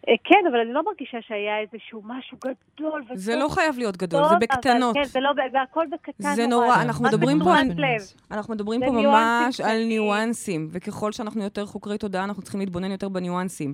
אה, 0.10 0.14
כן, 0.24 0.40
אבל 0.52 0.60
אני 0.60 0.74
לא 0.74 0.82
מרגישה 0.86 1.18
שהיה 1.28 1.60
איזשהו 1.60 2.02
משהו 2.06 2.38
גדול. 2.78 3.04
זה 3.14 3.36
לא 3.36 3.48
חייב 3.50 3.78
להיות 3.78 3.98
גדול, 3.98 4.24
זה 4.30 4.36
בקטנות. 4.42 4.96
כן, 4.96 5.04
זה 5.04 5.20
לא, 5.20 5.32
זה 5.52 5.62
הכל 5.62 5.86
בקטן. 5.92 6.36
זה 6.36 6.48
נורא, 6.48 6.82
אנחנו 6.82 7.06
מדברים 7.06 7.40
פה, 7.44 7.54
אנחנו 8.32 8.54
מדברים 8.54 8.82
פה 8.86 8.92
ממש 8.92 9.62
על 9.62 9.84
ניואנסים, 9.86 10.68
וככל 10.72 11.12
שאנחנו 11.12 11.44
יותר 11.44 11.66
חוקרי 11.66 11.98
תודעה, 11.98 12.24
אנחנו 12.24 12.42
צריכים 12.42 12.60
להתבונן 12.60 12.92
יותר 12.92 13.10
בניואנסים. 13.10 13.74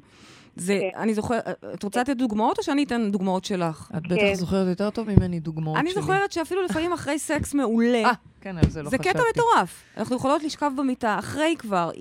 זה, 0.55 0.79
okay. 0.79 0.95
כן. 0.95 0.99
אני 0.99 1.13
זוכרת, 1.13 1.47
את 1.73 1.83
רוצה 1.83 2.01
לתת 2.01 2.17
דוגמאות 2.17 2.57
או 2.57 2.63
שאני 2.63 2.83
אתן 2.83 3.11
דוגמאות 3.11 3.45
שלך? 3.45 3.91
את 3.97 4.01
בטח 4.01 4.15
okay. 4.15 4.19
כן. 4.19 4.35
זוכרת 4.35 4.67
יותר 4.67 4.89
טוב 4.89 5.09
ממני 5.09 5.39
דוגמאות 5.39 5.77
אני 5.77 5.89
שלי. 5.89 5.99
אני 5.99 6.07
זוכרת 6.07 6.31
שאפילו 6.31 6.63
לפעמים 6.63 6.93
אחרי 6.93 7.19
סקס 7.19 7.53
מעולה, 7.53 8.03
אה, 8.05 8.11
כן, 8.41 8.57
על 8.57 8.69
זה 8.69 8.83
לא 8.83 8.89
זה 8.89 8.97
חשבתי. 8.97 9.09
זה 9.09 9.13
קטע 9.13 9.23
מטורף. 9.33 9.83
אנחנו 9.97 10.15
יכולות 10.15 10.43
לשכב 10.43 10.71
במיטה 10.77 11.19
אחרי 11.19 11.55
כבר, 11.59 11.91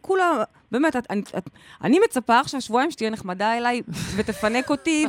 כולה, 0.00 0.42
באמת, 0.72 0.96
את, 0.96 1.06
את, 1.12 1.34
את, 1.38 1.50
אני 1.84 1.98
מצפה 2.04 2.40
עכשיו 2.40 2.60
שבועיים 2.60 2.90
שתהיה 2.90 3.10
נחמדה 3.10 3.58
אליי 3.58 3.82
ותפנק 4.16 4.70
אותי, 4.70 5.06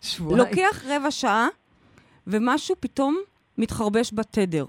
שבועיים. 0.00 0.46
לוקח 0.46 0.82
רבע 0.88 1.10
שעה, 1.10 1.48
ומשהו 2.26 2.74
פתאום 2.80 3.18
מתחרבש 3.58 4.10
בתדר. 4.14 4.64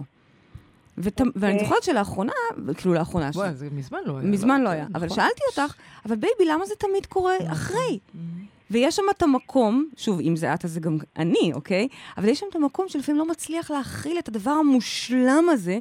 ות... 1.00 1.22
Okay. 1.22 1.24
ואני 1.36 1.54
אוקיי. 1.54 1.68
זוכרת 1.68 1.84
שלאחרונה, 1.84 2.32
כאילו 2.78 2.94
לאחרונה... 2.94 3.30
וואי, 3.34 3.54
זה 3.54 3.68
מזמן 3.72 4.00
לא 4.06 4.18
היה. 4.18 4.28
מזמן 4.30 4.62
לא 4.62 4.70
היה. 4.70 4.84
נכון. 4.84 4.96
אבל 4.96 5.10
שאלתי 5.10 5.42
אותך, 5.50 5.74
אבל 6.06 6.16
baby, 6.16 6.46
למה 6.46 6.66
זה 6.66 6.74
תמיד 6.76 7.06
קורה 7.06 7.36
נכון. 7.36 7.52
אחרי? 7.52 8.00
Mm-hmm. 8.00 8.50
ויש 8.72 8.96
שם 8.96 9.04
את 9.18 9.24
המקום, 9.24 9.90
שוב, 9.98 10.20
אם 10.20 10.36
זה 10.36 10.54
את, 10.54 10.66
אז 10.66 10.72
זה 10.72 10.80
גם 10.80 10.98
אני, 11.18 11.52
אוקיי? 11.54 11.88
אבל 12.18 12.28
יש 12.28 12.40
שם 12.40 12.46
את 12.50 12.56
המקום 12.56 12.90
שלפעמים 12.90 13.20
לא 13.20 13.28
מצליח 13.28 13.72
להכיל 13.72 14.20
את 14.20 14.28
הדבר 14.28 14.52
המושלם 14.52 15.46
הזה, 15.52 15.80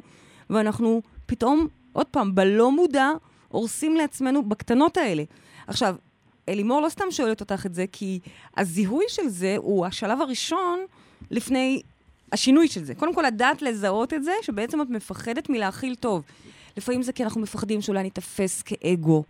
ואנחנו 0.49 1.01
פתאום, 1.25 1.67
עוד 1.93 2.05
פעם, 2.05 2.35
בלא 2.35 2.71
מודע, 2.71 3.09
הורסים 3.47 3.95
לעצמנו 3.95 4.49
בקטנות 4.49 4.97
האלה. 4.97 5.23
עכשיו, 5.67 5.95
אלימור 6.49 6.81
לא 6.81 6.89
סתם 6.89 7.11
שואלת 7.11 7.41
אותך 7.41 7.65
את 7.65 7.73
זה, 7.73 7.85
כי 7.91 8.19
הזיהוי 8.57 9.05
של 9.07 9.27
זה 9.27 9.55
הוא 9.57 9.85
השלב 9.85 10.21
הראשון 10.21 10.79
לפני 11.31 11.81
השינוי 12.31 12.67
של 12.67 12.83
זה. 12.83 12.95
קודם 12.95 13.13
כל, 13.13 13.23
לדעת 13.27 13.61
לזהות 13.61 14.13
את 14.13 14.23
זה, 14.23 14.31
שבעצם 14.41 14.81
את 14.81 14.89
מפחדת 14.89 15.49
מלהכיל 15.49 15.95
טוב. 15.95 16.23
לפעמים 16.77 17.03
זה 17.03 17.13
כי 17.13 17.23
אנחנו 17.23 17.41
מפחדים 17.41 17.81
שאולי 17.81 18.03
ניתפס 18.03 18.61
כאגו, 18.61 19.23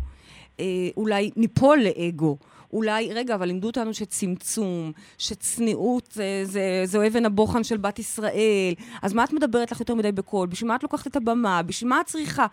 אה, 0.60 0.66
אולי 0.98 1.32
ניפול 1.36 1.80
לאגו. 1.80 2.38
אולי, 2.74 3.14
רגע, 3.14 3.36
אבל 3.36 3.46
לימדו 3.46 3.68
אותנו 3.68 3.94
שצמצום, 3.94 4.92
שצניעות 5.18 6.10
זה, 6.12 6.42
זה, 6.44 6.82
זה 6.86 7.08
אבן 7.08 7.26
הבוחן 7.26 7.64
של 7.64 7.78
בת 7.78 8.00
ישראל, 8.00 8.74
אז 9.02 9.14
מה 9.14 9.24
את 9.24 9.34
מדברת 9.34 9.72
לך 9.72 9.80
יותר 9.80 9.96
מדי 9.96 10.12
בקול? 10.12 10.48
בשביל 10.48 10.68
מה 10.68 10.76
את 10.76 10.84
לוקחת 10.84 11.08
את 11.08 11.16
הבמה? 11.16 11.62
בשביל 11.62 11.90
מה 11.90 12.02
את 12.02 12.06
צריכה? 12.06 12.46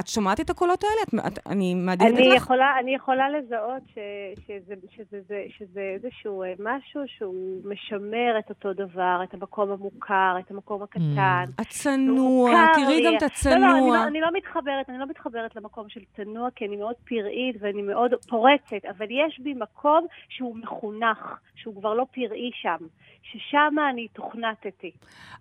את 0.00 0.08
שומעת 0.08 0.40
את 0.40 0.50
הקולות 0.50 0.84
האלה? 0.84 1.26
את, 1.26 1.32
את, 1.32 1.46
אני 1.46 1.74
מעדיפת 1.74 2.18
לך? 2.18 2.36
יכולה, 2.36 2.78
אני 2.80 2.94
יכולה 2.94 3.30
לזהות 3.30 3.82
ש, 3.94 3.98
שזה, 4.46 4.74
שזה, 4.90 5.04
שזה, 5.10 5.44
שזה 5.58 5.80
איזשהו 5.94 6.42
אה, 6.42 6.52
משהו 6.58 7.00
שהוא 7.06 7.60
משמר 7.64 8.38
את 8.38 8.50
אותו 8.50 8.72
דבר, 8.72 9.20
את 9.24 9.34
המקום 9.34 9.70
המוכר, 9.70 10.36
את 10.38 10.50
המקום 10.50 10.82
הקטן. 10.82 11.44
Mm. 11.48 11.62
הצנוע, 11.62 12.50
תראי 12.74 13.06
גם 13.06 13.16
את 13.16 13.22
הצנוע. 13.22 13.58
לא, 13.58 13.66
לא, 13.66 13.74
אני 13.78 13.90
לא, 13.90 14.06
אני 14.06 14.20
לא 14.20 14.28
מתחברת, 14.32 14.90
אני 14.90 14.98
לא 14.98 15.06
מתחברת 15.06 15.56
למקום 15.56 15.88
של 15.88 16.00
צנוע, 16.16 16.48
כי 16.54 16.66
אני 16.66 16.76
מאוד 16.76 16.94
פראית 17.08 17.56
ואני 17.60 17.82
מאוד 17.82 18.10
פורצת, 18.28 18.84
אבל 18.96 19.06
יש 19.10 19.40
בי 19.40 19.54
מקום 19.54 20.06
שהוא 20.28 20.56
מחונך, 20.56 21.38
שהוא 21.54 21.74
כבר 21.74 21.94
לא 21.94 22.06
פראי 22.14 22.50
שם. 22.54 22.86
ששם 23.22 23.74
אני 23.90 24.08
תוכנתתי. 24.08 24.90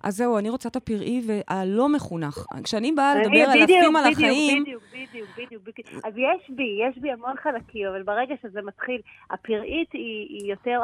אז 0.04 0.18
זהו, 0.18 0.38
אני 0.38 0.50
רוצה 0.50 0.70
את 0.70 0.76
הפראי 0.76 1.22
והלא 1.28 1.90
מחונך. 1.90 2.46
כשאני 2.64 2.92
באה 2.92 3.16
לדבר 3.16 3.40
על 3.40 3.62
עפים 3.62 3.96
על 3.96 4.12
החיים... 4.12 4.64
בדיוק, 4.64 4.84
בדיוק, 4.94 5.30
בדיוק, 5.38 5.64
בדיוק. 5.64 6.06
אז 6.06 6.14
יש 6.18 6.50
בי, 6.50 6.80
יש 6.90 6.98
בי 6.98 7.12
המון 7.12 7.36
חלקים, 7.44 7.88
אבל 7.88 8.04
ברגע 8.04 8.36
שזה 8.42 8.60
מתחיל, 8.62 9.02
הפראית 9.32 9.92
היא, 9.94 10.28
היא 10.30 10.52
יותר... 10.52 10.82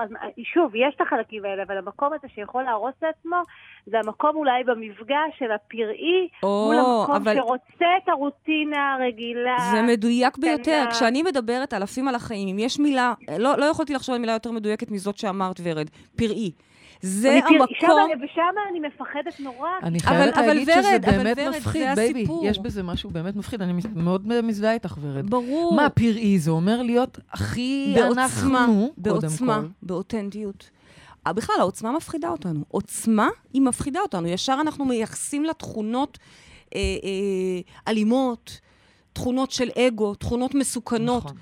שוב, 0.54 0.76
יש 0.76 0.96
את 0.96 1.02
החלקים 1.02 1.46
האלה, 1.46 1.64
אבל 1.64 1.78
המקום 1.78 2.14
הזה 2.14 2.28
שיכול 2.36 2.64
להרוס 2.64 2.94
לעצמו, 3.02 3.42
זה 3.86 4.00
המקום 4.00 4.36
אולי 4.36 4.64
במפגש 4.64 5.40
של 5.40 5.52
הפראי, 5.52 6.28
או, 6.44 6.66
מול 6.66 6.76
המקום 6.76 7.16
אבל... 7.16 7.36
שרוצה 7.36 7.86
את 8.04 8.10
הרוטינה 8.10 8.94
הרגילה. 8.94 9.58
זה 9.72 9.82
מדויק 9.82 10.34
קטנה. 10.34 10.46
ביותר. 10.46 10.86
כשאני 10.92 11.24
מדברת 11.24 11.74
על 11.74 11.84
עפים 11.84 12.08
על 12.08 12.16
החיים, 12.16 12.48
אם 12.48 12.60
יש 12.60 12.80
מילה, 12.80 13.14
לא, 13.40 13.58
לא 13.58 13.66
יכולתי 13.66 13.94
לחשוב 13.94 14.16
על 14.16 14.22
מילה 14.22 14.34
יותר 14.34 14.52
מדויקת 14.52 14.92
מזאת 14.92 15.18
שאמרת, 15.18 15.60
ורד, 15.64 15.90
פראי. 16.16 16.52
זה 17.02 17.40
המקום... 17.46 17.68
שם, 17.80 17.88
ושם 18.24 18.42
אני 18.70 18.80
מפחדת 18.80 19.40
נורא. 19.40 19.70
אני 19.84 20.00
חייבת 20.00 20.38
אבל, 20.38 20.48
להגיד 20.48 20.70
אבל 20.70 20.82
שזה 20.82 20.92
ורד, 20.92 21.06
באמת 21.06 21.38
ורד, 21.38 21.58
מפחיד, 21.58 21.88
baby. 21.96 22.26
יש 22.44 22.60
בזה 22.60 22.84
משהו 22.84 23.10
באמת 23.10 23.36
מפחיד. 23.36 23.62
אני 23.62 23.74
מאוד 23.96 24.42
מזדהה 24.42 24.74
איתך, 24.74 24.98
ורד. 25.02 25.30
ברור. 25.30 25.76
מה, 25.76 25.90
פראי 25.90 26.40
זה 26.40 26.52
אומר 26.52 26.82
להיות 26.82 27.20
הכי 27.32 27.94
בעוצמה, 27.96 28.24
אנחנו, 28.24 28.90
בעוצמה, 28.98 29.56
קודם 29.56 29.68
כל. 29.68 29.74
באותנטיות. 29.82 30.70
אה, 31.28 31.34
בכלל, 31.34 31.56
העוצמה 31.60 31.92
מפחידה 31.92 32.30
אותנו. 32.30 32.64
עוצמה 32.68 33.30
היא 33.54 33.62
מפחידה 33.62 34.00
אותנו. 34.00 34.28
ישר 34.28 34.58
אנחנו 34.62 34.86
מייחסים 34.86 35.44
לה 35.44 35.54
תכונות 35.54 36.18
אה, 36.76 36.80
אה, 36.80 37.92
אלימות, 37.92 38.60
תכונות 39.14 39.52
של 39.52 39.70
אגו, 39.78 40.16
תכונות 40.16 40.56
מסוכנות. 40.56 41.24
נכון. 41.26 41.38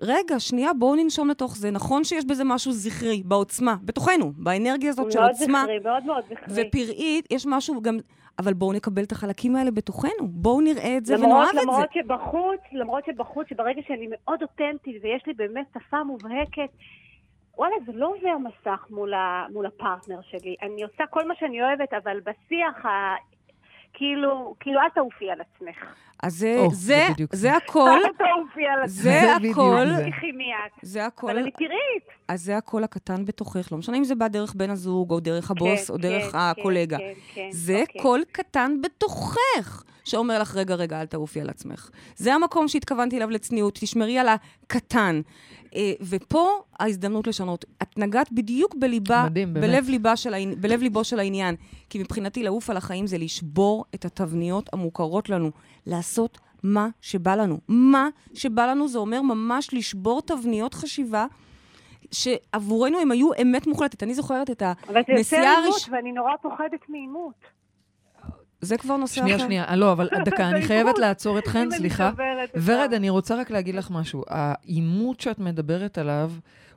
רגע, 0.00 0.40
שנייה, 0.40 0.70
בואו 0.78 0.94
ננשום 0.94 1.28
לתוך 1.28 1.56
זה. 1.56 1.70
נכון 1.70 2.04
שיש 2.04 2.24
בזה 2.24 2.44
משהו 2.44 2.72
זכרי, 2.72 3.22
בעוצמה, 3.24 3.76
בתוכנו, 3.84 4.32
באנרגיה 4.36 4.90
הזאת 4.90 5.12
של 5.12 5.18
עוצמה. 5.22 5.52
מאוד 5.52 5.64
זכרי, 5.64 5.78
מאוד 5.78 6.04
מאוד 6.04 6.24
זכרי. 6.24 6.68
ופראית, 6.68 7.26
יש 7.30 7.46
משהו 7.46 7.82
גם... 7.82 7.98
אבל 8.38 8.54
בואו 8.54 8.72
נקבל 8.72 9.02
את 9.02 9.12
החלקים 9.12 9.56
האלה 9.56 9.70
בתוכנו. 9.70 10.28
בואו 10.28 10.60
נראה 10.60 10.96
את 10.96 11.06
זה 11.06 11.14
למרות, 11.14 11.30
ונאהב 11.30 11.54
למרות 11.62 11.84
את 11.84 11.88
זה. 11.94 12.00
שבחוץ, 12.00 12.60
למרות 12.72 13.04
שבחוץ, 13.06 13.48
שברגע 13.48 13.80
שאני 13.86 14.06
מאוד 14.10 14.42
אותנטית 14.42 14.96
ויש 15.02 15.22
לי 15.26 15.34
באמת 15.34 15.66
שפה 15.74 16.04
מובהקת, 16.04 16.70
וואלה, 17.58 17.74
זה 17.86 17.92
לא 17.94 18.06
עובר 18.06 18.36
מסך 18.38 18.86
מול, 18.90 19.14
ה, 19.14 19.46
מול 19.52 19.66
הפרטנר 19.66 20.20
שלי. 20.22 20.56
אני 20.62 20.82
עושה 20.82 21.06
כל 21.10 21.28
מה 21.28 21.34
שאני 21.40 21.62
אוהבת, 21.62 21.92
אבל 21.92 22.20
בשיח. 22.20 22.86
כאילו, 23.94 24.54
כאילו 24.60 24.80
אל 24.80 24.88
תעופי 24.94 25.30
על 25.30 25.38
עצמך. 25.40 25.76
אז 26.22 26.34
זה, 26.34 26.56
oh, 26.66 26.74
זה, 26.74 27.06
זה, 27.18 27.24
זה 27.32 27.56
הכל, 27.56 28.00
זה 28.86 29.34
הכל, 29.36 29.86
זה 30.82 31.06
הכל, 31.06 31.30
אבל 31.30 31.38
אני 31.38 31.50
תראית. 31.50 32.04
אז 32.28 32.44
זה 32.44 32.56
הכל 32.56 32.84
הקטן 32.84 33.24
בתוכך, 33.24 33.72
לא 33.72 33.78
משנה 33.78 33.96
אם 33.96 34.04
זה 34.04 34.14
בא 34.14 34.28
דרך 34.28 34.54
בן 34.54 34.70
הזוג, 34.70 35.10
או 35.10 35.20
דרך 35.20 35.50
הבוס, 35.50 35.86
כן, 35.86 35.92
או 35.92 35.98
דרך 35.98 36.32
כן, 36.32 36.38
הקולגה. 36.38 36.98
כן, 36.98 37.12
כן, 37.34 37.48
זה 37.50 37.80
אוקיי. 37.80 38.02
קול 38.02 38.22
קטן 38.32 38.80
בתוכך, 38.82 39.84
שאומר 40.04 40.38
לך, 40.38 40.56
רגע, 40.56 40.74
רגע, 40.74 41.00
אל 41.00 41.06
תעופי 41.06 41.40
על 41.40 41.50
עצמך. 41.50 41.90
זה 42.16 42.34
המקום 42.34 42.68
שהתכוונתי 42.68 43.16
אליו 43.16 43.30
לצניעות, 43.30 43.78
תשמרי 43.80 44.18
על 44.18 44.26
הקטן. 44.28 45.20
אה, 45.74 45.92
ופה 46.00 46.48
ההזדמנות 46.80 47.26
לשנות. 47.26 47.64
את 47.82 47.98
נגעת 47.98 48.32
בדיוק 48.32 48.74
בליבה, 48.74 49.24
מדהים, 49.26 49.54
בלב, 49.54 49.88
ליבה 49.88 50.16
של 50.16 50.34
בלב 50.60 50.82
ליבו 50.82 51.04
של 51.04 51.18
העניין. 51.18 51.54
כי 51.90 51.98
מבחינתי, 51.98 52.42
לעוף 52.42 52.70
על 52.70 52.76
החיים 52.76 53.06
זה 53.06 53.18
לשבור 53.18 53.84
את 53.94 54.04
התבניות 54.04 54.70
המוכרות 54.72 55.28
לנו, 55.28 55.50
לעשות 55.86 56.38
מה 56.62 56.88
שבא 57.00 57.34
לנו. 57.34 57.58
מה 57.68 58.08
שבא 58.34 58.66
לנו 58.66 58.88
זה 58.88 58.98
אומר 58.98 59.22
ממש 59.22 59.74
לשבור 59.74 60.22
תבניות 60.22 60.74
חשיבה. 60.74 61.26
שעבורנו 62.12 62.98
הם 62.98 63.10
היו 63.10 63.28
אמת 63.42 63.66
מוחלטת. 63.66 64.02
אני 64.02 64.14
זוכרת 64.14 64.50
את 64.50 64.62
הנסיעה 64.62 64.82
הראשונה... 64.88 65.12
אבל 65.12 65.22
זה 65.22 65.36
יותר 65.36 65.60
עימות, 65.64 65.88
ואני 65.90 66.12
נורא 66.12 66.32
פוחדת 66.42 66.88
מעימות. 66.88 67.34
זה 68.60 68.78
כבר 68.78 68.96
נושא 68.96 69.14
שנייה, 69.14 69.36
אחר. 69.36 69.44
שנייה, 69.44 69.64
שנייה, 69.64 69.76
לא, 69.76 69.92
אבל 69.92 70.08
דקה, 70.26 70.48
אני 70.48 70.62
חייבת 70.62 70.98
לעצור 70.98 71.38
אתכן, 71.38 71.68
סליחה. 71.70 72.10
ורד, 72.54 72.92
אני 72.92 73.10
רוצה 73.10 73.36
רק 73.36 73.50
להגיד 73.50 73.74
לך 73.74 73.90
משהו. 73.90 74.22
העימות 74.28 75.20
שאת 75.20 75.38
מדברת 75.38 75.98
עליו, 75.98 76.30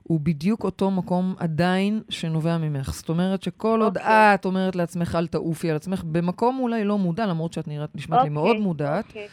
הוא 0.04 0.20
בדיוק 0.20 0.64
אותו 0.64 0.92
מקום 0.92 1.36
עדיין 1.38 2.02
שנובע 2.10 2.58
ממך. 2.58 2.94
זאת 2.94 3.10
אומרת 3.10 3.44
שכל 3.44 3.82
עוד 3.82 3.98
אוקיי. 3.98 4.34
את 4.34 4.46
אומרת 4.46 4.76
לעצמך, 4.76 5.16
אל 5.16 5.28
תעופי 5.28 5.70
על 5.70 5.76
עצמך, 5.76 6.04
במקום 6.04 6.60
אולי 6.60 6.84
לא 6.84 6.98
מודע, 6.98 7.26
למרות 7.26 7.54
שאת 7.54 7.68
נראית, 7.68 7.96
נשמעת 7.96 8.24
לי 8.24 8.30
מאוד 8.30 8.48
אוקיי, 8.48 8.62
מודעת, 8.62 9.08
אוקיי. 9.08 9.28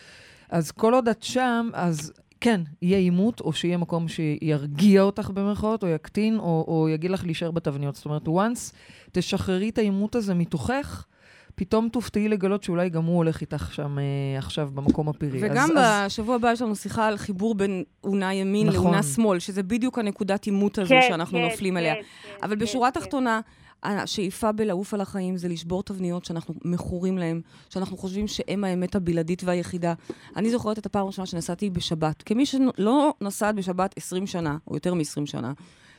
אז 0.49 0.71
כל 0.71 0.95
עוד 0.95 1.09
את 1.09 1.23
שם, 1.23 1.71
אז 1.73 2.13
כן, 2.41 2.61
יהיה 2.83 2.99
עימות, 2.99 3.41
או 3.41 3.53
שיהיה 3.53 3.77
מקום 3.77 4.09
שירגיע 4.09 5.03
אותך 5.03 5.31
במרכאות, 5.35 5.83
או 5.83 5.89
יקטין, 5.89 6.39
או, 6.39 6.65
או 6.69 6.89
יגיד 6.89 7.11
לך 7.11 7.25
להישאר 7.25 7.51
בתבניות. 7.51 7.95
זאת 7.95 8.05
אומרת, 8.05 8.29
once 8.29 8.75
תשחררי 9.13 9.69
את 9.69 9.79
העימות 9.79 10.15
הזה 10.15 10.35
מתוכך, 10.35 11.07
פתאום 11.55 11.89
תופתעי 11.89 12.29
לגלות 12.29 12.63
שאולי 12.63 12.89
גם 12.89 13.05
הוא 13.05 13.17
הולך 13.17 13.41
איתך 13.41 13.75
שם 13.75 13.99
אה, 13.99 14.39
עכשיו 14.39 14.71
במקום 14.75 15.09
הפירי. 15.09 15.39
וגם 15.43 15.79
אז, 15.79 16.07
בשבוע 16.07 16.35
הבא 16.35 16.53
יש 16.53 16.63
לנו 16.63 16.77
שיחה 16.77 17.07
על 17.07 17.17
חיבור 17.17 17.55
בין 17.55 17.85
אונה 18.05 18.35
ימין 18.35 18.67
נכון. 18.67 18.83
לאונה 18.83 19.03
שמאל, 19.03 19.39
שזה 19.39 19.63
בדיוק 19.63 19.99
הנקודת 19.99 20.45
עימות 20.45 20.79
הזו 20.79 20.95
כן, 20.95 21.09
שאנחנו 21.09 21.39
כן, 21.39 21.45
נופלים 21.45 21.75
כן, 21.75 21.79
אליה. 21.79 21.95
כן, 21.95 22.01
אבל 22.43 22.55
כן, 22.55 22.59
בשורה 22.63 22.91
כן. 22.91 22.99
התחתונה, 22.99 23.41
השאיפה 23.85 24.53
בלעוף 24.53 24.95
על 24.95 25.01
החיים 25.01 25.37
זה 25.37 25.49
לשבור 25.49 25.83
תבניות 25.83 26.25
שאנחנו 26.25 26.55
מכורים 26.65 27.19
להן, 27.19 27.41
שאנחנו 27.71 27.97
חושבים 27.97 28.29
שהן 28.29 28.65
האמת 28.65 28.95
הבלעדית 28.95 29.45
והיחידה. 29.45 29.95
אני 30.37 30.51
זוכרת 30.51 30.79
את 30.79 30.87
הפעם 30.87 31.03
הראשונה 31.03 31.27
שנסעתי 31.27 31.71
בשבת. 31.71 32.23
כמי 32.23 32.47
שלא 32.47 33.15
נסעת 33.21 33.55
בשבת 33.55 33.95
20 33.97 34.27
שנה, 34.27 34.57
או 34.69 34.75
יותר 34.75 34.95
מ-20 34.95 35.27
שנה, 35.27 35.53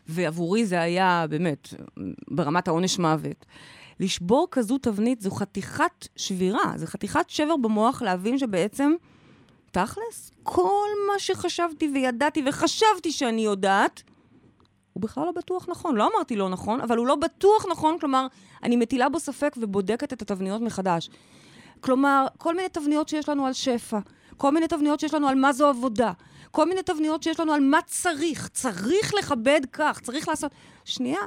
ועבורי 0.08 0.66
זה 0.66 0.82
היה 0.82 1.26
באמת 1.30 1.74
ברמת 2.32 2.68
העונש 2.68 3.00
מוות. 3.00 3.46
לשבור 4.00 4.48
כזו 4.52 4.78
תבנית 4.78 5.22
זו 5.22 5.32
חתיכת 5.32 6.08
שבירה, 6.16 6.74
זו 6.76 6.86
חתיכת 6.86 7.26
שבר 7.28 7.58
במוח 7.58 8.02
להבין 8.02 8.38
שבעצם, 8.38 8.94
תכלס, 9.72 10.32
כל 10.44 10.88
מה 11.08 11.20
שחשבתי 11.20 11.90
וידעתי 11.94 12.44
וחשבתי 12.46 13.12
שאני 13.12 13.42
יודעת, 13.42 14.04
הוא 14.94 15.02
בכלל 15.02 15.26
לא 15.26 15.32
בטוח 15.32 15.70
נכון. 15.70 15.96
לא 15.96 16.10
אמרתי 16.14 16.36
לא 16.36 16.50
נכון, 16.50 16.82
אבל 16.82 16.98
הוא 16.98 17.08
לא 17.08 17.16
בטוח 17.16 17.66
נכון, 17.72 18.00
כלומר, 18.00 18.28
אני 18.64 18.76
מטילה 18.76 19.10
בו 19.10 19.20
ספק 19.20 19.56
ובודקת 19.58 20.14
את 20.14 20.22
התבניות 20.22 20.62
מחדש. 20.62 21.10
כלומר, 21.82 22.26
כל 22.38 22.56
מיני 22.56 22.70
תבניות 22.70 23.10
שיש 23.10 23.30
לנו 23.30 23.46
על 23.46 23.54
שפע, 23.54 24.00
כל 24.38 24.52
מיני 24.52 24.68
תבניות 24.68 25.00
שיש 25.00 25.14
לנו 25.14 25.28
על 25.28 25.36
מה 25.36 25.54
זו 25.54 25.68
עבודה, 25.68 26.12
כל 26.52 26.66
מיני 26.66 26.84
תבניות 26.84 27.24
שיש 27.24 27.40
לנו 27.40 27.54
על 27.54 27.60
מה 27.60 27.80
צריך. 27.86 28.48
צריך 28.48 29.14
לכבד 29.14 29.62
כך, 29.74 30.00
צריך 30.00 30.28
לעשות... 30.28 30.52
שנייה, 30.86 31.22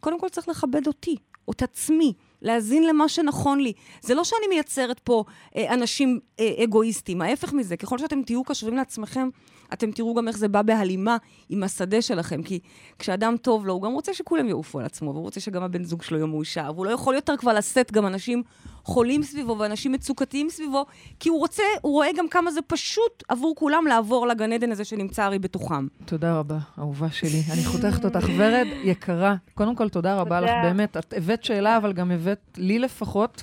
קודם 0.00 0.20
כל 0.20 0.28
צריך 0.28 0.48
לכבד 0.48 0.86
אותי, 0.86 1.16
את 1.50 1.62
עצמי, 1.62 2.12
להאזין 2.42 2.86
למה 2.86 3.08
שנכון 3.08 3.60
לי. 3.60 3.72
זה 4.00 4.14
לא 4.14 4.24
שאני 4.24 4.46
מייצרת 4.48 5.00
פה 5.00 5.24
אה, 5.56 5.74
אנשים 5.74 6.20
אה, 6.40 6.64
אגואיסטים, 6.64 7.22
ההפך 7.22 7.52
מזה, 7.52 7.76
ככל 7.76 7.98
שאתם 7.98 8.22
תהיו 8.22 8.44
קשורים 8.44 8.76
לעצמכם, 8.76 9.28
אתם 9.72 9.90
תראו 9.90 10.14
גם 10.14 10.28
איך 10.28 10.38
זה 10.38 10.48
בא 10.48 10.62
בהלימה 10.62 11.16
עם 11.48 11.62
השדה 11.62 12.02
שלכם. 12.02 12.42
כי 12.42 12.58
כשאדם 12.98 13.34
טוב 13.42 13.66
לו, 13.66 13.72
הוא 13.72 13.82
גם 13.82 13.92
רוצה 13.92 14.14
שכולם 14.14 14.48
יעופו 14.48 14.78
על 14.80 14.84
עצמו, 14.84 15.10
והוא 15.10 15.22
רוצה 15.22 15.40
שגם 15.40 15.62
הבן 15.62 15.84
זוג 15.84 16.02
שלו 16.02 16.16
יהיה 16.16 16.26
מאושר, 16.26 16.70
והוא 16.74 16.86
לא 16.86 16.90
יכול 16.90 17.14
יותר 17.14 17.36
כבר 17.36 17.52
לשאת 17.52 17.92
גם 17.92 18.06
אנשים 18.06 18.42
חולים 18.84 19.22
סביבו 19.22 19.58
ואנשים 19.58 19.92
מצוקתיים 19.92 20.50
סביבו, 20.50 20.86
כי 21.20 21.28
הוא 21.28 21.38
רוצה, 21.38 21.62
הוא 21.82 21.92
רואה 21.92 22.08
גם 22.16 22.28
כמה 22.28 22.50
זה 22.50 22.60
פשוט 22.62 23.22
עבור 23.28 23.54
כולם 23.56 23.86
לעבור 23.86 24.26
לגן 24.26 24.52
עדן 24.52 24.72
הזה 24.72 24.84
שנמצא 24.84 25.22
הרי 25.22 25.38
בתוכם. 25.38 25.86
תודה 26.04 26.38
רבה, 26.38 26.58
אהובה 26.78 27.10
שלי. 27.10 27.42
אני 27.52 27.64
חותכת 27.64 28.04
אותך. 28.04 28.26
ורד, 28.36 28.66
יקרה, 28.84 29.34
קודם 29.54 29.76
כל 29.76 29.88
תודה 29.88 30.14
רבה 30.14 30.40
לך, 30.40 30.50
באמת. 30.62 30.96
את 30.96 31.14
הבאת 31.16 31.44
שאלה, 31.44 31.76
אבל 31.76 31.92
גם 31.92 32.10
הבאת 32.10 32.40
לי 32.56 32.78
לפחות 32.78 33.42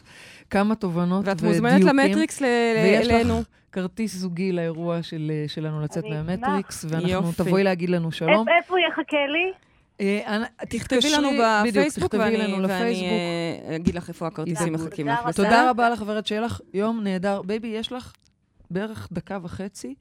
כמה 0.49 0.75
תובנות 0.75 1.27
ודיוקים. 1.27 1.47
ואת 1.47 1.53
מוזמנת 1.53 1.83
למטריקס 1.83 2.41
אלינו. 2.41 3.43
כרטיס 3.71 4.15
זוגי 4.15 4.51
לאירוע 4.51 5.03
של, 5.03 5.31
שלנו 5.47 5.81
לצאת 5.81 6.03
מהמטריקס, 6.03 6.85
ואנחנו, 6.89 7.31
תבואי 7.37 7.63
להגיד 7.63 7.89
לנו 7.89 8.11
שלום. 8.11 8.45
איפה 8.49 8.73
הוא 8.73 8.79
יחכה 8.87 9.27
לי? 9.27 9.51
אה, 10.01 10.43
תכתבי 10.69 11.11
לנו 11.17 11.29
בפייסבוק, 11.67 12.13
ואני 12.13 12.55
אה, 13.69 13.75
אגיד 13.75 13.95
לך 13.95 14.09
איפה 14.09 14.27
הכרטיסים 14.27 14.73
מחכים 14.73 15.07
לך. 15.07 15.19
תודה 15.35 15.69
רבה 15.69 15.89
לך, 15.89 16.03
ורד, 16.07 16.25
שיהיה 16.25 16.41
לך 16.41 16.61
יום 16.73 17.03
נהדר. 17.03 17.41
baby, 17.41 17.67
יש 17.67 17.91
לך 17.91 18.13
בערך 18.71 19.07
דקה 19.11 19.37
וחצי. 19.43 19.95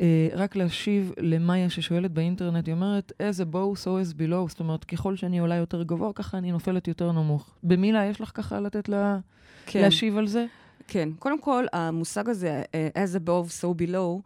אה, 0.00 0.28
רק 0.32 0.56
להשיב 0.56 1.12
למאיה 1.18 1.70
ששואלת 1.70 2.10
באינטרנט, 2.10 2.66
היא 2.66 2.74
אומרת, 2.74 3.12
as 3.22 3.40
above, 3.40 3.84
so 3.84 3.86
as 3.86 4.14
below, 4.18 4.48
זאת 4.48 4.60
אומרת, 4.60 4.84
ככל 4.84 5.16
שאני 5.16 5.38
עולה 5.38 5.54
יותר 5.54 5.82
גבוה, 5.82 6.12
ככה 6.12 6.38
אני 6.38 6.52
נופלת 6.52 6.88
יותר 6.88 7.12
נמוך. 7.12 7.54
במילה, 7.62 8.04
יש 8.04 8.20
לך 8.20 8.30
ככה 8.34 8.60
לתת 8.60 8.88
לה... 8.88 9.18
כן. 9.66 9.80
להשיב 9.80 10.16
על 10.16 10.26
זה? 10.26 10.46
כן. 10.88 11.08
קודם 11.18 11.40
כל, 11.40 11.66
המושג 11.72 12.28
הזה, 12.28 12.62
as 12.72 13.18
above, 13.18 13.62
so 13.62 13.82
below, 13.82 14.20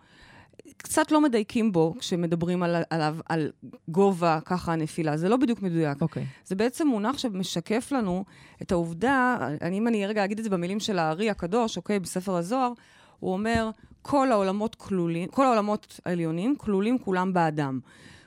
קצת 0.77 1.13
לא 1.13 1.21
מדייקים 1.21 1.73
בו 1.73 1.95
כשמדברים 1.99 2.63
על, 2.63 2.77
עליו, 2.91 3.17
על 3.29 3.53
גובה, 3.89 4.39
ככה 4.45 4.73
הנפילה. 4.73 5.17
זה 5.17 5.29
לא 5.29 5.37
בדיוק 5.37 5.63
מדויק. 5.63 6.03
אוקיי. 6.03 6.23
Okay. 6.23 6.49
זה 6.49 6.55
בעצם 6.55 6.87
מונח 6.87 7.19
שמשקף 7.19 7.93
לנו 7.93 8.25
את 8.63 8.73
העובדה, 8.73 9.37
אני, 9.61 9.79
אם 9.79 9.89
אני 9.89 10.07
רגע 10.07 10.25
אגיד 10.25 10.39
את 10.39 10.45
זה 10.45 10.51
במילים 10.51 10.81
של 10.81 10.99
הארי 10.99 11.31
הקדוש, 11.31 11.77
אוקיי, 11.77 11.99
בספר 11.99 12.37
הזוהר, 12.37 12.73
הוא 13.21 13.33
אומר, 13.33 13.71
כל 14.03 14.33
העולמות 14.33 14.75
כלולים, 14.75 15.29
כל 15.29 15.47
העולמות 15.47 16.01
העליונים 16.07 16.57
כלולים 16.57 16.99
כולם 16.99 17.33
באדם. 17.33 17.81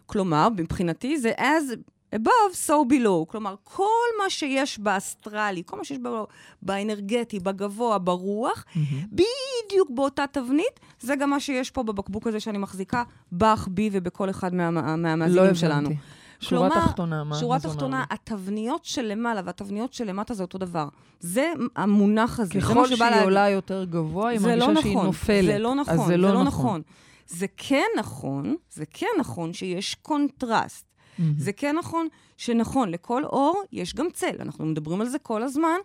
כלומר, 0.06 0.48
מבחינתי 0.58 1.20
זה 1.20 1.32
as 1.38 1.76
above, 2.16 2.68
so 2.68 2.72
below. 2.72 3.26
כלומר, 3.28 3.56
כל 3.64 4.08
מה 4.24 4.30
שיש 4.30 4.80
באסטרלי, 4.80 5.64
כל 5.66 5.78
מה 5.78 5.84
שיש 5.84 5.98
בא, 5.98 6.24
באנרגטי, 6.62 7.40
בגבוה, 7.40 7.98
ברוח, 7.98 8.66
mm-hmm. 8.68 8.80
בדיוק 9.12 9.90
באותה 9.90 10.26
תבנית, 10.32 10.80
זה 11.00 11.16
גם 11.16 11.30
מה 11.30 11.40
שיש 11.40 11.72
פה 11.72 11.84
בבקבוק 11.84 12.28
הזה 12.28 12.40
שאני 12.40 12.58
מחזיקה, 12.58 13.04
בך, 13.32 13.68
בי 13.72 13.90
ובכל 13.94 14.30
אחד 14.30 14.54
מה, 14.54 14.72
מהמאזינים 14.72 15.46
לא 15.46 15.54
שלנו. 15.54 15.88
הבנתי. 15.88 16.02
שורה 16.40 16.70
כלומר, 16.70 16.86
תחתונה, 16.86 17.24
מה, 17.24 17.36
שורה 17.36 17.60
תחתונה, 17.60 18.04
התבניות 18.10 18.86
של 18.86 19.02
למעלה 19.02 19.42
והתבניות 19.46 19.94
של 19.94 20.08
למטה 20.08 20.34
זה 20.34 20.44
אותו 20.44 20.58
דבר. 20.58 20.88
זה 21.20 21.52
המונח 21.76 22.40
הזה. 22.40 22.54
ככל 22.54 22.88
שהיא 22.88 23.00
להגיד. 23.00 23.24
עולה 23.24 23.50
יותר 23.50 23.84
גבוה, 23.84 24.30
היא 24.30 24.40
מרגישה 24.40 24.68
לא 24.68 24.82
שהיא 24.82 24.94
נכון, 24.94 25.06
נופלת. 25.06 25.46
זה 25.46 25.60
לא 25.60 25.76
נכון, 25.76 26.08
זה 26.08 26.18
לא, 26.18 26.28
זה 26.28 26.34
לא 26.34 26.44
נכון. 26.44 26.66
נכון. 26.66 26.82
זה 27.28 27.46
כן 27.58 27.86
נכון, 27.98 28.56
זה 28.72 28.86
כן 28.86 29.08
נכון 29.20 29.54
שיש 29.54 29.96
קונטרסט 29.96 30.91
Mm-hmm. 31.22 31.42
זה 31.42 31.54
כן 31.54 31.76
נכון 31.76 32.08
שנכון, 32.38 32.90
לכל 32.90 33.24
אור 33.24 33.64
יש 33.72 33.96
גם 33.96 34.08
צל. 34.14 34.36
אנחנו 34.40 34.66
מדברים 34.66 35.02
על 35.02 35.10
זה 35.10 35.20
כל 35.20 35.44
הזמן, 35.44 35.78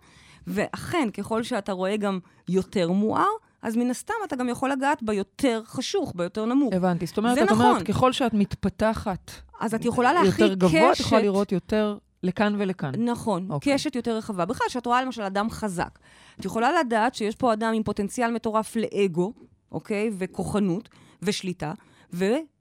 ואכן, 0.47 1.09
ככל 1.13 1.43
שאתה 1.43 1.71
רואה 1.71 1.97
גם 1.97 2.19
יותר 2.49 2.91
מואר, 2.91 3.27
אז 3.61 3.75
מן 3.75 3.89
הסתם 3.89 4.13
אתה 4.25 4.35
גם 4.35 4.49
יכול 4.49 4.71
לגעת 4.71 5.03
ביותר 5.03 5.61
חשוך, 5.65 6.13
ביותר 6.15 6.45
נמוך. 6.45 6.73
הבנתי. 6.73 7.05
זאת 7.05 7.17
אומרת, 7.17 7.37
את 7.37 7.43
נכון. 7.43 7.65
אומרת, 7.65 7.83
ככל 7.83 8.11
שאת 8.11 8.33
מתפתחת 8.33 9.31
אז 9.59 9.73
את 9.73 9.85
יכולה 9.85 10.13
להכיל 10.13 10.31
קשת... 10.31 10.39
יותר 10.39 10.53
גבוה, 10.53 10.91
את 10.91 10.99
יכולה 10.99 11.21
לראות 11.21 11.51
יותר 11.51 11.97
לכאן 12.23 12.55
ולכאן. 12.57 12.91
נכון, 12.97 13.47
okay. 13.49 13.53
אוקיי. 13.53 13.73
קשת 13.73 13.95
יותר 13.95 14.17
רחבה. 14.17 14.45
בכלל, 14.45 14.67
כשאת 14.67 14.85
רואה 14.85 15.01
למשל 15.01 15.21
אדם 15.21 15.49
חזק, 15.49 15.99
את 16.39 16.45
יכולה 16.45 16.79
לדעת 16.79 17.15
שיש 17.15 17.35
פה 17.35 17.53
אדם 17.53 17.73
עם 17.73 17.83
פוטנציאל 17.83 18.31
מטורף 18.31 18.75
לאגו, 18.75 19.33
אוקיי? 19.71 20.11
וכוחנות 20.17 20.89
ושליטה, 21.21 21.73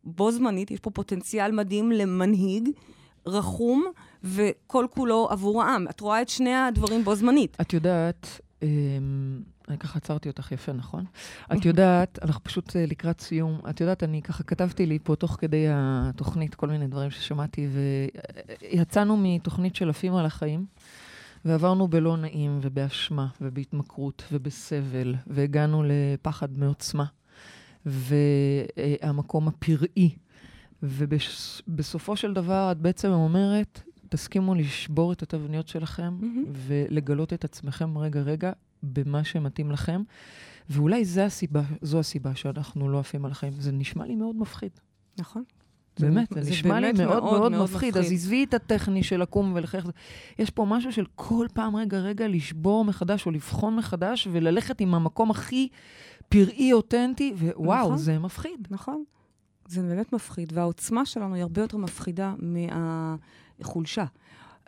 ובו 0.06 0.32
זמנית 0.32 0.70
יש 0.70 0.80
פה 0.80 0.90
פוטנציאל 0.90 1.52
מדהים 1.52 1.92
למנהיג 1.92 2.68
רחום 3.26 3.84
וכל 4.24 4.86
כולו 4.90 5.28
עבור 5.30 5.62
העם. 5.62 5.86
את 5.90 6.00
רואה 6.00 6.22
את 6.22 6.28
שני 6.28 6.54
הדברים 6.54 7.04
בו 7.04 7.14
זמנית. 7.14 7.56
את 7.60 7.72
יודעת, 7.72 8.40
אמ, 8.62 8.68
אני 9.68 9.78
ככה 9.78 9.98
עצרתי 9.98 10.28
אותך 10.28 10.52
יפה, 10.52 10.72
נכון? 10.72 11.04
את 11.52 11.64
יודעת, 11.64 12.18
אנחנו 12.22 12.44
פשוט 12.44 12.76
אה, 12.76 12.84
לקראת 12.86 13.20
סיום, 13.20 13.60
את 13.70 13.80
יודעת, 13.80 14.02
אני 14.02 14.22
ככה 14.22 14.42
כתבתי 14.42 14.86
לי 14.86 14.98
פה 15.02 15.16
תוך 15.16 15.36
כדי 15.40 15.66
התוכנית 15.70 16.54
כל 16.54 16.68
מיני 16.68 16.86
דברים 16.86 17.10
ששמעתי, 17.10 17.68
ויצאנו 18.72 19.16
מתוכנית 19.16 19.76
של 19.76 19.90
עפים 19.90 20.14
על 20.14 20.26
החיים. 20.26 20.66
ועברנו 21.44 21.88
בלא 21.88 22.16
נעים 22.16 22.58
ובאשמה 22.62 23.26
ובהתמכרות 23.40 24.22
ובסבל, 24.32 25.14
והגענו 25.26 25.82
לפחד 25.86 26.58
מעוצמה. 26.58 27.04
והמקום 27.86 29.48
הפראי. 29.48 30.10
ובסופו 30.82 32.16
של 32.16 32.34
דבר 32.34 32.68
את 32.72 32.78
בעצם 32.78 33.10
אומרת, 33.10 33.82
תסכימו 34.08 34.54
לשבור 34.54 35.12
את 35.12 35.22
התבניות 35.22 35.68
שלכם 35.68 36.18
mm-hmm. 36.20 36.48
ולגלות 36.52 37.32
את 37.32 37.44
עצמכם 37.44 37.98
רגע-רגע 37.98 38.52
במה 38.82 39.24
שמתאים 39.24 39.70
לכם. 39.70 40.02
ואולי 40.70 41.04
הסיבה, 41.20 41.62
זו 41.82 41.98
הסיבה 41.98 42.34
שאנחנו 42.34 42.88
לא 42.88 42.98
עפים 42.98 43.24
על 43.24 43.30
החיים. 43.30 43.52
זה 43.52 43.72
נשמע 43.72 44.06
לי 44.06 44.14
מאוד 44.14 44.36
מפחיד. 44.36 44.70
נכון. 45.18 45.42
באמת, 46.00 46.28
זה, 46.34 46.42
זה 46.42 46.50
נשמע 46.50 46.80
לי 46.80 46.92
מאוד 46.92 47.22
מאוד, 47.22 47.22
מאוד 47.22 47.52
מאוד 47.52 47.62
מפחיד. 47.62 47.96
אז 47.96 48.12
עזבי 48.12 48.44
את 48.44 48.54
הטכני 48.54 49.02
של 49.02 49.22
לקום 49.22 49.52
ולחייך. 49.54 49.86
יש 50.38 50.50
פה 50.50 50.64
משהו 50.64 50.92
של 50.92 51.04
כל 51.14 51.46
פעם, 51.52 51.76
רגע, 51.76 51.98
רגע, 51.98 52.28
לשבור 52.28 52.84
מחדש 52.84 53.26
או 53.26 53.30
לבחון 53.30 53.76
מחדש 53.76 54.28
וללכת 54.32 54.80
עם 54.80 54.94
המקום 54.94 55.30
הכי 55.30 55.68
פראי, 56.28 56.72
אותנטי, 56.72 57.34
ווואו, 57.36 57.84
נכון, 57.84 57.96
זה 57.98 58.18
מפחיד. 58.18 58.68
נכון. 58.70 59.04
זה 59.68 59.82
באמת 59.82 60.12
מפחיד, 60.12 60.52
והעוצמה 60.52 61.06
שלנו 61.06 61.34
היא 61.34 61.42
הרבה 61.42 61.60
יותר 61.60 61.76
מפחידה 61.76 62.34
מהחולשה. 62.38 64.04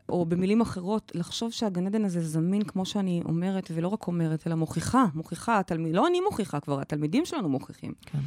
או 0.09 0.27
במילים 0.27 0.61
אחרות, 0.61 1.13
לחשוב 1.15 1.53
שהגן 1.53 1.87
עדן 1.87 2.05
הזה 2.05 2.21
זמין, 2.21 2.63
כמו 2.63 2.87
שאני 2.87 3.23
אומרת, 3.25 3.71
ולא 3.75 3.89
רק 3.89 4.07
אומרת, 4.07 4.47
אלא 4.47 4.55
מוכיחה, 4.55 5.05
מוכיחה, 5.15 5.59
התלמיד, 5.59 5.95
לא 5.95 6.07
אני 6.07 6.21
מוכיחה 6.21 6.61
כבר, 6.61 6.81
התלמידים 6.81 7.27
שלנו 7.27 7.49
מוכיחים. 7.49 7.93
כן. 8.07 8.19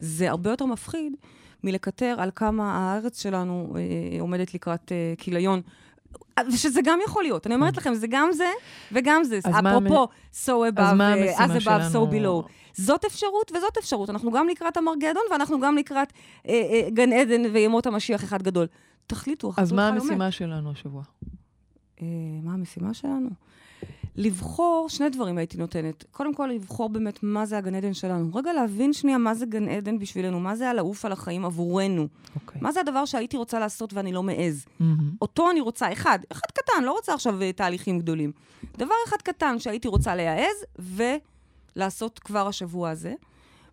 זה 0.00 0.30
הרבה 0.30 0.50
יותר 0.50 0.66
מפחיד 0.66 1.12
מלקטר 1.64 2.16
על 2.18 2.30
כמה 2.34 2.72
הארץ 2.72 3.22
שלנו 3.22 3.74
אה, 3.76 4.20
עומדת 4.20 4.54
לקראת 4.54 4.92
אה, 4.92 5.14
כיליון. 5.18 5.60
ושזה 6.52 6.80
גם 6.84 6.98
יכול 7.04 7.22
להיות. 7.22 7.46
אני 7.46 7.54
אומרת 7.54 7.74
כן. 7.74 7.80
לכם, 7.80 7.94
זה 7.94 8.06
גם 8.10 8.32
זה 8.32 8.50
וגם 8.92 9.24
זה. 9.24 9.38
אפרופו, 9.38 10.08
so 10.44 10.74
above, 10.74 11.38
as 11.38 11.64
above, 11.64 11.92
so 11.92 12.12
below. 12.12 12.48
זאת 12.72 13.04
אפשרות 13.04 13.52
וזאת 13.56 13.76
אפשרות. 13.78 14.10
אנחנו 14.10 14.30
גם 14.30 14.48
לקראת 14.48 14.76
המרגדון, 14.76 15.22
ואנחנו 15.30 15.60
גם 15.60 15.76
לקראת 15.76 16.12
אה, 16.48 16.52
אה, 16.52 16.90
גן 16.90 17.12
עדן 17.12 17.42
וימות 17.52 17.86
המשיח 17.86 18.24
אחד 18.24 18.42
גדול. 18.42 18.66
תחליטו, 19.06 19.52
אז 19.56 19.72
מה 19.72 19.88
המשימה 19.88 20.30
שלנו 20.30 20.70
השבוע? 20.70 21.02
אה, 22.02 22.06
מה 22.42 22.52
המשימה 22.52 22.94
שלנו? 22.94 23.30
לבחור, 24.20 24.88
שני 24.88 25.08
דברים 25.08 25.38
הייתי 25.38 25.58
נותנת. 25.58 26.04
קודם 26.10 26.34
כל, 26.34 26.50
לבחור 26.54 26.88
באמת 26.88 27.18
מה 27.22 27.46
זה 27.46 27.58
הגן 27.58 27.74
עדן 27.74 27.94
שלנו. 27.94 28.34
רגע 28.34 28.52
להבין 28.52 28.92
שנייה 28.92 29.18
מה 29.18 29.34
זה 29.34 29.46
גן 29.46 29.68
עדן 29.68 29.98
בשבילנו, 29.98 30.40
מה 30.40 30.56
זה 30.56 30.70
הלעוף 30.70 31.04
על 31.04 31.12
החיים 31.12 31.44
עבורנו. 31.44 32.02
Okay. 32.04 32.40
אוקיי. 32.40 32.60
מה 32.60 32.72
זה 32.72 32.80
הדבר 32.80 33.04
שהייתי 33.04 33.36
רוצה 33.36 33.58
לעשות 33.58 33.94
ואני 33.94 34.12
לא 34.12 34.22
מעז. 34.22 34.64
Mm-hmm. 34.64 34.84
אותו 35.22 35.50
אני 35.50 35.60
רוצה, 35.60 35.92
אחד, 35.92 36.18
אחד 36.32 36.46
קטן, 36.54 36.84
לא 36.84 36.92
רוצה 36.92 37.14
עכשיו 37.14 37.40
uh, 37.40 37.56
תהליכים 37.56 37.98
גדולים. 37.98 38.32
דבר 38.78 38.94
אחד 39.08 39.16
קטן 39.22 39.58
שהייתי 39.58 39.88
רוצה 39.88 40.14
להעז 40.16 40.64
ולעשות 41.76 42.18
כבר 42.18 42.46
השבוע 42.46 42.90
הזה. 42.90 43.14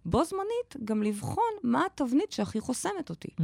בו 0.07 0.23
זמנית 0.23 0.85
גם 0.85 1.03
לבחון 1.03 1.43
מה 1.63 1.83
התבנית 1.85 2.31
שהכי 2.31 2.59
חוסמת 2.59 3.09
אותי. 3.09 3.27
Mm. 3.27 3.41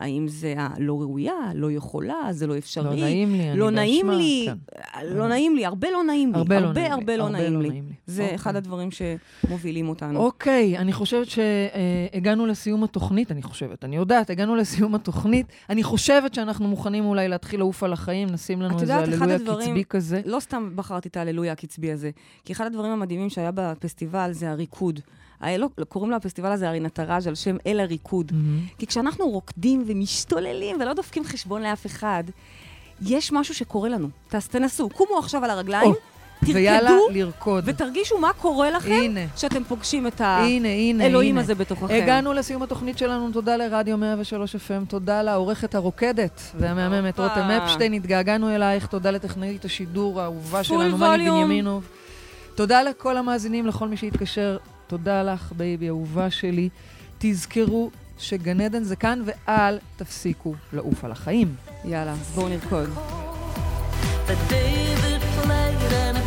האם 0.00 0.28
זה 0.28 0.54
הלא 0.56 1.00
ראויה, 1.00 1.34
לא 1.54 1.70
יכולה, 1.70 2.28
זה 2.30 2.46
לא 2.46 2.58
אפשרי. 2.58 2.84
לא 2.84 2.90
נעים 2.90 3.34
לי, 3.34 3.56
לא 3.56 3.68
אני 3.68 3.76
נעים 3.76 4.10
לי, 4.10 4.46
כן. 4.46 4.56
לא 5.06 5.28
נעים 5.28 5.56
לי, 5.56 5.66
הרבה 5.66 5.90
לא 5.90 6.04
נעים 6.04 6.32
לי. 6.32 6.38
הרבה, 6.38 6.56
הרבה, 6.58 6.86
לא, 6.88 6.94
הרבה 6.94 7.16
לא, 7.16 7.28
נעים, 7.28 7.60
לי. 7.60 7.70
לי. 7.70 7.82
זה 8.06 8.22
אוקיי. 8.22 8.34
אחד 8.34 8.56
הדברים 8.56 8.88
שמובילים 8.90 9.88
אותנו. 9.88 10.20
אוקיי, 10.20 10.78
אני 10.78 10.92
חושבת 10.92 11.26
שהגענו 11.26 12.46
לסיום 12.46 12.84
התוכנית, 12.84 13.32
אני 13.32 13.42
חושבת, 13.42 13.84
אני 13.84 13.96
יודעת, 13.96 14.30
הגענו 14.30 14.56
לסיום 14.56 14.94
התוכנית. 14.94 15.46
אני 15.70 15.82
חושבת 15.82 16.34
שאנחנו 16.34 16.68
מוכנים 16.68 17.04
אולי 17.04 17.28
להתחיל 17.28 17.60
לעוף 17.60 17.82
על 17.82 17.92
החיים, 17.92 18.28
נשים 18.30 18.62
לנו 18.62 18.80
איזה 18.80 18.96
הללויה 18.96 19.38
קצבי 19.38 19.84
כזה. 19.88 20.20
לא 20.24 20.40
סתם 20.40 20.70
בחרתי 20.74 21.08
את 21.08 21.16
ההללויה 21.16 21.52
הקצבי 21.52 21.92
הזה, 21.92 22.10
כי 22.44 22.52
אחד 22.52 22.66
הדברים 22.66 22.92
המדהימים 22.92 23.30
שהיה 23.30 23.50
בפסטיבל 23.54 24.32
זה 24.32 24.50
הריקוד. 24.50 25.00
לא, 25.42 25.68
קוראים 25.88 26.10
לו 26.10 26.16
הפסטיבל 26.16 26.52
הזה 26.52 26.68
הרי 26.68 26.80
נטראז' 26.80 27.26
על 27.26 27.34
שם 27.34 27.56
אל 27.66 27.80
הריקוד. 27.80 28.30
Mm-hmm. 28.30 28.78
כי 28.78 28.86
כשאנחנו 28.86 29.28
רוקדים 29.28 29.84
ומשתוללים 29.86 30.76
ולא 30.80 30.92
דופקים 30.92 31.24
חשבון 31.24 31.62
לאף 31.62 31.86
אחד, 31.86 32.24
יש 33.02 33.32
משהו 33.32 33.54
שקורה 33.54 33.88
לנו. 33.88 34.08
אז 34.32 34.48
תנסו, 34.48 34.88
קומו 34.88 35.18
עכשיו 35.18 35.44
על 35.44 35.50
הרגליים. 35.50 35.92
Oh. 35.92 36.16
תרקדו, 36.40 36.54
ויאללה, 36.54 36.90
לרקוד. 37.10 37.64
ותרגישו 37.66 38.18
מה 38.18 38.30
קורה 38.32 38.70
לכם 38.70 38.92
הנה. 38.92 39.20
שאתם 39.36 39.64
פוגשים 39.64 40.06
את 40.06 40.20
האלוהים 40.20 41.38
הזה 41.38 41.54
בתוככם. 41.54 41.94
הגענו 42.02 42.32
לסיום 42.32 42.62
התוכנית 42.62 42.98
שלנו, 42.98 43.32
תודה 43.32 43.56
לרדיו 43.56 43.98
103 43.98 44.56
FM, 44.56 44.88
תודה 44.88 45.22
לעורכת 45.22 45.74
הרוקדת 45.74 46.40
והמהממת 46.58 47.20
רותם 47.20 47.50
אפשטיין, 47.50 47.92
התגעגענו 47.92 48.54
אלייך, 48.54 48.86
תודה 48.86 49.10
לטכנאית 49.10 49.64
השידור 49.64 50.20
האהובה 50.20 50.64
שלנו, 50.64 50.98
מלי 50.98 51.30
בנימינוב. 51.30 51.88
תודה 52.54 52.82
לכל 52.82 53.16
המאזינים, 53.16 53.66
לכל 53.66 53.88
מי 53.88 53.96
שהתקשר. 53.96 54.56
תודה 54.86 55.22
לך, 55.22 55.52
בייבי, 55.56 55.88
אהובה 55.88 56.30
שלי. 56.30 56.68
תזכרו 57.18 57.90
שגן 58.18 58.60
עדן 58.60 58.82
זה 58.82 58.96
כאן, 58.96 59.22
ואל 59.24 59.78
תפסיקו 59.96 60.54
לעוף 60.72 61.04
על 61.04 61.12
החיים. 61.12 61.54
יאללה, 61.84 62.14
בואו 62.34 62.48
נרקוד. 62.48 62.90
That 64.26 64.36
David 64.50 65.22
played 65.42 65.92
and 65.92 66.25